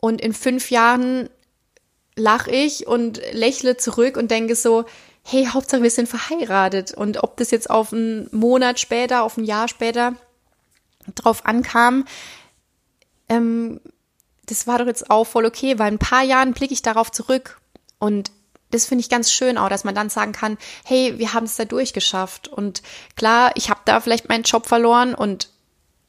Und 0.01 0.21
in 0.21 0.33
fünf 0.33 0.71
Jahren 0.71 1.29
lache 2.17 2.51
ich 2.51 2.87
und 2.87 3.21
lächle 3.33 3.77
zurück 3.77 4.17
und 4.17 4.31
denke 4.31 4.55
so, 4.55 4.85
hey, 5.23 5.47
Hauptsache 5.47 5.83
wir 5.83 5.91
sind 5.91 6.09
verheiratet. 6.09 6.93
Und 6.93 7.23
ob 7.23 7.37
das 7.37 7.51
jetzt 7.51 7.71
auf 7.71 7.93
einen 7.93 8.29
Monat 8.33 8.81
später, 8.81 9.23
auf 9.23 9.37
ein 9.37 9.45
Jahr 9.45 9.69
später 9.69 10.15
drauf 11.15 11.45
ankam, 11.47 12.05
ähm, 13.29 13.81
das 14.47 14.67
war 14.67 14.79
doch 14.79 14.87
jetzt 14.87 15.11
auch 15.11 15.25
voll 15.25 15.47
okay, 15.47 15.79
weil 15.79 15.89
in 15.89 15.95
ein 15.95 15.99
paar 15.99 16.23
Jahren 16.23 16.53
blicke 16.53 16.75
ich 16.75 16.83
darauf 16.83 17.13
zurück 17.13 17.61
und 17.99 18.33
das 18.71 18.87
finde 18.87 19.03
ich 19.03 19.09
ganz 19.09 19.33
schön 19.33 19.59
auch, 19.59 19.69
dass 19.69 19.85
man 19.85 19.95
dann 19.95 20.11
sagen 20.11 20.33
kann, 20.33 20.59
hey, 20.85 21.19
wir 21.19 21.35
haben 21.35 21.45
es 21.45 21.57
da 21.57 21.65
durchgeschafft 21.65 22.49
und 22.49 22.83
klar, 23.17 23.53
ich 23.55 23.71
habe 23.71 23.81
da 23.85 24.01
vielleicht 24.01 24.29
meinen 24.29 24.45
Job 24.45 24.67
verloren 24.67 25.15
und 25.15 25.51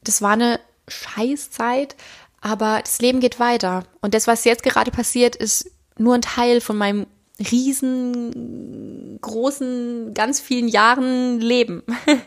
das 0.02 0.22
war 0.22 0.32
eine 0.32 0.60
Scheißzeit, 0.88 1.96
aber 2.42 2.80
das 2.82 3.00
Leben 3.00 3.20
geht 3.20 3.40
weiter 3.40 3.84
und 4.02 4.12
das, 4.14 4.26
was 4.26 4.44
jetzt 4.44 4.64
gerade 4.64 4.90
passiert, 4.90 5.36
ist 5.36 5.70
nur 5.96 6.14
ein 6.14 6.22
Teil 6.22 6.60
von 6.60 6.76
meinem 6.76 7.06
riesengroßen, 7.38 10.12
ganz 10.12 10.40
vielen 10.40 10.68
Jahren 10.68 11.40
Leben. 11.40 11.82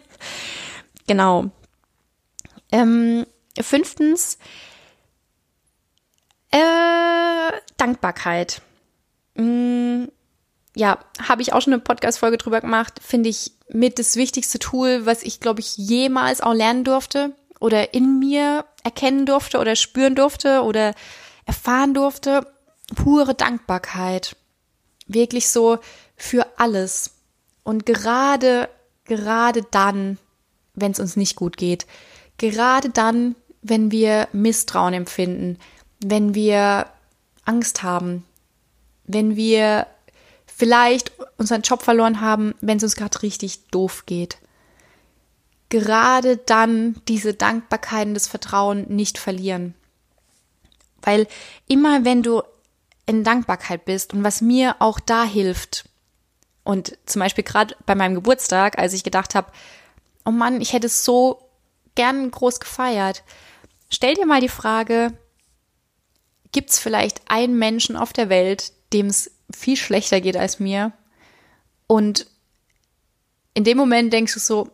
genau. 1.08 1.52
Ähm, 2.72 3.28
fünftens, 3.62 4.40
äh, 6.52 7.52
Dankbarkeit. 7.78 8.62
Mm, 9.36 10.06
ja, 10.76 11.00
habe 11.22 11.42
ich 11.42 11.54
auch 11.54 11.62
schon 11.62 11.74
eine 11.74 11.82
Podcast-Folge 11.82 12.38
drüber 12.38 12.62
gemacht. 12.62 13.00
Finde 13.02 13.30
ich 13.30 13.52
mit 13.70 14.00
das 14.00 14.16
wichtigste 14.16 14.60
Tool, 14.60 15.06
was 15.06 15.24
ich, 15.24 15.40
glaube 15.40 15.60
ich, 15.60 15.78
jemals 15.78 16.42
auch 16.42 16.54
lernen 16.54 16.84
durfte 16.84 17.34
oder 17.60 17.94
in 17.94 18.20
mir 18.20 18.66
erkennen 18.86 19.26
durfte 19.26 19.60
oder 19.60 19.76
spüren 19.76 20.16
durfte 20.16 20.62
oder 20.62 20.94
erfahren 21.46 21.94
durfte. 21.94 22.48
Pure 22.96 23.34
Dankbarkeit. 23.34 24.38
Wirklich 25.08 25.50
so 25.50 25.80
für 26.16 26.46
alles. 26.58 27.16
Und 27.64 27.86
gerade, 27.86 28.70
gerade 29.06 29.64
dann, 29.72 30.20
wenn 30.76 30.92
es 30.92 31.00
uns 31.00 31.16
nicht 31.16 31.36
gut 31.36 31.58
geht, 31.58 31.88
gerade 32.38 32.90
dann, 32.90 33.36
wenn 33.64 33.90
wir 33.90 34.28
Misstrauen 34.34 34.94
empfinden, 34.94 35.58
wenn 36.00 36.36
wir 36.36 36.86
Angst 37.44 37.82
haben, 37.82 38.24
wenn 39.06 39.36
wir 39.36 39.88
vielleicht 40.46 41.12
unseren 41.38 41.64
Job 41.64 41.82
verloren 41.82 42.22
haben, 42.22 42.54
wenn 42.62 42.78
es 42.78 42.84
uns 42.84 42.96
gerade 42.96 43.24
richtig 43.24 43.68
doof 43.70 44.06
geht. 44.06 44.38
Gerade 45.70 46.38
dann 46.38 47.02
diese 47.08 47.34
Dankbarkeit 47.34 48.08
und 48.08 48.14
das 48.14 48.28
Vertrauen 48.28 48.86
nicht 48.88 49.18
verlieren. 49.18 49.74
Weil 51.02 51.28
immer 51.68 52.06
wenn 52.06 52.24
du 52.24 52.42
in 53.06 53.24
Dankbarkeit 53.24 53.86
bist 53.86 54.14
und 54.14 54.24
was 54.24 54.42
mir 54.42 54.76
auch 54.80 55.00
da 55.00 55.24
hilft, 55.24 55.86
und 56.66 56.98
zum 57.06 57.20
Beispiel 57.20 57.44
gerade 57.44 57.76
bei 57.86 57.94
meinem 57.94 58.16
Geburtstag, 58.16 58.80
als 58.80 58.94
ich 58.94 59.04
gedacht 59.04 59.36
habe, 59.36 59.52
oh 60.26 60.32
Mann, 60.32 60.60
ich 60.60 60.74
hätte 60.74 60.88
es 60.88 61.06
so 61.06 61.48
gern 61.94 62.30
groß 62.32 62.60
gefeiert. 62.60 63.24
Stell 63.90 64.16
dir 64.16 64.26
mal 64.26 64.42
die 64.42 64.50
Frage, 64.50 65.14
gibt 66.52 66.72
es 66.72 66.80
vielleicht 66.80 67.22
einen 67.30 67.58
Menschen 67.60 67.96
auf 67.96 68.14
der 68.14 68.30
Welt, 68.30 68.74
dem 68.94 69.06
es 69.06 69.32
viel 69.56 69.78
schlechter 69.78 70.22
geht 70.22 70.38
als 70.38 70.60
mir. 70.60 70.92
Und 71.86 72.26
in 73.54 73.64
dem 73.64 73.78
Moment 73.78 74.12
denkst 74.12 74.34
du 74.34 74.40
so, 74.40 74.70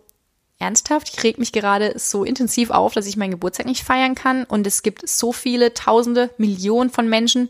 ernsthaft, 0.61 1.09
ich 1.11 1.23
reg 1.23 1.37
mich 1.37 1.51
gerade 1.51 1.97
so 1.97 2.23
intensiv 2.23 2.69
auf, 2.69 2.93
dass 2.93 3.07
ich 3.07 3.17
meinen 3.17 3.31
Geburtstag 3.31 3.65
nicht 3.65 3.83
feiern 3.83 4.15
kann. 4.15 4.43
Und 4.45 4.65
es 4.67 4.83
gibt 4.83 5.07
so 5.09 5.33
viele 5.33 5.73
Tausende, 5.73 6.29
Millionen 6.37 6.89
von 6.89 7.09
Menschen, 7.09 7.49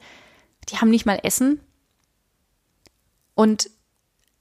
die 0.69 0.77
haben 0.77 0.89
nicht 0.89 1.05
mal 1.05 1.19
Essen. 1.23 1.59
Und 3.35 3.69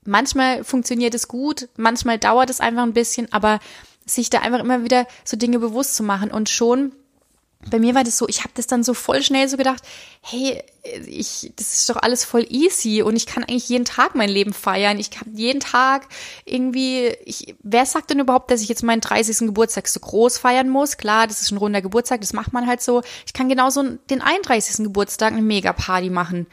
Manchmal 0.05 0.65
funktioniert 0.65 1.15
es 1.15 1.29
gut, 1.29 1.69
manchmal 1.77 2.19
dauert 2.19 2.49
es 2.49 2.61
einfach 2.61 2.83
ein 2.83 2.95
bisschen, 2.95 3.31
aber 3.33 3.61
sich 4.07 4.31
da 4.31 4.41
einfach 4.41 4.61
immer 4.61 4.83
wieder 4.83 5.07
so 5.25 5.37
Dinge 5.37 5.59
bewusst 5.59 5.95
zu 5.95 6.03
machen 6.03 6.31
und 6.31 6.49
schon 6.49 6.93
bei 7.69 7.79
mir 7.79 7.95
war 7.95 8.05
das 8.05 8.17
so, 8.17 8.27
ich 8.27 8.41
habe 8.41 8.53
das 8.55 8.67
dann 8.67 8.83
so 8.83 8.95
voll 8.95 9.23
schnell 9.23 9.47
so 9.47 9.59
gedacht, 9.59 9.83
hey, 10.23 10.63
ich, 11.07 11.53
das 11.57 11.75
ist 11.75 11.91
doch 11.91 11.97
alles 11.97 12.25
voll 12.25 12.47
easy 12.49 13.03
und 13.03 13.17
ich 13.17 13.27
kann 13.27 13.45
eigentlich 13.45 13.69
jeden 13.69 13.85
Tag 13.85 14.15
mein 14.15 14.31
Leben 14.31 14.55
feiern. 14.55 14.99
Ich 14.99 15.11
kann 15.11 15.37
jeden 15.37 15.61
Tag 15.61 16.09
irgendwie, 16.47 17.09
ich, 17.27 17.55
wer 17.63 17.85
sagt 17.85 18.11
denn 18.11 18.19
überhaupt, 18.19 18.51
dass 18.51 18.63
ich 18.63 18.71
jetzt 18.71 18.83
meinen 18.83 19.03
30. 19.03 19.41
Geburtstag 19.41 19.89
so 19.89 20.01
groß 20.01 20.39
feiern 20.39 20.71
muss? 20.71 20.97
Klar, 20.97 21.27
das 21.27 21.43
ist 21.43 21.51
ein 21.51 21.59
runder 21.59 21.83
Geburtstag, 21.83 22.23
das 22.23 22.33
macht 22.33 22.55
man 22.55 22.67
halt 22.67 22.81
so. 22.81 23.03
Ich 23.27 23.35
kann 23.35 23.51
genauso 23.51 23.83
den 23.83 24.23
31. 24.23 24.85
Geburtstag 24.85 25.35
eine 25.35 25.43
Mega-Party 25.43 26.09
machen. 26.09 26.47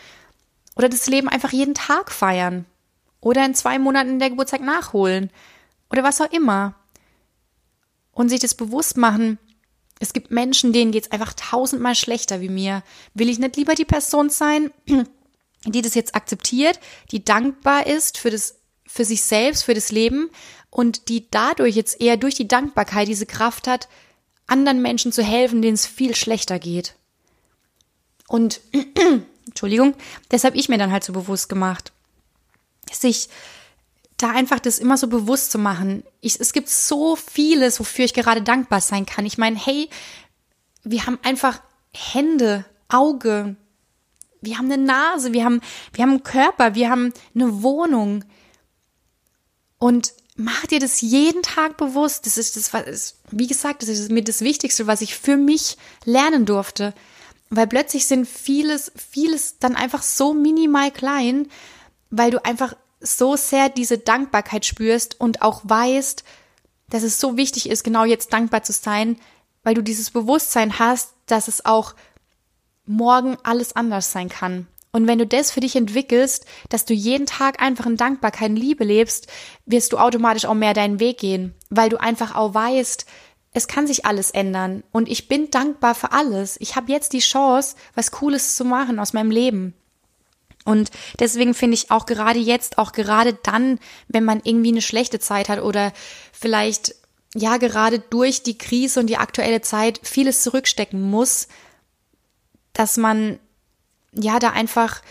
Oder 0.76 0.90
das 0.90 1.08
Leben 1.08 1.30
einfach 1.30 1.54
jeden 1.54 1.74
Tag 1.74 2.12
feiern. 2.12 2.66
Oder 3.22 3.46
in 3.46 3.56
zwei 3.56 3.80
Monaten 3.80 4.20
der 4.20 4.30
Geburtstag 4.30 4.60
nachholen. 4.60 5.32
Oder 5.90 6.04
was 6.04 6.20
auch 6.20 6.32
immer. 6.32 6.76
Und 8.12 8.28
sich 8.28 8.42
das 8.42 8.56
bewusst 8.56 8.98
machen, 8.98 9.40
es 10.00 10.14
gibt 10.14 10.32
Menschen, 10.32 10.74
denen 10.74 10.92
geht's 10.92 11.12
einfach 11.12 11.34
tausendmal 11.34 11.96
schlechter 11.96 12.42
wie 12.42 12.50
mir. 12.50 12.84
Will 13.14 13.30
ich 13.30 13.40
nicht 13.40 13.56
lieber 13.56 13.76
die 13.76 13.86
Person 13.86 14.30
sein, 14.30 14.72
die 15.66 15.82
das 15.82 15.96
jetzt 15.96 16.16
akzeptiert, 16.16 16.80
die 17.12 17.24
dankbar 17.24 17.88
ist 17.88 18.18
für 18.18 18.30
das, 18.30 18.60
für 18.86 19.06
sich 19.06 19.24
selbst, 19.24 19.64
für 19.64 19.74
das 19.74 19.92
Leben 19.92 20.30
und 20.70 21.10
die 21.10 21.30
dadurch 21.30 21.76
jetzt 21.76 22.00
eher 22.00 22.18
durch 22.18 22.36
die 22.36 22.48
Dankbarkeit 22.48 23.08
diese 23.08 23.26
Kraft 23.26 23.68
hat, 23.68 23.88
anderen 24.46 24.82
Menschen 24.82 25.12
zu 25.12 25.24
helfen, 25.24 25.62
denen 25.62 25.74
es 25.74 25.86
viel 25.86 26.16
schlechter 26.16 26.60
geht. 26.60 26.96
Und, 28.28 28.62
Entschuldigung, 29.48 29.96
deshalb 30.32 30.56
ich 30.56 30.70
mir 30.70 30.78
dann 30.78 30.92
halt 30.92 31.04
so 31.04 31.14
bewusst 31.14 31.50
gemacht, 31.50 31.92
sich 32.92 33.30
da 34.18 34.32
einfach 34.32 34.60
das 34.60 34.80
immer 34.80 34.98
so 34.98 35.08
bewusst 35.08 35.52
zu 35.52 35.60
machen. 35.60 36.04
Ich, 36.22 36.40
es 36.40 36.52
gibt 36.52 36.70
so 36.70 37.16
vieles, 37.16 37.80
wofür 37.80 38.06
ich 38.06 38.14
gerade 38.14 38.42
dankbar 38.42 38.82
sein 38.82 39.06
kann. 39.06 39.26
Ich 39.26 39.38
meine, 39.38 39.58
hey, 39.58 39.90
wir 40.84 41.06
haben 41.06 41.20
einfach 41.24 41.62
Hände, 41.94 42.66
Auge, 42.90 43.56
wir 44.42 44.58
haben 44.58 44.72
eine 44.72 44.84
Nase, 44.84 45.34
wir 45.34 45.46
haben, 45.46 45.62
wir 45.94 46.04
haben 46.04 46.12
einen 46.12 46.24
Körper, 46.24 46.74
wir 46.76 46.90
haben 46.90 47.14
eine 47.36 47.62
Wohnung. 47.62 48.24
Und 49.78 50.14
mach 50.36 50.66
dir 50.66 50.80
das 50.80 51.02
jeden 51.02 51.44
Tag 51.44 51.78
bewusst. 51.78 52.26
Das 52.26 52.38
ist 52.38 52.56
das, 52.56 52.74
was, 52.74 53.16
wie 53.30 53.48
gesagt, 53.48 53.84
das 53.84 53.90
ist 53.90 54.12
mir 54.12 54.24
das 54.24 54.42
Wichtigste, 54.42 54.88
was 54.88 55.02
ich 55.02 55.16
für 55.16 55.38
mich 55.38 55.78
lernen 56.06 56.46
durfte. 56.46 56.94
Weil 57.50 57.68
plötzlich 57.68 58.08
sind 58.08 58.28
vieles, 58.28 58.92
vieles 58.96 59.60
dann 59.60 59.76
einfach 59.76 60.02
so 60.02 60.34
minimal 60.34 60.92
klein, 60.92 61.48
weil 62.10 62.32
du 62.32 62.44
einfach 62.44 62.76
so 63.00 63.36
sehr 63.36 63.70
diese 63.70 63.98
Dankbarkeit 63.98 64.66
spürst 64.66 65.20
und 65.20 65.42
auch 65.42 65.62
weißt, 65.64 66.24
dass 66.90 67.04
es 67.04 67.20
so 67.20 67.38
wichtig 67.38 67.70
ist, 67.70 67.84
genau 67.84 68.06
jetzt 68.06 68.34
dankbar 68.34 68.64
zu 68.64 68.74
sein, 68.74 69.18
weil 69.64 69.74
du 69.74 69.84
dieses 69.84 70.12
Bewusstsein 70.12 70.80
hast, 70.80 71.14
dass 71.26 71.48
es 71.48 71.66
auch 71.66 71.96
morgen 72.86 73.38
alles 73.44 73.76
anders 73.76 74.12
sein 74.12 74.30
kann. 74.30 74.68
Und 74.94 75.06
wenn 75.08 75.20
du 75.20 75.28
das 75.28 75.52
für 75.52 75.60
dich 75.60 75.76
entwickelst, 75.76 76.46
dass 76.70 76.86
du 76.86 76.94
jeden 76.94 77.26
Tag 77.26 77.62
einfach 77.62 77.86
in 77.86 77.98
Dankbarkeit 77.98 78.50
und 78.50 78.56
Liebe 78.56 78.84
lebst, 78.84 79.28
wirst 79.66 79.92
du 79.94 79.98
automatisch 79.98 80.46
auch 80.46 80.54
mehr 80.54 80.74
deinen 80.74 81.00
Weg 81.00 81.20
gehen, 81.20 81.54
weil 81.70 81.90
du 81.90 82.00
einfach 82.00 82.36
auch 82.36 82.54
weißt, 82.54 83.06
es 83.54 83.68
kann 83.68 83.88
sich 83.88 84.06
alles 84.06 84.32
ändern 84.32 84.84
und 84.92 85.10
ich 85.10 85.28
bin 85.28 85.52
dankbar 85.52 85.96
für 85.96 86.12
alles. 86.12 86.58
Ich 86.60 86.76
habe 86.76 86.92
jetzt 86.92 87.14
die 87.14 87.20
Chance, 87.20 87.76
was 87.96 88.12
Cooles 88.12 88.56
zu 88.56 88.66
machen 88.66 89.00
aus 89.00 89.14
meinem 89.14 89.32
Leben. 89.32 89.74
Und 90.68 90.92
deswegen 91.18 91.54
finde 91.54 91.76
ich 91.76 91.92
auch 91.92 92.06
gerade 92.06 92.40
jetzt, 92.40 92.78
auch 92.78 92.92
gerade 92.92 93.34
dann, 93.42 93.80
wenn 94.10 94.26
man 94.26 94.42
irgendwie 94.44 94.72
eine 94.72 94.82
schlechte 94.82 95.18
Zeit 95.18 95.48
hat 95.48 95.62
oder 95.62 95.94
vielleicht 96.34 96.94
ja 97.34 97.56
gerade 97.56 98.00
durch 98.00 98.44
die 98.44 98.58
Krise 98.58 99.00
und 99.00 99.08
die 99.08 99.16
aktuelle 99.16 99.62
Zeit 99.62 100.02
vieles 100.04 100.44
zurückstecken 100.44 101.02
muss, 101.02 101.48
dass 102.74 102.98
man 102.98 103.40
ja 104.12 104.40
da 104.40 104.50
einfach 104.50 105.02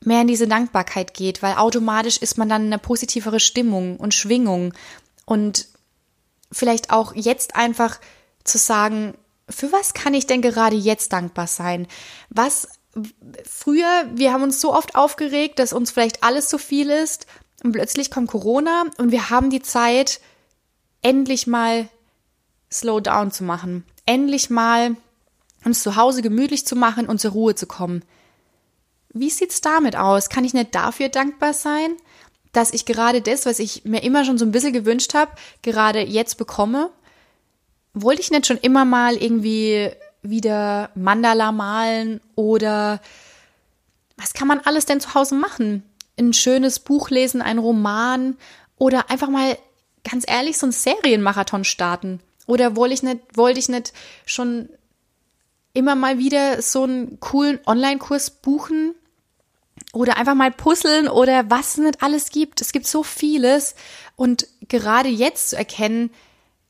mehr 0.00 0.22
in 0.22 0.26
diese 0.26 0.48
Dankbarkeit 0.48 1.14
geht, 1.14 1.42
weil 1.42 1.54
automatisch 1.54 2.16
ist 2.16 2.36
man 2.36 2.48
dann 2.48 2.62
in 2.62 2.72
eine 2.72 2.80
positivere 2.80 3.38
Stimmung 3.38 3.96
und 3.98 4.14
Schwingung 4.14 4.74
und 5.26 5.68
vielleicht 6.50 6.90
auch 6.90 7.14
jetzt 7.14 7.54
einfach 7.54 8.00
zu 8.42 8.58
sagen, 8.58 9.14
für 9.48 9.70
was 9.70 9.94
kann 9.94 10.12
ich 10.12 10.26
denn 10.26 10.42
gerade 10.42 10.74
jetzt 10.74 11.12
dankbar 11.12 11.46
sein? 11.46 11.86
Was 12.30 12.68
früher, 13.44 14.08
wir 14.14 14.32
haben 14.32 14.42
uns 14.42 14.60
so 14.60 14.72
oft 14.72 14.94
aufgeregt, 14.94 15.58
dass 15.58 15.72
uns 15.72 15.90
vielleicht 15.90 16.22
alles 16.22 16.48
zu 16.48 16.58
viel 16.58 16.90
ist 16.90 17.26
und 17.62 17.72
plötzlich 17.72 18.10
kommt 18.10 18.28
Corona 18.28 18.84
und 18.98 19.10
wir 19.10 19.30
haben 19.30 19.50
die 19.50 19.62
Zeit, 19.62 20.20
endlich 21.02 21.46
mal 21.46 21.88
slow 22.72 23.00
down 23.00 23.30
zu 23.30 23.44
machen, 23.44 23.84
endlich 24.06 24.50
mal 24.50 24.96
uns 25.64 25.82
zu 25.82 25.96
Hause 25.96 26.22
gemütlich 26.22 26.66
zu 26.66 26.76
machen 26.76 27.06
und 27.06 27.20
zur 27.20 27.32
Ruhe 27.32 27.54
zu 27.54 27.66
kommen. 27.66 28.02
Wie 29.10 29.30
sieht's 29.30 29.60
damit 29.60 29.96
aus? 29.96 30.28
Kann 30.28 30.44
ich 30.44 30.54
nicht 30.54 30.74
dafür 30.74 31.08
dankbar 31.08 31.54
sein, 31.54 31.96
dass 32.52 32.72
ich 32.72 32.84
gerade 32.84 33.22
das, 33.22 33.46
was 33.46 33.58
ich 33.58 33.84
mir 33.84 34.02
immer 34.02 34.24
schon 34.24 34.38
so 34.38 34.44
ein 34.44 34.52
bisschen 34.52 34.72
gewünscht 34.72 35.14
habe, 35.14 35.32
gerade 35.62 36.00
jetzt 36.00 36.36
bekomme? 36.36 36.90
Wollte 37.92 38.22
ich 38.22 38.30
nicht 38.30 38.46
schon 38.46 38.58
immer 38.58 38.84
mal 38.84 39.16
irgendwie 39.16 39.90
wieder 40.24 40.90
Mandala 40.94 41.52
malen 41.52 42.20
oder 42.34 43.00
was 44.16 44.32
kann 44.32 44.48
man 44.48 44.60
alles 44.60 44.86
denn 44.86 45.00
zu 45.00 45.14
Hause 45.14 45.34
machen? 45.34 45.82
Ein 46.18 46.32
schönes 46.32 46.78
Buch 46.78 47.10
lesen, 47.10 47.42
ein 47.42 47.58
Roman 47.58 48.36
oder 48.78 49.10
einfach 49.10 49.28
mal 49.28 49.56
ganz 50.08 50.24
ehrlich 50.26 50.58
so 50.58 50.66
einen 50.66 50.72
Serienmarathon 50.72 51.64
starten. 51.64 52.20
Oder 52.46 52.76
wollte 52.76 52.94
ich 52.94 53.02
nicht, 53.02 53.20
wollte 53.34 53.58
ich 53.58 53.68
nicht 53.68 53.92
schon 54.26 54.68
immer 55.72 55.94
mal 55.94 56.18
wieder 56.18 56.62
so 56.62 56.84
einen 56.84 57.20
coolen 57.20 57.60
Online-Kurs 57.66 58.30
buchen? 58.30 58.94
Oder 59.92 60.16
einfach 60.16 60.34
mal 60.34 60.50
puzzeln 60.50 61.08
oder 61.08 61.50
was 61.50 61.72
es 61.72 61.78
nicht 61.78 62.02
alles 62.02 62.30
gibt. 62.30 62.60
Es 62.60 62.72
gibt 62.72 62.86
so 62.86 63.02
vieles. 63.02 63.74
Und 64.16 64.46
gerade 64.68 65.08
jetzt 65.08 65.50
zu 65.50 65.56
erkennen, 65.56 66.10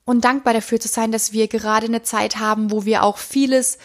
und 0.04 0.24
dankbar 0.24 0.54
dafür 0.54 0.80
zu 0.80 0.88
sein, 0.88 1.12
dass 1.12 1.32
wir 1.32 1.48
gerade 1.48 1.86
eine 1.86 2.02
Zeit 2.02 2.36
haben, 2.38 2.70
wo 2.70 2.84
wir 2.84 3.02
auch 3.02 3.18
vieles, 3.18 3.78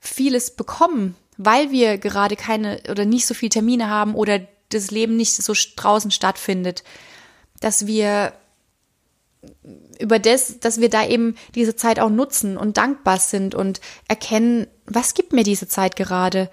vieles 0.00 0.50
bekommen, 0.54 1.14
weil 1.36 1.70
wir 1.70 1.98
gerade 1.98 2.36
keine 2.36 2.82
oder 2.90 3.04
nicht 3.04 3.26
so 3.26 3.34
viele 3.34 3.50
Termine 3.50 3.88
haben 3.88 4.14
oder 4.14 4.40
das 4.68 4.90
Leben 4.90 5.16
nicht 5.16 5.34
so 5.34 5.52
draußen 5.76 6.10
stattfindet, 6.10 6.82
dass 7.60 7.86
wir 7.86 8.32
über 9.98 10.18
das, 10.18 10.60
dass 10.60 10.80
wir 10.80 10.88
da 10.88 11.06
eben 11.06 11.36
diese 11.54 11.76
Zeit 11.76 11.98
auch 11.98 12.10
nutzen 12.10 12.56
und 12.56 12.76
dankbar 12.76 13.18
sind 13.18 13.54
und 13.54 13.80
erkennen, 14.08 14.66
was 14.86 15.14
gibt 15.14 15.32
mir 15.32 15.44
diese 15.44 15.68
Zeit 15.68 15.96
gerade? 15.96 16.50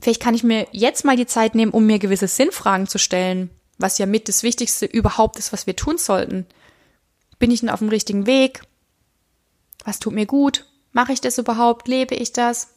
Vielleicht 0.00 0.22
kann 0.22 0.34
ich 0.34 0.44
mir 0.44 0.66
jetzt 0.72 1.04
mal 1.04 1.16
die 1.16 1.26
Zeit 1.26 1.54
nehmen, 1.54 1.72
um 1.72 1.86
mir 1.86 1.98
gewisse 1.98 2.28
Sinnfragen 2.28 2.86
zu 2.86 2.98
stellen, 2.98 3.50
was 3.78 3.98
ja 3.98 4.06
mit 4.06 4.28
das 4.28 4.42
Wichtigste 4.42 4.86
überhaupt 4.86 5.38
ist, 5.38 5.52
was 5.52 5.66
wir 5.66 5.76
tun 5.76 5.98
sollten. 5.98 6.46
Bin 7.38 7.50
ich 7.50 7.60
denn 7.60 7.70
auf 7.70 7.78
dem 7.78 7.88
richtigen 7.88 8.26
Weg? 8.26 8.62
Was 9.84 9.98
tut 9.98 10.12
mir 10.12 10.26
gut? 10.26 10.66
Mache 10.92 11.12
ich 11.12 11.20
das 11.20 11.38
überhaupt? 11.38 11.88
Lebe 11.88 12.14
ich 12.14 12.32
das? 12.32 12.68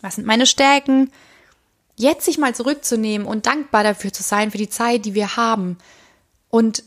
Was 0.00 0.14
sind 0.14 0.26
meine 0.26 0.46
Stärken? 0.46 1.12
Jetzt 1.96 2.24
sich 2.24 2.38
mal 2.38 2.54
zurückzunehmen 2.54 3.26
und 3.26 3.46
dankbar 3.46 3.82
dafür 3.82 4.12
zu 4.12 4.22
sein, 4.22 4.52
für 4.52 4.58
die 4.58 4.68
Zeit, 4.68 5.04
die 5.04 5.14
wir 5.14 5.36
haben. 5.36 5.78
Und 6.48 6.84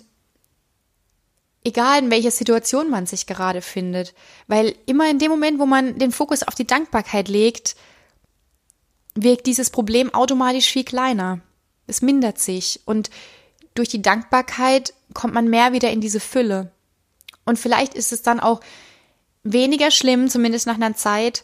egal 1.63 1.99
in 1.99 2.11
welcher 2.11 2.31
Situation 2.31 2.89
man 2.89 3.05
sich 3.05 3.27
gerade 3.27 3.61
findet, 3.61 4.13
weil 4.47 4.75
immer 4.85 5.09
in 5.09 5.19
dem 5.19 5.29
Moment, 5.29 5.59
wo 5.59 5.65
man 5.65 5.99
den 5.99 6.11
Fokus 6.11 6.43
auf 6.43 6.55
die 6.55 6.67
Dankbarkeit 6.67 7.27
legt, 7.27 7.75
wirkt 9.13 9.45
dieses 9.45 9.69
Problem 9.69 10.13
automatisch 10.13 10.67
viel 10.67 10.85
kleiner. 10.85 11.41
Es 11.87 12.01
mindert 12.01 12.39
sich 12.39 12.79
und 12.85 13.09
durch 13.73 13.89
die 13.89 14.01
Dankbarkeit 14.01 14.93
kommt 15.13 15.33
man 15.33 15.49
mehr 15.49 15.73
wieder 15.73 15.91
in 15.91 16.01
diese 16.01 16.19
Fülle. 16.19 16.71
Und 17.45 17.57
vielleicht 17.57 17.93
ist 17.93 18.11
es 18.11 18.21
dann 18.21 18.39
auch 18.39 18.61
weniger 19.43 19.91
schlimm, 19.91 20.29
zumindest 20.29 20.67
nach 20.67 20.75
einer 20.75 20.95
Zeit, 20.95 21.43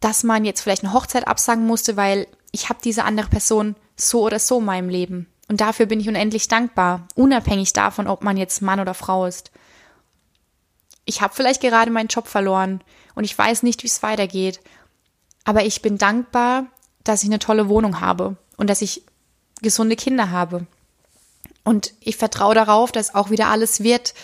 dass 0.00 0.24
man 0.24 0.44
jetzt 0.44 0.60
vielleicht 0.60 0.84
eine 0.84 0.92
Hochzeit 0.92 1.26
absagen 1.26 1.66
musste, 1.66 1.96
weil 1.96 2.26
ich 2.52 2.68
habe 2.68 2.80
diese 2.82 3.04
andere 3.04 3.28
Person 3.28 3.76
so 3.96 4.22
oder 4.22 4.38
so 4.38 4.58
in 4.58 4.64
meinem 4.64 4.88
Leben. 4.88 5.26
Und 5.48 5.60
dafür 5.60 5.86
bin 5.86 6.00
ich 6.00 6.08
unendlich 6.08 6.48
dankbar, 6.48 7.06
unabhängig 7.14 7.72
davon, 7.72 8.08
ob 8.08 8.22
man 8.22 8.36
jetzt 8.36 8.62
Mann 8.62 8.80
oder 8.80 8.94
Frau 8.94 9.26
ist. 9.26 9.50
Ich 11.04 11.22
habe 11.22 11.34
vielleicht 11.34 11.60
gerade 11.60 11.90
meinen 11.90 12.08
Job 12.08 12.26
verloren 12.26 12.82
und 13.14 13.24
ich 13.24 13.36
weiß 13.36 13.62
nicht, 13.62 13.84
wie 13.84 13.88
es 13.88 14.02
weitergeht. 14.02 14.60
Aber 15.44 15.64
ich 15.64 15.82
bin 15.82 15.98
dankbar, 15.98 16.66
dass 17.04 17.22
ich 17.22 17.28
eine 17.28 17.38
tolle 17.38 17.68
Wohnung 17.68 18.00
habe 18.00 18.36
und 18.56 18.68
dass 18.68 18.82
ich 18.82 19.02
gesunde 19.62 19.94
Kinder 19.94 20.30
habe. 20.32 20.66
Und 21.66 21.94
ich 21.98 22.16
vertraue 22.16 22.54
darauf, 22.54 22.92
dass 22.92 23.16
auch 23.16 23.30
wieder 23.30 23.48
alles 23.48 23.82
wird. 23.82 24.14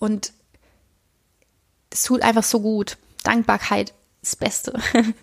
Und 0.00 0.32
es 1.90 2.02
tut 2.02 2.22
einfach 2.22 2.42
so 2.42 2.58
gut. 2.58 2.96
Dankbarkeit 3.22 3.90
ist 4.20 4.32
das 4.32 4.36
Beste. 4.36 4.80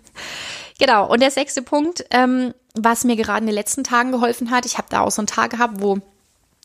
genau. 0.78 1.06
Und 1.12 1.20
der 1.20 1.30
sechste 1.30 1.60
Punkt, 1.60 2.06
ähm, 2.12 2.54
was 2.72 3.04
mir 3.04 3.14
gerade 3.14 3.40
in 3.40 3.46
den 3.46 3.54
letzten 3.54 3.84
Tagen 3.84 4.10
geholfen 4.10 4.50
hat, 4.50 4.64
ich 4.64 4.78
habe 4.78 4.88
da 4.88 5.02
auch 5.02 5.10
so 5.10 5.20
einen 5.20 5.26
Tag 5.26 5.50
gehabt, 5.50 5.82
wo 5.82 6.00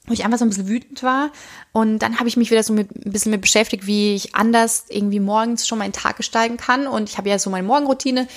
wo 0.08 0.14
ich 0.14 0.24
einfach 0.24 0.38
so 0.38 0.46
ein 0.46 0.50
bisschen 0.50 0.70
wütend 0.70 1.04
war. 1.04 1.32
Und 1.74 2.00
dann 2.00 2.20
habe 2.20 2.30
ich 2.30 2.38
mich 2.38 2.52
wieder 2.52 2.64
so 2.64 2.72
mit, 2.72 2.96
ein 2.96 3.12
bisschen 3.12 3.32
mit 3.32 3.42
beschäftigt, 3.42 3.88
wie 3.88 4.16
ich 4.16 4.36
anders 4.36 4.86
irgendwie 4.88 5.20
morgens 5.20 5.68
schon 5.68 5.80
meinen 5.80 5.94
Tag 5.94 6.16
gestalten 6.16 6.58
kann. 6.58 6.88
Und 6.88 7.10
ich 7.10 7.18
habe 7.18 7.28
ja 7.28 7.40
so 7.40 7.50
meine 7.50 7.68
Morgenroutine. 7.68 8.28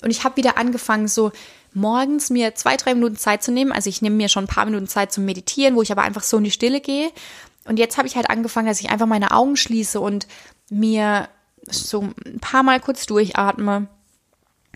Und 0.00 0.10
ich 0.10 0.24
habe 0.24 0.36
wieder 0.36 0.56
angefangen, 0.56 1.06
so 1.06 1.30
morgens 1.74 2.30
mir 2.30 2.54
zwei, 2.54 2.76
drei 2.76 2.94
Minuten 2.94 3.16
Zeit 3.16 3.42
zu 3.42 3.52
nehmen. 3.52 3.72
Also 3.72 3.90
ich 3.90 4.02
nehme 4.02 4.16
mir 4.16 4.28
schon 4.28 4.44
ein 4.44 4.48
paar 4.48 4.64
Minuten 4.64 4.86
Zeit 4.86 5.12
zum 5.12 5.24
Meditieren, 5.24 5.76
wo 5.76 5.82
ich 5.82 5.92
aber 5.92 6.02
einfach 6.02 6.22
so 6.22 6.38
in 6.38 6.44
die 6.44 6.50
Stille 6.50 6.80
gehe. 6.80 7.10
Und 7.64 7.78
jetzt 7.78 7.98
habe 7.98 8.08
ich 8.08 8.16
halt 8.16 8.30
angefangen, 8.30 8.66
dass 8.66 8.80
ich 8.80 8.90
einfach 8.90 9.06
meine 9.06 9.32
Augen 9.32 9.56
schließe 9.56 10.00
und 10.00 10.26
mir 10.70 11.28
so 11.70 12.00
ein 12.24 12.40
paar 12.40 12.62
Mal 12.62 12.80
kurz 12.80 13.06
durchatme 13.06 13.88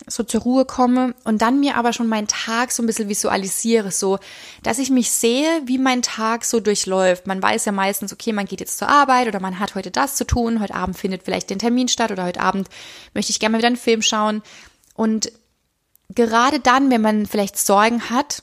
so 0.07 0.23
zur 0.23 0.41
Ruhe 0.43 0.65
komme 0.65 1.15
und 1.25 1.43
dann 1.43 1.61
mir 1.61 1.77
aber 1.77 1.93
schon 1.93 2.09
meinen 2.09 2.27
Tag 2.27 2.73
so 2.73 2.83
ein 2.83 2.87
bisschen 2.87 3.09
visualisiere, 3.09 3.91
so, 3.91 4.19
dass 4.63 4.79
ich 4.79 4.91
mich 4.91 5.11
sehe, 5.11 5.63
wie 5.67 5.79
mein 5.79 6.03
Tag 6.03 6.45
so 6.45 6.61
durchläuft. 6.61 7.27
Man 7.27 7.43
weiß 7.43 7.65
ja 7.67 7.73
meistens, 7.73 8.13
okay, 8.13 8.33
man 8.33 8.47
geht 8.47 8.61
jetzt 8.61 8.79
zur 8.79 8.89
Arbeit 8.89 9.29
oder 9.29 9.41
man 9.41 9.59
hat 9.59 9.75
heute 9.75 9.91
das 9.91 10.17
zu 10.17 10.25
tun, 10.25 10.61
heute 10.61 10.75
Abend 10.75 10.99
findet 10.99 11.23
vielleicht 11.23 11.51
den 11.51 11.59
Termin 11.59 11.89
statt 11.89 12.11
oder 12.11 12.25
heute 12.25 12.41
Abend 12.41 12.69
möchte 13.15 13.31
ich 13.31 13.39
gerne 13.39 13.53
mal 13.53 13.59
wieder 13.59 13.69
einen 13.69 13.77
Film 13.77 14.03
schauen. 14.03 14.43
Und 14.95 15.33
gerade 16.15 16.61
dann, 16.61 16.91
wenn 16.91 17.01
man 17.01 17.27
vielleicht 17.27 17.59
Sorgen 17.59 18.11
hat 18.11 18.43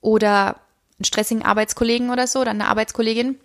oder 0.00 0.60
einen 0.98 1.04
stressigen 1.04 1.44
Arbeitskollegen 1.44 2.10
oder 2.10 2.26
so 2.26 2.40
oder 2.40 2.50
eine 2.50 2.68
Arbeitskollegin, 2.68 3.38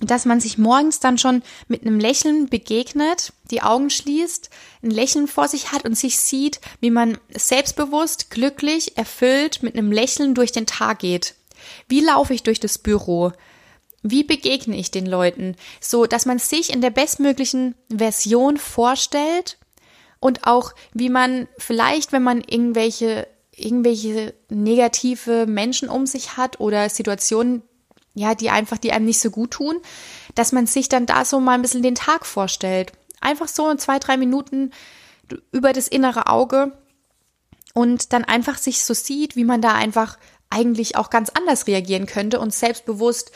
dass 0.00 0.26
man 0.26 0.40
sich 0.40 0.58
morgens 0.58 1.00
dann 1.00 1.16
schon 1.16 1.42
mit 1.68 1.82
einem 1.82 1.98
Lächeln 1.98 2.48
begegnet, 2.48 3.32
die 3.50 3.62
Augen 3.62 3.88
schließt, 3.88 4.50
ein 4.82 4.90
Lächeln 4.90 5.26
vor 5.26 5.48
sich 5.48 5.72
hat 5.72 5.84
und 5.84 5.96
sich 5.96 6.18
sieht, 6.18 6.60
wie 6.80 6.90
man 6.90 7.18
selbstbewusst, 7.30 8.30
glücklich, 8.30 8.98
erfüllt 8.98 9.62
mit 9.62 9.74
einem 9.74 9.90
Lächeln 9.90 10.34
durch 10.34 10.52
den 10.52 10.66
Tag 10.66 10.98
geht. 10.98 11.34
Wie 11.88 12.00
laufe 12.00 12.34
ich 12.34 12.42
durch 12.42 12.60
das 12.60 12.78
Büro? 12.78 13.32
Wie 14.02 14.22
begegne 14.22 14.76
ich 14.76 14.90
den 14.90 15.06
Leuten? 15.06 15.56
So, 15.80 16.06
dass 16.06 16.26
man 16.26 16.38
sich 16.38 16.72
in 16.72 16.82
der 16.82 16.90
bestmöglichen 16.90 17.74
Version 17.90 18.58
vorstellt 18.58 19.56
und 20.26 20.44
auch, 20.44 20.74
wie 20.92 21.08
man 21.08 21.46
vielleicht, 21.56 22.10
wenn 22.10 22.24
man 22.24 22.40
irgendwelche 22.40 23.28
irgendwelche 23.56 24.34
negative 24.50 25.46
Menschen 25.46 25.88
um 25.88 26.04
sich 26.04 26.36
hat 26.36 26.58
oder 26.58 26.90
Situationen, 26.90 27.62
ja, 28.12 28.34
die 28.34 28.50
einfach, 28.50 28.76
die 28.76 28.90
einem 28.90 29.06
nicht 29.06 29.20
so 29.20 29.30
gut 29.30 29.52
tun, 29.52 29.76
dass 30.34 30.50
man 30.50 30.66
sich 30.66 30.88
dann 30.88 31.06
da 31.06 31.24
so 31.24 31.38
mal 31.38 31.52
ein 31.52 31.62
bisschen 31.62 31.84
den 31.84 31.94
Tag 31.94 32.26
vorstellt. 32.26 32.92
Einfach 33.20 33.46
so 33.46 33.72
zwei, 33.76 34.00
drei 34.00 34.16
Minuten 34.16 34.72
über 35.52 35.72
das 35.72 35.86
innere 35.86 36.26
Auge 36.26 36.76
und 37.72 38.12
dann 38.12 38.24
einfach 38.24 38.58
sich 38.58 38.84
so 38.84 38.94
sieht, 38.94 39.36
wie 39.36 39.44
man 39.44 39.62
da 39.62 39.74
einfach 39.74 40.18
eigentlich 40.50 40.96
auch 40.96 41.08
ganz 41.08 41.30
anders 41.30 41.68
reagieren 41.68 42.06
könnte 42.06 42.40
und 42.40 42.52
selbstbewusst 42.52 43.30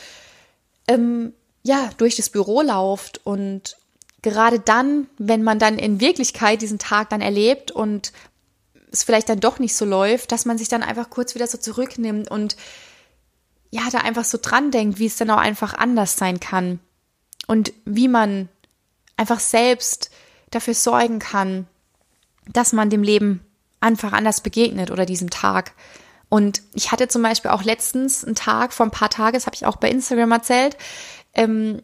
ähm, 0.89 1.35
ja 1.63 1.89
durch 1.99 2.17
das 2.17 2.31
Büro 2.31 2.63
lauft 2.63 3.21
und 3.25 3.77
gerade 4.23 4.61
dann, 4.61 5.09
wenn 5.19 5.43
man 5.43 5.59
dann 5.59 5.79
in 5.79 6.01
Wirklichkeit 6.01 6.63
diesen 6.63 6.79
Tag 6.79 7.11
dann 7.11 7.21
erlebt 7.21 7.71
und 7.71 8.13
es 8.93 9.05
vielleicht 9.05 9.29
dann 9.29 9.41
doch 9.41 9.59
nicht 9.59 9.75
so 9.75 9.85
läuft, 9.85 10.33
dass 10.33 10.45
man 10.45 10.59
sich 10.59 10.69
dann 10.69 10.83
einfach 10.83 11.11
kurz 11.11 11.35
wieder 11.35 11.47
so 11.47 11.59
zurücknimmt 11.59 12.31
und 12.31 12.57
ja, 13.71 13.83
da 13.91 13.99
einfach 13.99 14.25
so 14.25 14.39
dran 14.41 14.71
denkt, 14.71 14.99
wie 14.99 15.07
es 15.07 15.17
dann 15.17 15.31
auch 15.31 15.39
einfach 15.39 15.75
anders 15.75 16.17
sein 16.17 16.41
kann 16.41 16.81
und 17.47 17.73
wie 17.85 18.09
man 18.09 18.49
einfach 19.17 19.41
selbst 19.41 20.11
dafür 20.51 20.75
sorgen 20.75 21.21
kann, 21.21 21.67
dass 22.53 22.73
man 22.73 22.91
dem 22.91 23.03
Leben 23.03 23.41
einfach 23.81 24.13
anders 24.13 24.41
begegnet 24.41 24.91
oder 24.91 25.07
diesem 25.07 25.31
Tag. 25.31 25.73
Und 26.29 26.63
ich 26.75 26.93
hatte 26.93 27.09
zum 27.09 27.23
Beispiel 27.23 27.51
auch 27.51 27.63
letztens 27.63 28.25
einen 28.25 28.35
Tag, 28.35 28.73
vor 28.73 28.87
ein 28.87 28.93
paar 28.93 29.11
Tagen, 29.11 29.35
das 29.35 29.47
habe 29.47 29.57
ich 29.57 29.67
auch 29.67 29.77
bei 29.77 29.91
Instagram 29.91 30.33
erzählt, 30.33 30.77
ähm, 31.35 31.83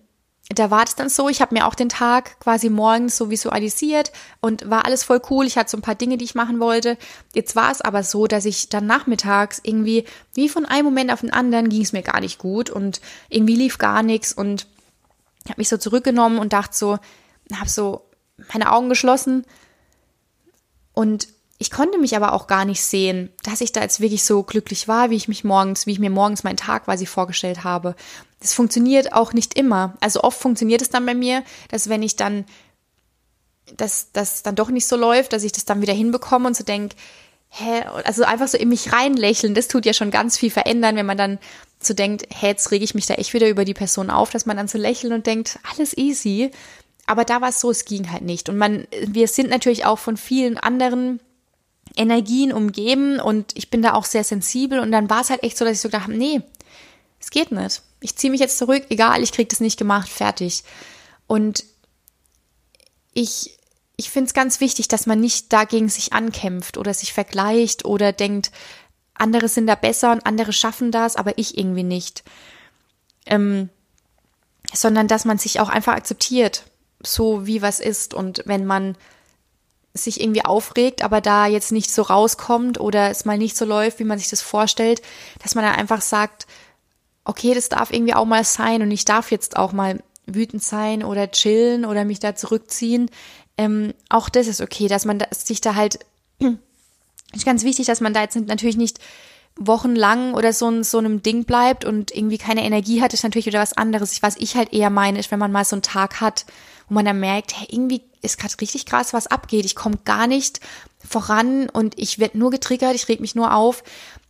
da 0.48 0.70
war 0.70 0.84
es 0.84 0.94
dann 0.94 1.08
so, 1.08 1.28
ich 1.28 1.40
habe 1.40 1.54
mir 1.54 1.66
auch 1.66 1.74
den 1.74 1.88
Tag 1.88 2.38
quasi 2.38 2.70
morgens 2.70 3.16
so 3.16 3.30
visualisiert 3.30 4.12
und 4.40 4.70
war 4.70 4.84
alles 4.84 5.02
voll 5.02 5.20
cool. 5.28 5.44
Ich 5.44 5.58
hatte 5.58 5.70
so 5.70 5.76
ein 5.76 5.82
paar 5.82 5.96
Dinge, 5.96 6.18
die 6.18 6.24
ich 6.24 6.36
machen 6.36 6.60
wollte. 6.60 6.96
Jetzt 7.34 7.56
war 7.56 7.72
es 7.72 7.80
aber 7.80 8.04
so, 8.04 8.28
dass 8.28 8.44
ich 8.44 8.68
dann 8.68 8.86
nachmittags 8.86 9.60
irgendwie, 9.64 10.04
wie 10.34 10.48
von 10.48 10.64
einem 10.64 10.84
Moment 10.84 11.10
auf 11.10 11.20
den 11.20 11.32
anderen, 11.32 11.68
ging 11.68 11.82
es 11.82 11.92
mir 11.92 12.02
gar 12.02 12.20
nicht 12.20 12.38
gut 12.38 12.70
und 12.70 13.00
irgendwie 13.28 13.56
lief 13.56 13.78
gar 13.78 14.04
nichts 14.04 14.32
und 14.32 14.68
habe 15.48 15.60
mich 15.60 15.68
so 15.68 15.78
zurückgenommen 15.78 16.38
und 16.38 16.52
dachte 16.52 16.76
so, 16.76 16.98
habe 17.52 17.68
so 17.68 18.02
meine 18.52 18.72
Augen 18.72 18.88
geschlossen 18.88 19.44
und 20.92 21.28
ich 21.58 21.70
konnte 21.70 21.98
mich 21.98 22.14
aber 22.16 22.32
auch 22.32 22.46
gar 22.46 22.64
nicht 22.64 22.82
sehen, 22.82 23.30
dass 23.42 23.60
ich 23.60 23.72
da 23.72 23.80
jetzt 23.80 24.00
wirklich 24.00 24.24
so 24.24 24.42
glücklich 24.42 24.88
war, 24.88 25.10
wie 25.10 25.16
ich 25.16 25.26
mich 25.26 25.42
morgens, 25.42 25.86
wie 25.86 25.92
ich 25.92 25.98
mir 25.98 26.10
morgens 26.10 26.44
meinen 26.44 26.58
Tag 26.58 26.84
quasi 26.84 27.06
vorgestellt 27.06 27.64
habe. 27.64 27.94
Das 28.40 28.54
funktioniert 28.54 29.12
auch 29.12 29.32
nicht 29.32 29.58
immer. 29.58 29.96
Also 30.00 30.22
oft 30.22 30.38
funktioniert 30.38 30.82
es 30.82 30.90
dann 30.90 31.06
bei 31.06 31.14
mir, 31.14 31.42
dass 31.70 31.88
wenn 31.88 32.02
ich 32.02 32.16
dann, 32.16 32.44
dass 33.76 34.12
das 34.12 34.42
dann 34.42 34.54
doch 34.54 34.70
nicht 34.70 34.86
so 34.86 34.96
läuft, 34.96 35.32
dass 35.32 35.42
ich 35.42 35.52
das 35.52 35.64
dann 35.64 35.80
wieder 35.80 35.94
hinbekomme 35.94 36.46
und 36.46 36.56
so 36.56 36.64
denke, 36.64 36.96
hä, 37.48 37.82
also 38.04 38.24
einfach 38.24 38.48
so 38.48 38.58
in 38.58 38.68
mich 38.68 38.92
reinlächeln, 38.92 39.54
das 39.54 39.68
tut 39.68 39.86
ja 39.86 39.92
schon 39.92 40.10
ganz 40.10 40.36
viel 40.36 40.50
verändern, 40.50 40.96
wenn 40.96 41.06
man 41.06 41.16
dann 41.16 41.38
so 41.80 41.94
denkt, 41.94 42.26
hä, 42.34 42.48
jetzt 42.48 42.70
rege 42.70 42.84
ich 42.84 42.94
mich 42.94 43.06
da 43.06 43.14
echt 43.14 43.34
wieder 43.34 43.48
über 43.48 43.64
die 43.64 43.74
Person 43.74 44.10
auf, 44.10 44.30
dass 44.30 44.46
man 44.46 44.56
dann 44.56 44.68
so 44.68 44.78
lächelt 44.78 45.12
und 45.12 45.26
denkt, 45.26 45.58
alles 45.72 45.96
easy. 45.96 46.50
Aber 47.06 47.24
da 47.24 47.40
war 47.40 47.50
es 47.50 47.60
so, 47.60 47.70
es 47.70 47.84
ging 47.84 48.10
halt 48.10 48.22
nicht. 48.22 48.48
Und 48.48 48.58
man, 48.58 48.86
wir 49.06 49.28
sind 49.28 49.48
natürlich 49.48 49.84
auch 49.84 49.98
von 49.98 50.16
vielen 50.16 50.58
anderen 50.58 51.20
Energien 51.96 52.52
umgeben 52.52 53.20
und 53.20 53.56
ich 53.56 53.70
bin 53.70 53.80
da 53.80 53.94
auch 53.94 54.04
sehr 54.04 54.24
sensibel 54.24 54.80
und 54.80 54.90
dann 54.92 55.08
war 55.08 55.20
es 55.20 55.30
halt 55.30 55.42
echt 55.42 55.56
so, 55.56 55.64
dass 55.64 55.74
ich 55.74 55.80
so 55.80 55.88
gedacht 55.88 56.04
habe, 56.04 56.16
nee, 56.16 56.42
es 57.20 57.30
geht 57.30 57.52
nicht. 57.52 57.82
Ich 58.06 58.14
ziehe 58.14 58.30
mich 58.30 58.38
jetzt 58.38 58.58
zurück, 58.58 58.84
egal, 58.88 59.24
ich 59.24 59.32
krieg 59.32 59.48
das 59.48 59.58
nicht 59.58 59.76
gemacht, 59.76 60.08
fertig. 60.08 60.62
Und 61.26 61.64
ich, 63.12 63.58
ich 63.96 64.10
finde 64.10 64.28
es 64.28 64.32
ganz 64.32 64.60
wichtig, 64.60 64.86
dass 64.86 65.06
man 65.06 65.18
nicht 65.18 65.52
dagegen 65.52 65.88
sich 65.88 66.12
ankämpft 66.12 66.78
oder 66.78 66.94
sich 66.94 67.12
vergleicht 67.12 67.84
oder 67.84 68.12
denkt, 68.12 68.52
andere 69.14 69.48
sind 69.48 69.66
da 69.66 69.74
besser 69.74 70.12
und 70.12 70.24
andere 70.24 70.52
schaffen 70.52 70.92
das, 70.92 71.16
aber 71.16 71.36
ich 71.36 71.58
irgendwie 71.58 71.82
nicht. 71.82 72.22
Ähm, 73.26 73.70
sondern 74.72 75.08
dass 75.08 75.24
man 75.24 75.38
sich 75.38 75.58
auch 75.58 75.68
einfach 75.68 75.94
akzeptiert, 75.94 76.62
so 77.02 77.44
wie 77.44 77.60
was 77.60 77.80
ist. 77.80 78.14
Und 78.14 78.44
wenn 78.46 78.66
man 78.66 78.96
sich 79.94 80.20
irgendwie 80.20 80.44
aufregt, 80.44 81.02
aber 81.02 81.20
da 81.20 81.48
jetzt 81.48 81.72
nicht 81.72 81.90
so 81.90 82.02
rauskommt 82.02 82.78
oder 82.78 83.10
es 83.10 83.24
mal 83.24 83.36
nicht 83.36 83.56
so 83.56 83.64
läuft, 83.64 83.98
wie 83.98 84.04
man 84.04 84.20
sich 84.20 84.28
das 84.28 84.42
vorstellt, 84.42 85.02
dass 85.42 85.56
man 85.56 85.64
dann 85.64 85.74
einfach 85.74 86.02
sagt, 86.02 86.46
okay, 87.26 87.54
das 87.54 87.68
darf 87.68 87.92
irgendwie 87.92 88.14
auch 88.14 88.24
mal 88.24 88.44
sein 88.44 88.82
und 88.82 88.90
ich 88.90 89.04
darf 89.04 89.30
jetzt 89.30 89.56
auch 89.56 89.72
mal 89.72 90.02
wütend 90.26 90.62
sein 90.62 91.04
oder 91.04 91.30
chillen 91.30 91.84
oder 91.84 92.04
mich 92.04 92.20
da 92.20 92.34
zurückziehen. 92.34 93.10
Ähm, 93.58 93.94
auch 94.08 94.28
das 94.28 94.46
ist 94.46 94.60
okay, 94.60 94.88
dass 94.88 95.04
man 95.04 95.22
sich 95.30 95.60
da 95.60 95.74
halt, 95.74 95.98
ist 97.32 97.44
ganz 97.44 97.64
wichtig, 97.64 97.86
dass 97.86 98.00
man 98.00 98.14
da 98.14 98.22
jetzt 98.22 98.36
natürlich 98.36 98.76
nicht 98.76 99.00
wochenlang 99.58 100.34
oder 100.34 100.52
so, 100.52 100.68
in 100.68 100.84
so 100.84 100.98
einem 100.98 101.22
Ding 101.22 101.44
bleibt 101.44 101.84
und 101.84 102.14
irgendwie 102.14 102.38
keine 102.38 102.64
Energie 102.64 103.00
hat, 103.00 103.14
ist 103.14 103.24
natürlich 103.24 103.46
wieder 103.46 103.60
was 103.60 103.72
anderes. 103.72 104.22
Was 104.22 104.36
ich 104.36 104.54
halt 104.54 104.72
eher 104.72 104.90
meine, 104.90 105.18
ist, 105.18 105.30
wenn 105.30 105.38
man 105.38 105.52
mal 105.52 105.64
so 105.64 105.76
einen 105.76 105.82
Tag 105.82 106.20
hat, 106.20 106.44
wo 106.88 106.94
man 106.94 107.06
dann 107.06 107.18
merkt, 107.18 107.58
hey, 107.58 107.66
irgendwie 107.70 108.02
ist 108.20 108.38
gerade 108.38 108.54
richtig 108.60 108.86
krass, 108.86 109.14
was 109.14 109.26
abgeht. 109.26 109.64
Ich 109.64 109.74
komme 109.74 109.98
gar 110.04 110.26
nicht 110.26 110.60
voran 110.98 111.70
und 111.70 111.98
ich 111.98 112.18
werde 112.18 112.38
nur 112.38 112.50
getriggert, 112.50 112.94
ich 112.94 113.08
reg 113.08 113.20
mich 113.20 113.34
nur 113.34 113.54
auf, 113.54 113.82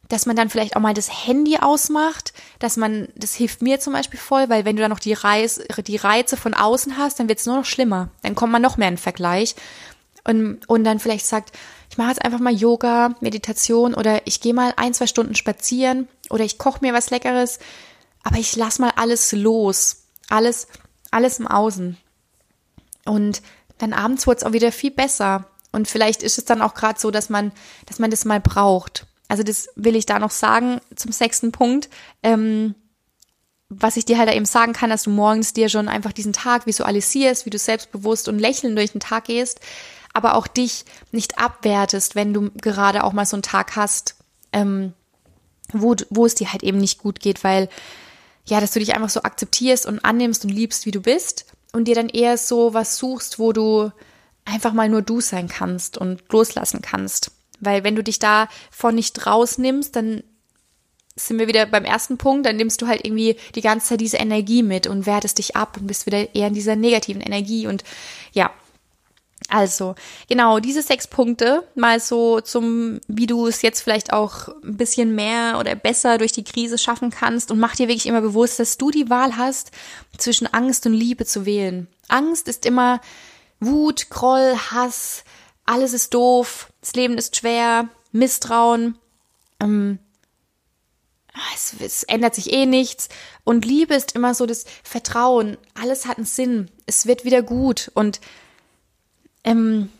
dass 0.09 0.27
man 0.27 0.37
dann 0.37 0.51
vielleicht 0.51 0.77
auch 0.77 0.81
mal 0.81 0.95
das 0.95 1.27
Handy 1.27 1.59
ausmacht, 1.59 2.33
dass 2.59 2.77
man, 2.77 3.09
das 3.15 3.35
hilft 3.35 3.63
mir 3.63 3.81
zum 3.81 3.93
Beispiel 3.93 4.19
voll, 4.19 4.49
weil 4.49 4.65
wenn 4.65 4.77
du 4.77 4.83
dann 4.83 4.91
noch 4.91 5.01
die, 5.01 5.13
Reiz, 5.13 5.61
die 5.87 5.97
Reize 5.97 6.37
von 6.37 6.55
außen 6.55 6.97
hast, 6.97 7.19
dann 7.19 7.29
wird 7.29 7.41
es 7.41 7.47
nur 7.47 7.57
noch 7.57 7.65
schlimmer. 7.65 8.11
Dann 8.23 8.35
kommt 8.35 8.53
man 8.53 8.63
noch 8.63 8.77
mehr 8.77 8.89
in 8.89 8.99
Vergleich 8.99 9.57
und, 10.27 10.69
und 10.69 10.85
dann 10.85 10.99
vielleicht 10.99 11.27
sagt, 11.27 11.53
ich 11.91 11.99
mache 11.99 12.11
jetzt 12.11 12.25
einfach 12.25 12.41
mal 12.41 12.53
Yoga, 12.53 13.15
Meditation 13.21 13.95
oder 13.95 14.27
ich 14.27 14.41
gehe 14.41 14.55
mal 14.55 14.75
ein, 14.77 14.93
zwei 14.93 15.07
Stunden 15.07 15.35
spazieren 15.35 16.09
oder 16.31 16.45
ich 16.45 16.59
koche 16.59 16.81
mir 16.83 16.93
was 16.93 17.11
Leckeres, 17.11 17.59
aber 18.25 18.39
ich 18.39 18.57
lass 18.57 18.79
mal 18.79 18.93
alles 18.97 19.31
los. 19.33 20.03
Alles, 20.29 20.67
alles 21.13 21.39
im 21.39 21.47
Außen. 21.47 21.97
Und 23.05 23.43
dann 23.79 23.93
abends 23.93 24.27
wird 24.27 24.39
es 24.39 24.45
auch 24.45 24.53
wieder 24.53 24.73
viel 24.73 24.91
besser. 24.91 25.47
Und 25.71 25.87
vielleicht 25.87 26.25
ist 26.25 26.39
es 26.39 26.45
dann 26.45 26.63
auch 26.63 26.75
gerade 26.75 26.99
so, 26.99 27.13
dass 27.13 27.29
man, 27.29 27.53
dass 27.87 28.01
man 28.01 28.11
das 28.11 28.25
mal 28.25 28.41
braucht. 28.41 29.07
Also 29.29 29.43
das 29.43 29.68
will 29.74 29.97
ich 29.97 30.07
da 30.07 30.18
noch 30.18 30.31
sagen 30.31 30.81
zum 30.95 31.12
sechsten 31.12 31.53
Punkt. 31.53 31.89
Ähm, 32.22 32.74
was 33.68 33.97
ich 33.97 34.05
dir 34.05 34.18
halt 34.18 34.33
eben 34.33 34.45
sagen 34.45 34.72
kann, 34.72 34.91
dass 34.91 35.03
du 35.03 35.11
morgens 35.11 35.53
dir 35.53 35.68
schon 35.68 35.89
einfach 35.89 36.12
diesen 36.12 36.33
Tag 36.33 36.66
visualisierst, 36.66 37.47
wie 37.47 37.51
du 37.51 37.59
selbstbewusst 37.59 38.29
und 38.29 38.39
lächelnd 38.39 38.79
durch 38.79 38.93
den 38.93 39.01
Tag 39.01 39.24
gehst, 39.24 39.61
aber 40.12 40.37
auch 40.37 40.47
dich 40.47 40.85
nicht 41.11 41.39
abwertest, 41.39 42.14
wenn 42.14 42.33
du 42.33 42.51
gerade 42.53 43.03
auch 43.03 43.12
mal 43.12 43.27
so 43.27 43.37
einen 43.37 43.43
Tag 43.43 43.74
hast, 43.74 44.14
ähm, 44.53 44.93
wo, 45.72 45.97
wo 46.11 46.27
es 46.27 46.37
dir 46.37 46.53
halt 46.53 46.62
eben 46.62 46.79
nicht 46.79 46.99
gut 46.99 47.18
geht, 47.18 47.43
weil 47.43 47.68
ja, 48.47 48.61
dass 48.61 48.70
du 48.70 48.79
dich 48.79 48.95
einfach 48.95 49.11
so 49.11 49.22
akzeptierst 49.22 49.87
und 49.87 50.05
annimmst 50.05 50.45
und 50.45 50.51
liebst, 50.51 50.87
wie 50.87 50.93
du 50.93 51.01
bist 51.01 51.47
und 51.72 51.87
dir 51.89 51.97
dann 51.97 52.09
eher 52.09 52.39
so 52.39 52.72
was 52.72 52.97
suchst, 52.97 53.41
wo 53.41 53.53
du 53.53 53.91
einfach 54.45 54.72
mal 54.72 54.89
nur 54.89 55.03
du 55.03 55.20
sein 55.20 55.49
kannst 55.49 55.99
und 55.99 56.22
loslassen 56.33 56.81
kannst. 56.81 57.33
Weil 57.61 57.85
wenn 57.85 57.97
du 57.97 58.03
dich 58.03 58.19
davon 58.19 58.95
nicht 58.95 59.27
rausnimmst, 59.27 59.95
dann 59.97 60.23
sind 61.17 61.39
wir 61.39 61.49
wieder 61.49 61.65
beim 61.67 61.85
ersten 61.85 62.19
Punkt, 62.19 62.47
dann 62.47 62.57
nimmst 62.57 62.83
du 62.83 62.87
halt 62.87 63.05
irgendwie 63.05 63.37
die 63.55 63.63
ganze 63.63 63.89
Zeit 63.89 64.01
diese 64.01 64.19
Energie 64.19 64.63
mit 64.63 64.87
und 64.87 65.07
wertest 65.07 65.39
dich 65.39 65.57
ab 65.57 65.79
und 65.81 65.87
bist 65.87 66.05
wieder 66.05 66.35
eher 66.35 66.49
in 66.49 66.55
dieser 66.55 66.77
negativen 66.77 67.23
Energie 67.23 67.67
und 67.67 67.85
ja. 68.33 68.51
Also, 69.49 69.95
genau, 70.29 70.59
diese 70.59 70.83
sechs 70.83 71.07
Punkte 71.07 71.63
mal 71.75 72.01
so 72.01 72.41
zum, 72.41 73.01
wie 73.07 73.27
du 73.27 73.47
es 73.47 73.63
jetzt 73.63 73.81
vielleicht 73.81 74.13
auch 74.13 74.49
ein 74.65 74.77
bisschen 74.77 75.15
mehr 75.15 75.59
oder 75.61 75.75
besser 75.77 76.19
durch 76.19 76.33
die 76.33 76.43
Krise 76.43 76.79
schaffen 76.79 77.11
kannst 77.11 77.51
und 77.51 77.59
mach 77.59 77.77
dir 77.77 77.87
wirklich 77.87 78.07
immer 78.07 78.23
bewusst, 78.23 78.59
dass 78.59 78.77
du 78.77 78.91
die 78.91 79.09
Wahl 79.09 79.37
hast, 79.37 79.71
zwischen 80.19 80.53
Angst 80.53 80.87
und 80.87 80.95
Liebe 80.95 81.27
zu 81.27 81.47
wählen. 81.47 81.87
Angst 82.09 82.49
ist 82.49 82.67
immer 82.67 83.01
Wut, 83.61 84.11
Groll, 84.11 84.57
Hass, 84.71 85.23
alles 85.67 85.93
ist 85.93 86.14
doof, 86.14 86.73
das 86.81 86.95
Leben 86.95 87.19
ist 87.19 87.37
schwer, 87.37 87.89
Misstrauen, 88.12 88.97
ähm, 89.61 89.99
es, 91.55 91.75
es 91.81 92.03
ändert 92.05 92.35
sich 92.35 92.53
eh 92.53 92.67
nichts. 92.67 93.09
Und 93.45 93.64
Liebe 93.64 93.95
ist 93.95 94.14
immer 94.14 94.35
so 94.35 94.47
das 94.47 94.64
Vertrauen. 94.83 95.57
Alles 95.75 96.07
hat 96.07 96.17
einen 96.17 96.27
Sinn. 96.27 96.71
Es 96.87 97.07
wird 97.07 97.25
wieder 97.25 97.43
gut. 97.43 97.91
Und 97.95 98.21
ähm, 99.45 99.91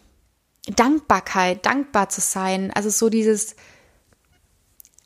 Dankbarkeit, 0.67 1.64
dankbar 1.67 2.09
zu 2.09 2.21
sein. 2.21 2.73
Also 2.73 2.91
so 2.91 3.09
dieses, 3.09 3.55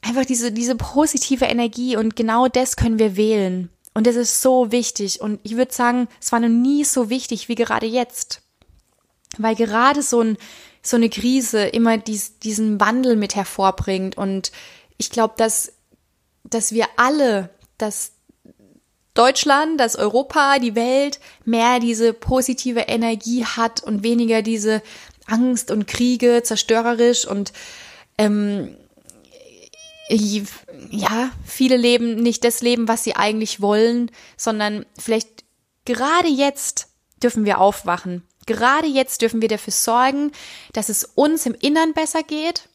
einfach 0.02 0.24
diese, 0.24 0.52
diese 0.52 0.76
positive 0.76 1.46
Energie. 1.46 1.96
Und 1.96 2.16
genau 2.16 2.48
das 2.48 2.76
können 2.76 2.98
wir 2.98 3.16
wählen. 3.16 3.70
Und 3.92 4.06
das 4.06 4.16
ist 4.16 4.40
so 4.40 4.70
wichtig. 4.70 5.20
Und 5.20 5.40
ich 5.42 5.56
würde 5.56 5.72
sagen, 5.72 6.08
es 6.20 6.32
war 6.32 6.40
noch 6.40 6.48
nie 6.48 6.84
so 6.84 7.10
wichtig 7.10 7.48
wie 7.48 7.56
gerade 7.56 7.86
jetzt. 7.86 8.42
Weil 9.38 9.54
gerade 9.54 10.02
so, 10.02 10.20
ein, 10.20 10.36
so 10.82 10.96
eine 10.96 11.08
Krise 11.08 11.64
immer 11.64 11.98
dies, 11.98 12.38
diesen 12.38 12.80
Wandel 12.80 13.16
mit 13.16 13.36
hervorbringt. 13.36 14.16
Und 14.16 14.52
ich 14.98 15.10
glaube, 15.10 15.34
dass 15.36 15.72
dass 16.44 16.72
wir 16.72 16.86
alle, 16.96 17.50
dass 17.78 18.12
Deutschland, 19.14 19.80
dass 19.80 19.96
Europa, 19.96 20.58
die 20.58 20.74
Welt 20.74 21.20
mehr 21.44 21.80
diese 21.80 22.12
positive 22.12 22.80
Energie 22.80 23.44
hat 23.44 23.82
und 23.82 24.02
weniger 24.02 24.42
diese 24.42 24.82
Angst 25.26 25.70
und 25.70 25.86
Kriege, 25.86 26.42
zerstörerisch 26.42 27.26
und 27.26 27.52
ähm, 28.18 28.76
ja, 30.90 31.30
viele 31.44 31.76
leben 31.76 32.16
nicht 32.16 32.42
das 32.42 32.62
Leben, 32.62 32.88
was 32.88 33.04
sie 33.04 33.14
eigentlich 33.14 33.60
wollen, 33.60 34.10
sondern 34.36 34.84
vielleicht 34.98 35.44
gerade 35.84 36.28
jetzt 36.28 36.88
dürfen 37.22 37.44
wir 37.44 37.60
aufwachen. 37.60 38.24
Gerade 38.50 38.86
jetzt 38.86 39.22
dürfen 39.22 39.40
wir 39.40 39.48
dafür 39.48 39.72
sorgen, 39.72 40.32
dass 40.72 40.88
es 40.88 41.04
uns 41.04 41.46
im 41.46 41.54
Innern 41.54 41.94
besser 41.94 42.22
geht, 42.22 42.68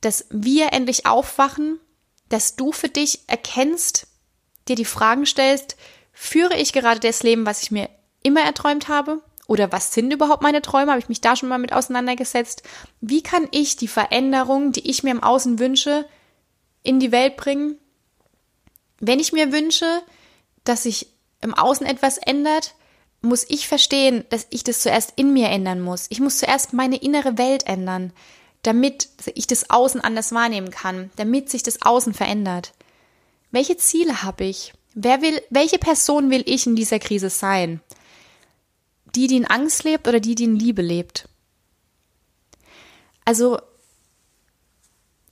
dass 0.00 0.24
wir 0.30 0.72
endlich 0.72 1.06
aufwachen 1.06 1.80
dass 2.30 2.56
du 2.56 2.72
für 2.72 2.88
dich 2.88 3.20
erkennst, 3.26 4.06
dir 4.68 4.76
die 4.76 4.86
Fragen 4.86 5.26
stellst, 5.26 5.76
führe 6.12 6.56
ich 6.56 6.72
gerade 6.72 7.00
das 7.00 7.22
Leben, 7.22 7.44
was 7.44 7.62
ich 7.62 7.70
mir 7.70 7.90
immer 8.22 8.40
erträumt 8.40 8.88
habe? 8.88 9.20
Oder 9.46 9.72
was 9.72 9.92
sind 9.92 10.12
überhaupt 10.12 10.42
meine 10.42 10.62
Träume? 10.62 10.92
Habe 10.92 11.00
ich 11.00 11.08
mich 11.08 11.20
da 11.20 11.34
schon 11.34 11.48
mal 11.48 11.58
mit 11.58 11.72
auseinandergesetzt? 11.72 12.62
Wie 13.00 13.22
kann 13.22 13.48
ich 13.50 13.76
die 13.76 13.88
Veränderung, 13.88 14.70
die 14.70 14.88
ich 14.88 15.02
mir 15.02 15.10
im 15.10 15.22
Außen 15.22 15.58
wünsche, 15.58 16.06
in 16.84 17.00
die 17.00 17.10
Welt 17.10 17.36
bringen? 17.36 17.76
Wenn 19.00 19.18
ich 19.18 19.32
mir 19.32 19.52
wünsche, 19.52 20.02
dass 20.62 20.84
sich 20.84 21.08
im 21.40 21.52
Außen 21.52 21.84
etwas 21.84 22.18
ändert, 22.18 22.74
muss 23.22 23.44
ich 23.48 23.68
verstehen, 23.68 24.24
dass 24.30 24.46
ich 24.50 24.64
das 24.64 24.80
zuerst 24.80 25.12
in 25.16 25.32
mir 25.32 25.48
ändern 25.48 25.80
muss. 25.80 26.06
Ich 26.08 26.20
muss 26.20 26.38
zuerst 26.38 26.72
meine 26.72 26.96
innere 26.96 27.38
Welt 27.38 27.66
ändern 27.66 28.12
damit 28.62 29.08
ich 29.34 29.46
das 29.46 29.70
Außen 29.70 30.00
anders 30.00 30.32
wahrnehmen 30.32 30.70
kann, 30.70 31.10
damit 31.16 31.50
sich 31.50 31.62
das 31.62 31.82
Außen 31.82 32.12
verändert. 32.12 32.72
Welche 33.50 33.76
Ziele 33.76 34.22
habe 34.22 34.44
ich? 34.44 34.72
Wer 34.94 35.22
will, 35.22 35.40
welche 35.50 35.78
Person 35.78 36.30
will 36.30 36.42
ich 36.46 36.66
in 36.66 36.76
dieser 36.76 36.98
Krise 36.98 37.30
sein? 37.30 37.80
Die, 39.14 39.26
die 39.26 39.36
in 39.36 39.46
Angst 39.46 39.84
lebt 39.84 40.06
oder 40.06 40.20
die, 40.20 40.34
die 40.34 40.44
in 40.44 40.56
Liebe 40.56 40.82
lebt? 40.82 41.28
Also, 43.24 43.60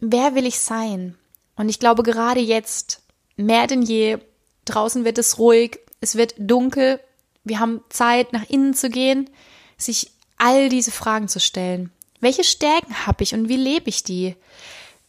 wer 0.00 0.34
will 0.34 0.46
ich 0.46 0.58
sein? 0.58 1.16
Und 1.56 1.68
ich 1.68 1.78
glaube, 1.78 2.02
gerade 2.02 2.40
jetzt, 2.40 3.02
mehr 3.36 3.66
denn 3.66 3.82
je, 3.82 4.18
draußen 4.64 5.04
wird 5.04 5.18
es 5.18 5.38
ruhig, 5.38 5.80
es 6.00 6.14
wird 6.14 6.34
dunkel, 6.38 7.00
wir 7.48 7.60
haben 7.60 7.80
Zeit, 7.88 8.32
nach 8.32 8.48
innen 8.48 8.74
zu 8.74 8.90
gehen, 8.90 9.28
sich 9.76 10.10
all 10.36 10.68
diese 10.68 10.90
Fragen 10.90 11.28
zu 11.28 11.40
stellen. 11.40 11.90
Welche 12.20 12.44
Stärken 12.44 13.06
habe 13.06 13.22
ich 13.22 13.34
und 13.34 13.48
wie 13.48 13.56
lebe 13.56 13.88
ich 13.88 14.02
die? 14.02 14.34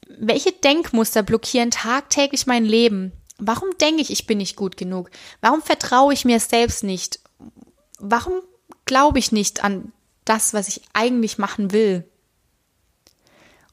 Welche 0.08 0.52
Denkmuster 0.52 1.24
blockieren 1.24 1.72
tagtäglich 1.72 2.48
mein 2.48 2.66
Leben? 2.66 3.12
Warum 3.38 3.70
denke 3.80 4.02
ich, 4.02 4.12
ich 4.12 4.28
bin 4.28 4.40
nicht 4.40 4.56
gut 4.56 4.78
genug? 4.78 5.10
Warum 5.42 5.62
vertraue 5.62 6.14
ich 6.14 6.26
mir 6.26 6.40
selbst 6.40 6.84
nicht? 6.84 7.20
Warum 7.98 8.42
glaube 8.86 9.20
ich 9.20 9.32
nicht 9.32 9.64
an 9.64 9.92
das, 10.26 10.54
was 10.54 10.68
ich 10.68 10.82
eigentlich 10.94 11.38
machen 11.38 11.72
will? 11.72 12.04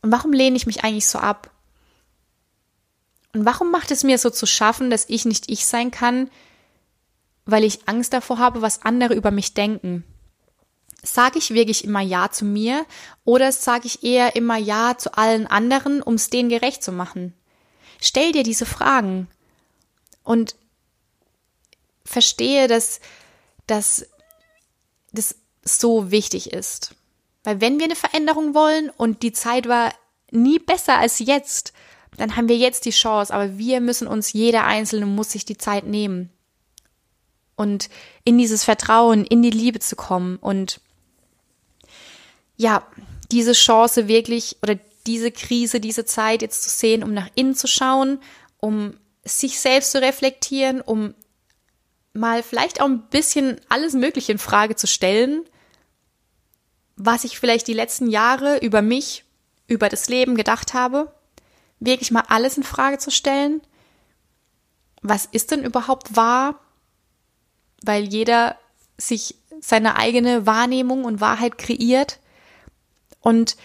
Und 0.02 0.12
warum 0.12 0.32
lehne 0.32 0.56
ich 0.56 0.66
mich 0.66 0.84
eigentlich 0.84 1.08
so 1.08 1.18
ab? 1.18 1.50
Und 3.34 3.44
warum 3.44 3.70
macht 3.70 3.90
es 3.90 4.04
mir 4.04 4.18
so 4.18 4.30
zu 4.30 4.46
schaffen, 4.46 4.88
dass 4.88 5.08
ich 5.08 5.24
nicht 5.24 5.50
ich 5.50 5.66
sein 5.66 5.90
kann, 5.90 6.30
weil 7.46 7.64
ich 7.64 7.88
Angst 7.88 8.12
davor 8.12 8.38
habe, 8.38 8.60
was 8.60 8.82
andere 8.82 9.14
über 9.14 9.30
mich 9.30 9.54
denken? 9.54 10.04
Sage 11.02 11.38
ich 11.38 11.54
wirklich 11.54 11.84
immer 11.84 12.00
Ja 12.00 12.30
zu 12.30 12.44
mir 12.44 12.84
oder 13.24 13.52
sage 13.52 13.86
ich 13.86 14.02
eher 14.02 14.34
immer 14.34 14.56
Ja 14.56 14.98
zu 14.98 15.16
allen 15.16 15.46
anderen, 15.46 16.02
um 16.02 16.14
es 16.14 16.28
denen 16.28 16.48
gerecht 16.48 16.82
zu 16.82 16.90
machen? 16.90 17.32
Stell 18.00 18.32
dir 18.32 18.42
diese 18.42 18.66
Fragen 18.66 19.28
und 20.24 20.56
verstehe, 22.04 22.66
dass, 22.66 23.00
dass 23.68 24.06
das 25.12 25.36
so 25.62 26.10
wichtig 26.10 26.52
ist. 26.52 26.94
Weil 27.44 27.60
wenn 27.60 27.78
wir 27.78 27.86
eine 27.86 27.96
Veränderung 27.96 28.54
wollen 28.54 28.90
und 28.90 29.22
die 29.22 29.32
Zeit 29.32 29.68
war 29.68 29.94
nie 30.32 30.58
besser 30.58 30.98
als 30.98 31.20
jetzt, 31.20 31.72
dann 32.16 32.34
haben 32.34 32.48
wir 32.48 32.56
jetzt 32.56 32.84
die 32.84 32.90
Chance, 32.90 33.32
aber 33.32 33.56
wir 33.56 33.80
müssen 33.80 34.08
uns, 34.08 34.32
jeder 34.32 34.64
Einzelne 34.64 35.06
muss 35.06 35.30
sich 35.30 35.44
die 35.44 35.58
Zeit 35.58 35.86
nehmen 35.86 36.32
und 37.56 37.88
in 38.24 38.38
dieses 38.38 38.64
Vertrauen, 38.64 39.24
in 39.24 39.42
die 39.42 39.50
Liebe 39.50 39.80
zu 39.80 39.96
kommen 39.96 40.36
und 40.36 40.80
ja, 42.56 42.86
diese 43.30 43.52
Chance 43.52 44.08
wirklich 44.08 44.56
oder 44.62 44.78
diese 45.06 45.30
Krise, 45.30 45.80
diese 45.80 46.04
Zeit 46.04 46.42
jetzt 46.42 46.62
zu 46.62 46.70
sehen, 46.70 47.02
um 47.02 47.12
nach 47.12 47.28
innen 47.34 47.54
zu 47.54 47.66
schauen, 47.66 48.18
um 48.58 48.94
sich 49.24 49.58
selbst 49.60 49.92
zu 49.92 50.00
reflektieren, 50.00 50.80
um 50.80 51.14
mal 52.12 52.42
vielleicht 52.42 52.80
auch 52.80 52.86
ein 52.86 53.08
bisschen 53.08 53.60
alles 53.68 53.92
Mögliche 53.92 54.32
in 54.32 54.38
Frage 54.38 54.76
zu 54.76 54.86
stellen, 54.86 55.44
was 56.96 57.24
ich 57.24 57.38
vielleicht 57.38 57.66
die 57.68 57.74
letzten 57.74 58.08
Jahre 58.08 58.58
über 58.58 58.82
mich, 58.82 59.24
über 59.66 59.88
das 59.88 60.08
Leben 60.08 60.34
gedacht 60.34 60.72
habe, 60.72 61.12
wirklich 61.78 62.10
mal 62.10 62.24
alles 62.28 62.56
in 62.56 62.62
Frage 62.62 62.98
zu 62.98 63.10
stellen. 63.10 63.60
Was 65.02 65.26
ist 65.26 65.50
denn 65.50 65.62
überhaupt 65.62 66.16
wahr? 66.16 66.60
Weil 67.82 68.04
jeder 68.04 68.56
sich 68.98 69.36
seine 69.60 69.96
eigene 69.96 70.46
Wahrnehmung 70.46 71.04
und 71.04 71.20
Wahrheit 71.20 71.58
kreiert 71.58 72.18
und 73.20 73.56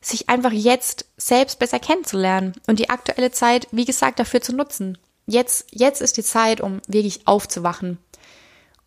sich 0.00 0.28
einfach 0.28 0.52
jetzt 0.52 1.06
selbst 1.16 1.58
besser 1.58 1.78
kennenzulernen 1.78 2.54
und 2.66 2.78
die 2.78 2.88
aktuelle 2.88 3.30
Zeit, 3.30 3.68
wie 3.70 3.84
gesagt, 3.84 4.18
dafür 4.18 4.40
zu 4.40 4.54
nutzen. 4.54 4.96
Jetzt, 5.26 5.66
jetzt 5.70 6.00
ist 6.00 6.16
die 6.16 6.22
Zeit, 6.22 6.60
um 6.60 6.80
wirklich 6.86 7.26
aufzuwachen, 7.26 7.98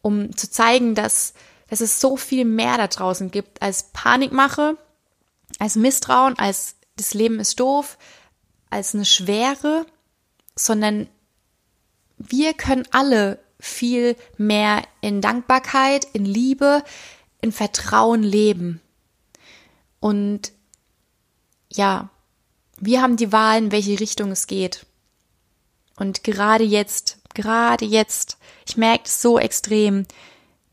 um 0.01 0.35
zu 0.35 0.49
zeigen, 0.49 0.95
dass, 0.95 1.33
dass 1.69 1.81
es 1.81 1.99
so 1.99 2.17
viel 2.17 2.45
mehr 2.45 2.77
da 2.77 2.87
draußen 2.87 3.29
gibt 3.29 3.61
als 3.61 3.91
Panikmache, 3.93 4.77
als 5.59 5.75
Misstrauen, 5.75 6.37
als 6.37 6.75
das 6.95 7.13
Leben 7.13 7.39
ist 7.39 7.59
doof, 7.59 7.97
als 8.69 8.95
eine 8.95 9.05
Schwere, 9.05 9.85
sondern 10.55 11.07
wir 12.17 12.53
können 12.53 12.87
alle 12.91 13.39
viel 13.63 14.17
mehr 14.37 14.81
in 14.99 15.21
Dankbarkeit, 15.21 16.05
in 16.11 16.25
Liebe, 16.25 16.83
in 17.39 17.53
Vertrauen 17.53 18.21
leben. 18.21 18.81
Und 20.01 20.51
ja, 21.71 22.09
wir 22.77 23.01
haben 23.01 23.15
die 23.15 23.31
Wahl, 23.31 23.59
in 23.59 23.71
welche 23.71 24.01
Richtung 24.01 24.31
es 24.31 24.47
geht. 24.47 24.85
Und 25.95 26.25
gerade 26.25 26.65
jetzt, 26.65 27.19
gerade 27.33 27.85
jetzt, 27.85 28.37
ich 28.67 28.75
merke 28.75 29.05
es 29.05 29.21
so 29.21 29.39
extrem, 29.39 30.05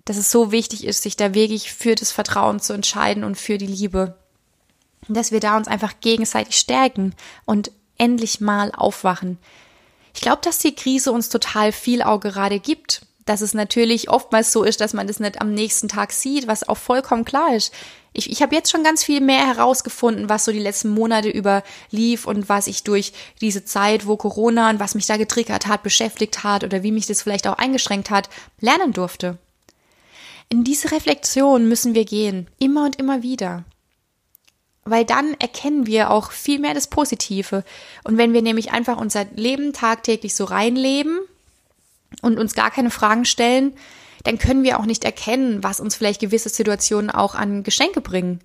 dass 0.05 0.17
es 0.17 0.33
so 0.33 0.51
wichtig 0.51 0.85
ist, 0.85 1.03
sich 1.03 1.15
da 1.15 1.33
wirklich 1.33 1.73
für 1.73 1.95
das 1.95 2.11
Vertrauen 2.11 2.59
zu 2.59 2.73
entscheiden 2.73 3.23
und 3.23 3.37
für 3.37 3.57
die 3.57 3.69
Liebe. 3.69 4.17
dass 5.09 5.31
wir 5.33 5.41
da 5.41 5.57
uns 5.57 5.69
einfach 5.69 5.95
gegenseitig 6.01 6.57
stärken 6.57 7.15
und 7.45 7.71
endlich 7.99 8.41
mal 8.41 8.73
aufwachen. 8.73 9.39
Ich 10.21 10.23
glaube, 10.23 10.43
dass 10.45 10.59
die 10.59 10.75
Krise 10.75 11.13
uns 11.13 11.31
total 11.31 11.73
viel 11.73 12.03
auch 12.03 12.21
gerade 12.21 12.61
gibt. 12.61 13.07
Dass 13.25 13.41
es 13.41 13.55
natürlich 13.55 14.11
oftmals 14.11 14.53
so 14.53 14.65
ist, 14.65 14.83
dass 14.83 14.93
man 14.93 15.07
das 15.07 15.19
nicht 15.19 15.41
am 15.41 15.55
nächsten 15.55 15.89
Tag 15.89 16.13
sieht, 16.13 16.47
was 16.47 16.69
auch 16.69 16.77
vollkommen 16.77 17.25
klar 17.25 17.55
ist 17.55 17.73
Ich, 18.13 18.31
ich 18.31 18.43
habe 18.43 18.55
jetzt 18.55 18.71
schon 18.71 18.85
ganz 18.85 19.03
viel 19.03 19.23
mehr 19.23 19.47
herausgefunden, 19.47 20.29
was 20.29 20.45
so 20.45 20.53
die 20.53 20.59
letzten 20.59 20.91
Monate 20.91 21.31
über 21.31 21.63
lief 21.91 22.27
und 22.27 22.51
was 22.51 22.67
ich 22.67 22.85
durch 22.85 23.15
diese 23.41 23.65
Zeit, 23.65 24.07
wo 24.07 24.19
Corona 24.19 24.69
und 24.69 24.79
was 24.79 24.95
mich 24.95 25.07
da 25.07 25.17
getriggert 25.17 25.67
hat, 25.67 25.83
beschäftigt 25.83 26.45
hat 26.45 26.65
oder 26.65 26.83
wie 26.83 26.93
mich 26.93 27.07
das 27.07 27.23
vielleicht 27.23 27.47
auch 27.47 27.57
eingeschränkt 27.57 28.11
hat, 28.11 28.29
lernen 28.61 28.93
durfte. 28.93 29.39
In 30.51 30.65
diese 30.65 30.93
Reflexion 30.93 31.67
müssen 31.67 31.95
wir 31.95 32.05
gehen, 32.05 32.47
immer 32.59 32.85
und 32.85 32.97
immer 32.97 33.23
wieder. 33.23 33.65
Weil 34.91 35.05
dann 35.05 35.35
erkennen 35.35 35.87
wir 35.87 36.11
auch 36.11 36.33
viel 36.33 36.59
mehr 36.59 36.75
das 36.75 36.89
Positive. 36.89 37.63
Und 38.03 38.19
wenn 38.19 38.33
wir 38.33 38.43
nämlich 38.43 38.73
einfach 38.73 38.97
unser 38.97 39.25
Leben 39.37 39.73
tagtäglich 39.73 40.35
so 40.35 40.43
reinleben 40.43 41.21
und 42.23 42.41
uns 42.41 42.55
gar 42.55 42.73
keine 42.73 42.91
Fragen 42.91 43.25
stellen, 43.25 43.73
dann 44.25 44.39
können 44.39 44.65
wir 44.65 44.81
auch 44.81 44.87
nicht 44.87 45.05
erkennen, 45.05 45.63
was 45.63 45.79
uns 45.79 45.95
vielleicht 45.95 46.21
gewisse 46.21 46.49
Situationen 46.49 47.09
auch 47.09 47.37
an 47.37 47.63
Geschenke 47.63 48.01
bringen, 48.01 48.41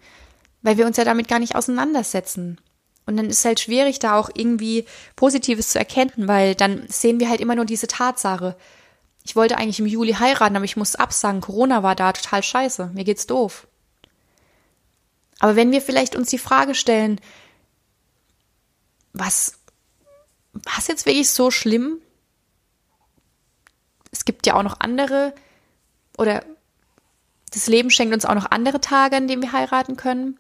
weil 0.62 0.78
wir 0.78 0.86
uns 0.86 0.98
ja 0.98 1.04
damit 1.04 1.28
gar 1.28 1.40
nicht 1.40 1.56
auseinandersetzen. 1.56 2.60
Und 3.08 3.18
dann 3.18 3.26
ist 3.26 3.40
es 3.40 3.46
halt 3.46 3.60
schwierig, 3.60 3.98
da 3.98 4.16
auch 4.16 4.30
irgendwie 4.32 4.86
Positives 5.16 5.70
zu 5.70 5.80
erkennen, 5.80 6.28
weil 6.28 6.54
dann 6.54 6.86
sehen 6.90 7.20
wir 7.20 7.28
halt 7.28 7.42
immer 7.42 7.56
nur 7.56 7.66
diese 7.66 7.88
Tatsache. 7.88 8.56
Ich 9.24 9.36
wollte 9.36 9.58
eigentlich 9.58 9.80
im 9.80 9.88
Juli 9.88 10.14
heiraten, 10.14 10.56
aber 10.56 10.66
ich 10.66 10.78
muss 10.78 10.96
absagen. 10.96 11.42
Corona 11.42 11.82
war 11.82 11.96
da 11.96 12.14
total 12.14 12.44
scheiße. 12.44 12.92
Mir 12.94 13.04
geht's 13.04 13.26
doof. 13.26 13.66
Aber 15.40 15.56
wenn 15.56 15.72
wir 15.72 15.82
vielleicht 15.82 16.16
uns 16.16 16.30
die 16.30 16.38
Frage 16.38 16.76
stellen, 16.76 17.20
was, 19.14 19.60
was 20.54 20.88
jetzt 20.88 21.06
wirklich 21.06 21.30
so 21.30 21.52
schlimm? 21.52 22.00
Es 24.12 24.26
gibt 24.26 24.46
ja 24.48 24.56
auch 24.56 24.64
noch 24.64 24.80
andere 24.80 25.34
oder 26.18 26.44
das 27.52 27.68
Leben 27.68 27.90
schenkt 27.90 28.14
uns 28.14 28.26
auch 28.26 28.36
noch 28.36 28.52
andere 28.52 28.82
Tage, 28.82 29.16
an 29.16 29.28
denen 29.28 29.42
wir 29.42 29.52
heiraten 29.52 29.96
können. 29.96 30.38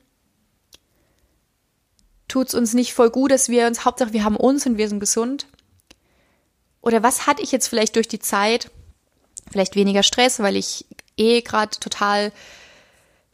Tut 2.27 2.47
es 2.47 2.53
uns 2.53 2.73
nicht 2.73 2.93
voll 2.93 3.09
gut, 3.09 3.31
dass 3.31 3.49
wir 3.49 3.67
uns, 3.67 3.85
Hauptsache 3.85 4.13
wir 4.13 4.23
haben 4.23 4.35
uns 4.35 4.65
und 4.65 4.77
wir 4.77 4.89
sind 4.89 4.99
gesund? 4.99 5.47
Oder 6.81 7.03
was 7.03 7.25
hatte 7.25 7.41
ich 7.41 7.51
jetzt 7.51 7.67
vielleicht 7.67 7.95
durch 7.95 8.07
die 8.07 8.19
Zeit? 8.19 8.71
Vielleicht 9.51 9.75
weniger 9.75 10.03
Stress, 10.03 10.39
weil 10.39 10.55
ich 10.55 10.85
eh 11.17 11.41
gerade 11.41 11.79
total 11.79 12.31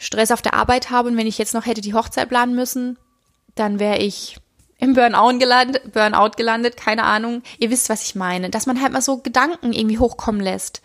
Stress 0.01 0.31
auf 0.31 0.41
der 0.41 0.55
Arbeit 0.55 0.89
habe 0.89 1.09
und 1.09 1.17
wenn 1.17 1.27
ich 1.27 1.37
jetzt 1.37 1.53
noch 1.53 1.67
hätte 1.67 1.79
die 1.79 1.93
Hochzeit 1.93 2.27
planen 2.27 2.55
müssen, 2.55 2.97
dann 3.53 3.79
wäre 3.79 3.99
ich 3.99 4.37
im 4.79 4.95
Burnout 4.95 5.37
gelandet, 5.37 5.93
Burnout 5.93 6.31
gelandet, 6.37 6.75
keine 6.75 7.03
Ahnung. 7.03 7.43
Ihr 7.59 7.69
wisst, 7.69 7.87
was 7.87 8.01
ich 8.01 8.15
meine. 8.15 8.49
Dass 8.49 8.65
man 8.65 8.81
halt 8.81 8.93
mal 8.93 9.03
so 9.03 9.17
Gedanken 9.17 9.73
irgendwie 9.73 9.99
hochkommen 9.99 10.41
lässt. 10.41 10.81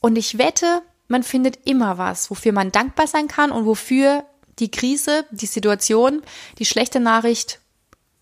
Und 0.00 0.16
ich 0.16 0.38
wette, 0.38 0.80
man 1.06 1.22
findet 1.22 1.66
immer 1.66 1.98
was, 1.98 2.30
wofür 2.30 2.52
man 2.52 2.72
dankbar 2.72 3.06
sein 3.06 3.28
kann 3.28 3.52
und 3.52 3.66
wofür 3.66 4.24
die 4.58 4.70
Krise, 4.70 5.26
die 5.30 5.44
Situation, 5.44 6.22
die 6.58 6.64
schlechte 6.64 7.00
Nachricht 7.00 7.60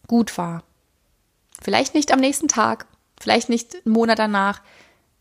gut 0.09 0.37
war. 0.37 0.65
Vielleicht 1.63 1.95
nicht 1.95 2.11
am 2.11 2.19
nächsten 2.19 2.49
Tag, 2.49 2.87
vielleicht 3.21 3.49
nicht 3.49 3.77
einen 3.87 3.95
Monat 3.95 4.19
danach, 4.19 4.63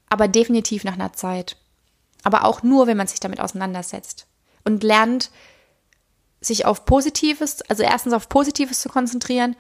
aber 0.09 0.27
definitiv 0.27 0.86
nach 0.86 0.93
einer 0.93 1.13
Zeit. 1.13 1.55
Aber 2.23 2.45
auch 2.45 2.63
nur, 2.63 2.88
wenn 2.88 2.97
man 2.97 3.07
sich 3.07 3.19
damit 3.19 3.39
auseinandersetzt 3.39 4.25
und 4.64 4.84
lernt, 4.84 5.32
sich 6.41 6.66
auf 6.66 6.86
Positives, 6.86 7.62
also 7.64 7.84
erstens 7.84 8.14
auf 8.14 8.28
Positives 8.28 8.82
zu 8.82 8.89
konzentrieren 8.89 9.55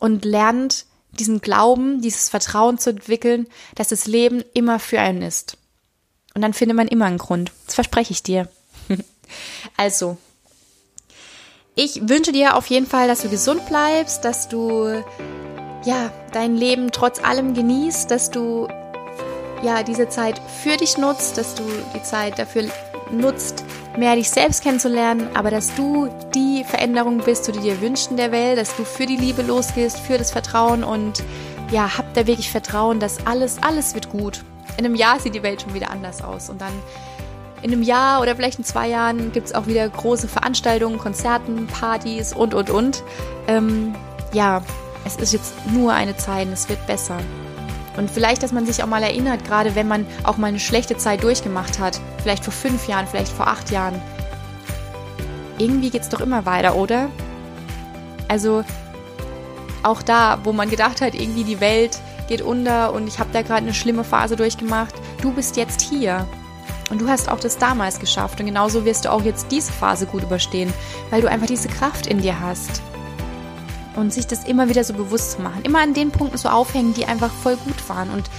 und 0.00 0.24
lernt, 0.24 0.86
diesen 1.12 1.40
Glauben, 1.40 2.00
dieses 2.00 2.28
Vertrauen 2.28 2.78
zu 2.78 2.90
entwickeln, 2.90 3.48
dass 3.74 3.88
das 3.88 4.06
Leben 4.06 4.44
immer 4.54 4.78
für 4.78 5.00
einen 5.00 5.22
ist. 5.22 5.56
Und 6.34 6.42
dann 6.42 6.54
findet 6.54 6.76
man 6.76 6.88
immer 6.88 7.06
einen 7.06 7.18
Grund. 7.18 7.52
Das 7.66 7.74
verspreche 7.74 8.12
ich 8.12 8.22
dir. 8.22 8.48
also, 9.76 10.16
ich 11.74 12.08
wünsche 12.08 12.32
dir 12.32 12.56
auf 12.56 12.66
jeden 12.66 12.86
Fall, 12.86 13.08
dass 13.08 13.22
du 13.22 13.28
gesund 13.28 13.66
bleibst, 13.66 14.24
dass 14.24 14.48
du 14.48 15.02
ja 15.84 16.12
dein 16.32 16.56
Leben 16.56 16.92
trotz 16.92 17.22
allem 17.22 17.54
genießt, 17.54 18.10
dass 18.10 18.30
du 18.30 18.68
ja 19.62 19.82
diese 19.82 20.08
Zeit 20.08 20.40
für 20.62 20.76
dich 20.76 20.98
nutzt, 20.98 21.38
dass 21.38 21.54
du 21.54 21.64
die 21.94 22.02
Zeit 22.02 22.38
dafür 22.38 22.70
nutzt, 23.12 23.64
mehr 23.96 24.14
dich 24.16 24.30
selbst 24.30 24.62
kennenzulernen, 24.62 25.28
aber 25.34 25.50
dass 25.50 25.74
du 25.74 26.08
die 26.34 26.64
Veränderung 26.64 27.18
bist, 27.18 27.48
die 27.48 27.52
du 27.52 27.60
dir 27.60 27.80
wünschst 27.80 28.10
in 28.10 28.16
der 28.16 28.32
Welt, 28.32 28.58
dass 28.58 28.76
du 28.76 28.84
für 28.84 29.06
die 29.06 29.16
Liebe 29.16 29.42
losgehst, 29.42 29.98
für 29.98 30.18
das 30.18 30.30
Vertrauen 30.30 30.84
und 30.84 31.22
ja, 31.70 31.96
hab 31.98 32.12
da 32.14 32.26
wirklich 32.26 32.50
Vertrauen, 32.50 33.00
dass 33.00 33.26
alles, 33.26 33.58
alles 33.62 33.94
wird 33.94 34.10
gut 34.10 34.42
in 34.80 34.86
einem 34.86 34.94
Jahr 34.94 35.20
sieht 35.20 35.34
die 35.34 35.42
Welt 35.42 35.62
schon 35.62 35.74
wieder 35.74 35.90
anders 35.90 36.22
aus. 36.22 36.48
Und 36.48 36.60
dann 36.60 36.72
in 37.62 37.72
einem 37.72 37.82
Jahr 37.82 38.22
oder 38.22 38.34
vielleicht 38.34 38.58
in 38.58 38.64
zwei 38.64 38.88
Jahren 38.88 39.32
gibt 39.32 39.48
es 39.48 39.54
auch 39.54 39.66
wieder 39.66 39.86
große 39.88 40.26
Veranstaltungen, 40.26 40.98
Konzerten, 40.98 41.66
Partys 41.66 42.32
und, 42.32 42.54
und, 42.54 42.70
und. 42.70 43.02
Ähm, 43.46 43.94
ja, 44.32 44.62
es 45.04 45.16
ist 45.16 45.32
jetzt 45.32 45.54
nur 45.66 45.92
eine 45.92 46.16
Zeit 46.16 46.46
und 46.46 46.54
es 46.54 46.68
wird 46.68 46.86
besser. 46.86 47.18
Und 48.00 48.10
vielleicht, 48.10 48.42
dass 48.42 48.50
man 48.50 48.64
sich 48.64 48.82
auch 48.82 48.86
mal 48.86 49.02
erinnert, 49.02 49.44
gerade 49.44 49.74
wenn 49.74 49.86
man 49.86 50.06
auch 50.24 50.38
mal 50.38 50.46
eine 50.46 50.58
schlechte 50.58 50.96
Zeit 50.96 51.22
durchgemacht 51.22 51.78
hat, 51.78 52.00
vielleicht 52.22 52.44
vor 52.44 52.52
fünf 52.54 52.88
Jahren, 52.88 53.06
vielleicht 53.06 53.30
vor 53.30 53.46
acht 53.46 53.70
Jahren. 53.70 54.00
Irgendwie 55.58 55.90
geht 55.90 56.00
es 56.00 56.08
doch 56.08 56.22
immer 56.22 56.46
weiter, 56.46 56.76
oder? 56.76 57.10
Also 58.26 58.64
auch 59.82 60.00
da, 60.00 60.38
wo 60.44 60.52
man 60.52 60.70
gedacht 60.70 61.02
hat, 61.02 61.14
irgendwie 61.14 61.44
die 61.44 61.60
Welt 61.60 62.00
geht 62.26 62.40
unter 62.40 62.94
und 62.94 63.06
ich 63.06 63.18
habe 63.18 63.28
da 63.34 63.42
gerade 63.42 63.60
eine 63.60 63.74
schlimme 63.74 64.02
Phase 64.02 64.34
durchgemacht. 64.34 64.94
Du 65.20 65.32
bist 65.32 65.58
jetzt 65.58 65.82
hier. 65.82 66.26
Und 66.88 67.02
du 67.02 67.08
hast 67.08 67.28
auch 67.30 67.38
das 67.38 67.58
damals 67.58 68.00
geschafft. 68.00 68.40
Und 68.40 68.46
genauso 68.46 68.86
wirst 68.86 69.04
du 69.04 69.12
auch 69.12 69.24
jetzt 69.24 69.52
diese 69.52 69.72
Phase 69.72 70.06
gut 70.06 70.22
überstehen, 70.22 70.72
weil 71.10 71.20
du 71.20 71.28
einfach 71.28 71.48
diese 71.48 71.68
Kraft 71.68 72.06
in 72.06 72.22
dir 72.22 72.40
hast. 72.40 72.80
Und 73.96 74.12
sich 74.12 74.26
das 74.26 74.44
immer 74.44 74.68
wieder 74.68 74.84
so 74.84 74.94
bewusst 74.94 75.32
zu 75.32 75.42
machen. 75.42 75.62
Immer 75.64 75.80
an 75.80 75.94
den 75.94 76.10
Punkten 76.10 76.38
so 76.38 76.48
aufhängen, 76.48 76.94
die 76.94 77.06
einfach 77.06 77.30
voll 77.30 77.56
gut 77.56 77.88
waren. 77.88 78.10
Und 78.10 78.30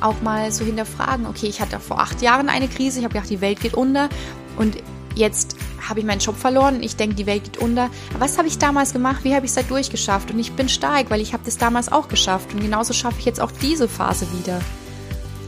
auch 0.00 0.20
mal 0.22 0.50
so 0.50 0.64
hinterfragen, 0.64 1.26
okay, 1.26 1.46
ich 1.46 1.60
hatte 1.60 1.78
vor 1.78 2.00
acht 2.00 2.22
Jahren 2.22 2.48
eine 2.48 2.68
Krise, 2.68 2.98
ich 2.98 3.04
habe 3.04 3.14
gedacht, 3.14 3.30
die 3.30 3.40
Welt 3.40 3.60
geht 3.60 3.74
unter. 3.74 4.08
Und 4.56 4.76
jetzt 5.14 5.56
habe 5.88 6.00
ich 6.00 6.06
meinen 6.06 6.20
Job 6.20 6.36
verloren. 6.36 6.82
Ich 6.82 6.96
denke, 6.96 7.14
die 7.14 7.26
Welt 7.26 7.44
geht 7.44 7.58
unter. 7.58 7.90
Was 8.18 8.38
habe 8.38 8.48
ich 8.48 8.58
damals 8.58 8.92
gemacht? 8.92 9.24
Wie 9.24 9.34
habe 9.34 9.46
ich 9.46 9.50
es 9.50 9.56
da 9.56 9.62
durchgeschafft? 9.62 10.30
Und 10.30 10.38
ich 10.38 10.52
bin 10.52 10.68
stark, 10.68 11.10
weil 11.10 11.20
ich 11.20 11.32
habe 11.32 11.44
das 11.44 11.58
damals 11.58 11.90
auch 11.90 12.08
geschafft. 12.08 12.52
Und 12.54 12.60
genauso 12.60 12.92
schaffe 12.92 13.16
ich 13.18 13.24
jetzt 13.24 13.40
auch 13.40 13.50
diese 13.50 13.88
Phase 13.88 14.26
wieder. 14.38 14.60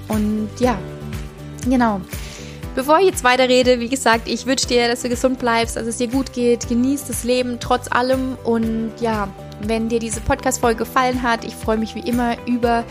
Und 0.09 0.49
ja, 0.59 0.79
genau. 1.69 2.01
Bevor 2.75 2.99
ich 2.99 3.07
jetzt 3.07 3.23
weiterrede, 3.23 3.79
wie 3.79 3.89
gesagt, 3.89 4.27
ich 4.29 4.47
wünsche 4.47 4.67
dir, 4.67 4.89
dass 4.89 5.03
du 5.03 5.09
gesund 5.09 5.39
bleibst, 5.39 5.77
dass 5.77 5.87
es 5.87 5.99
dir 5.99 6.09
gut 6.09 6.33
geht, 6.33 6.69
genießt 6.69 7.09
das 7.09 7.23
Leben 7.23 7.59
trotz 7.61 7.91
allem 7.91 8.37
und 8.43 8.93
ja, 9.01 9.29
wenn 9.61 9.89
dir 9.89 10.01
diese 10.01 10.21
Podcast-Folge 10.21 10.79
gefallen 10.79 11.23
hat, 11.23 11.45
ich 11.45 11.55
freue 11.55 11.77
mich 11.77 11.95
wie 11.95 12.01
immer 12.01 12.37
über 12.47 12.83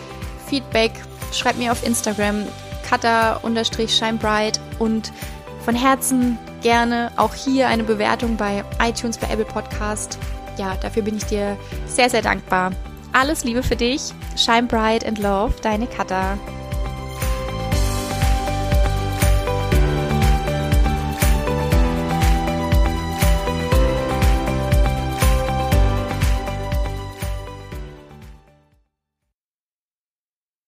Feedback. 0.48 0.94
Schreib 1.34 1.58
mir 1.58 1.72
auf 1.72 1.86
Instagram 1.86 2.48
cutter-shinebright 2.90 4.60
und 4.80 5.12
von 5.66 5.76
Herzen 5.76 6.38
gerne 6.62 7.12
auch 7.18 7.34
hier 7.34 7.68
eine 7.68 7.84
Bewertung 7.84 8.38
bei 8.38 8.64
iTunes, 8.82 9.18
bei 9.18 9.28
Apple 9.28 9.46
Podcast. 9.46 10.18
Ja, 10.58 10.76
dafür 10.82 11.04
bin 11.04 11.18
ich 11.18 11.26
dir 11.26 11.58
sehr, 11.88 12.10
sehr 12.10 12.22
dankbar. 12.22 12.72
Alles 13.12 13.44
Liebe 13.44 13.64
für 13.64 13.76
dich. 13.76 14.14
Shine 14.38 14.64
bright 14.64 15.06
and 15.06 15.20
love, 15.20 15.54
deine 15.62 15.88
Katha. 15.88 16.38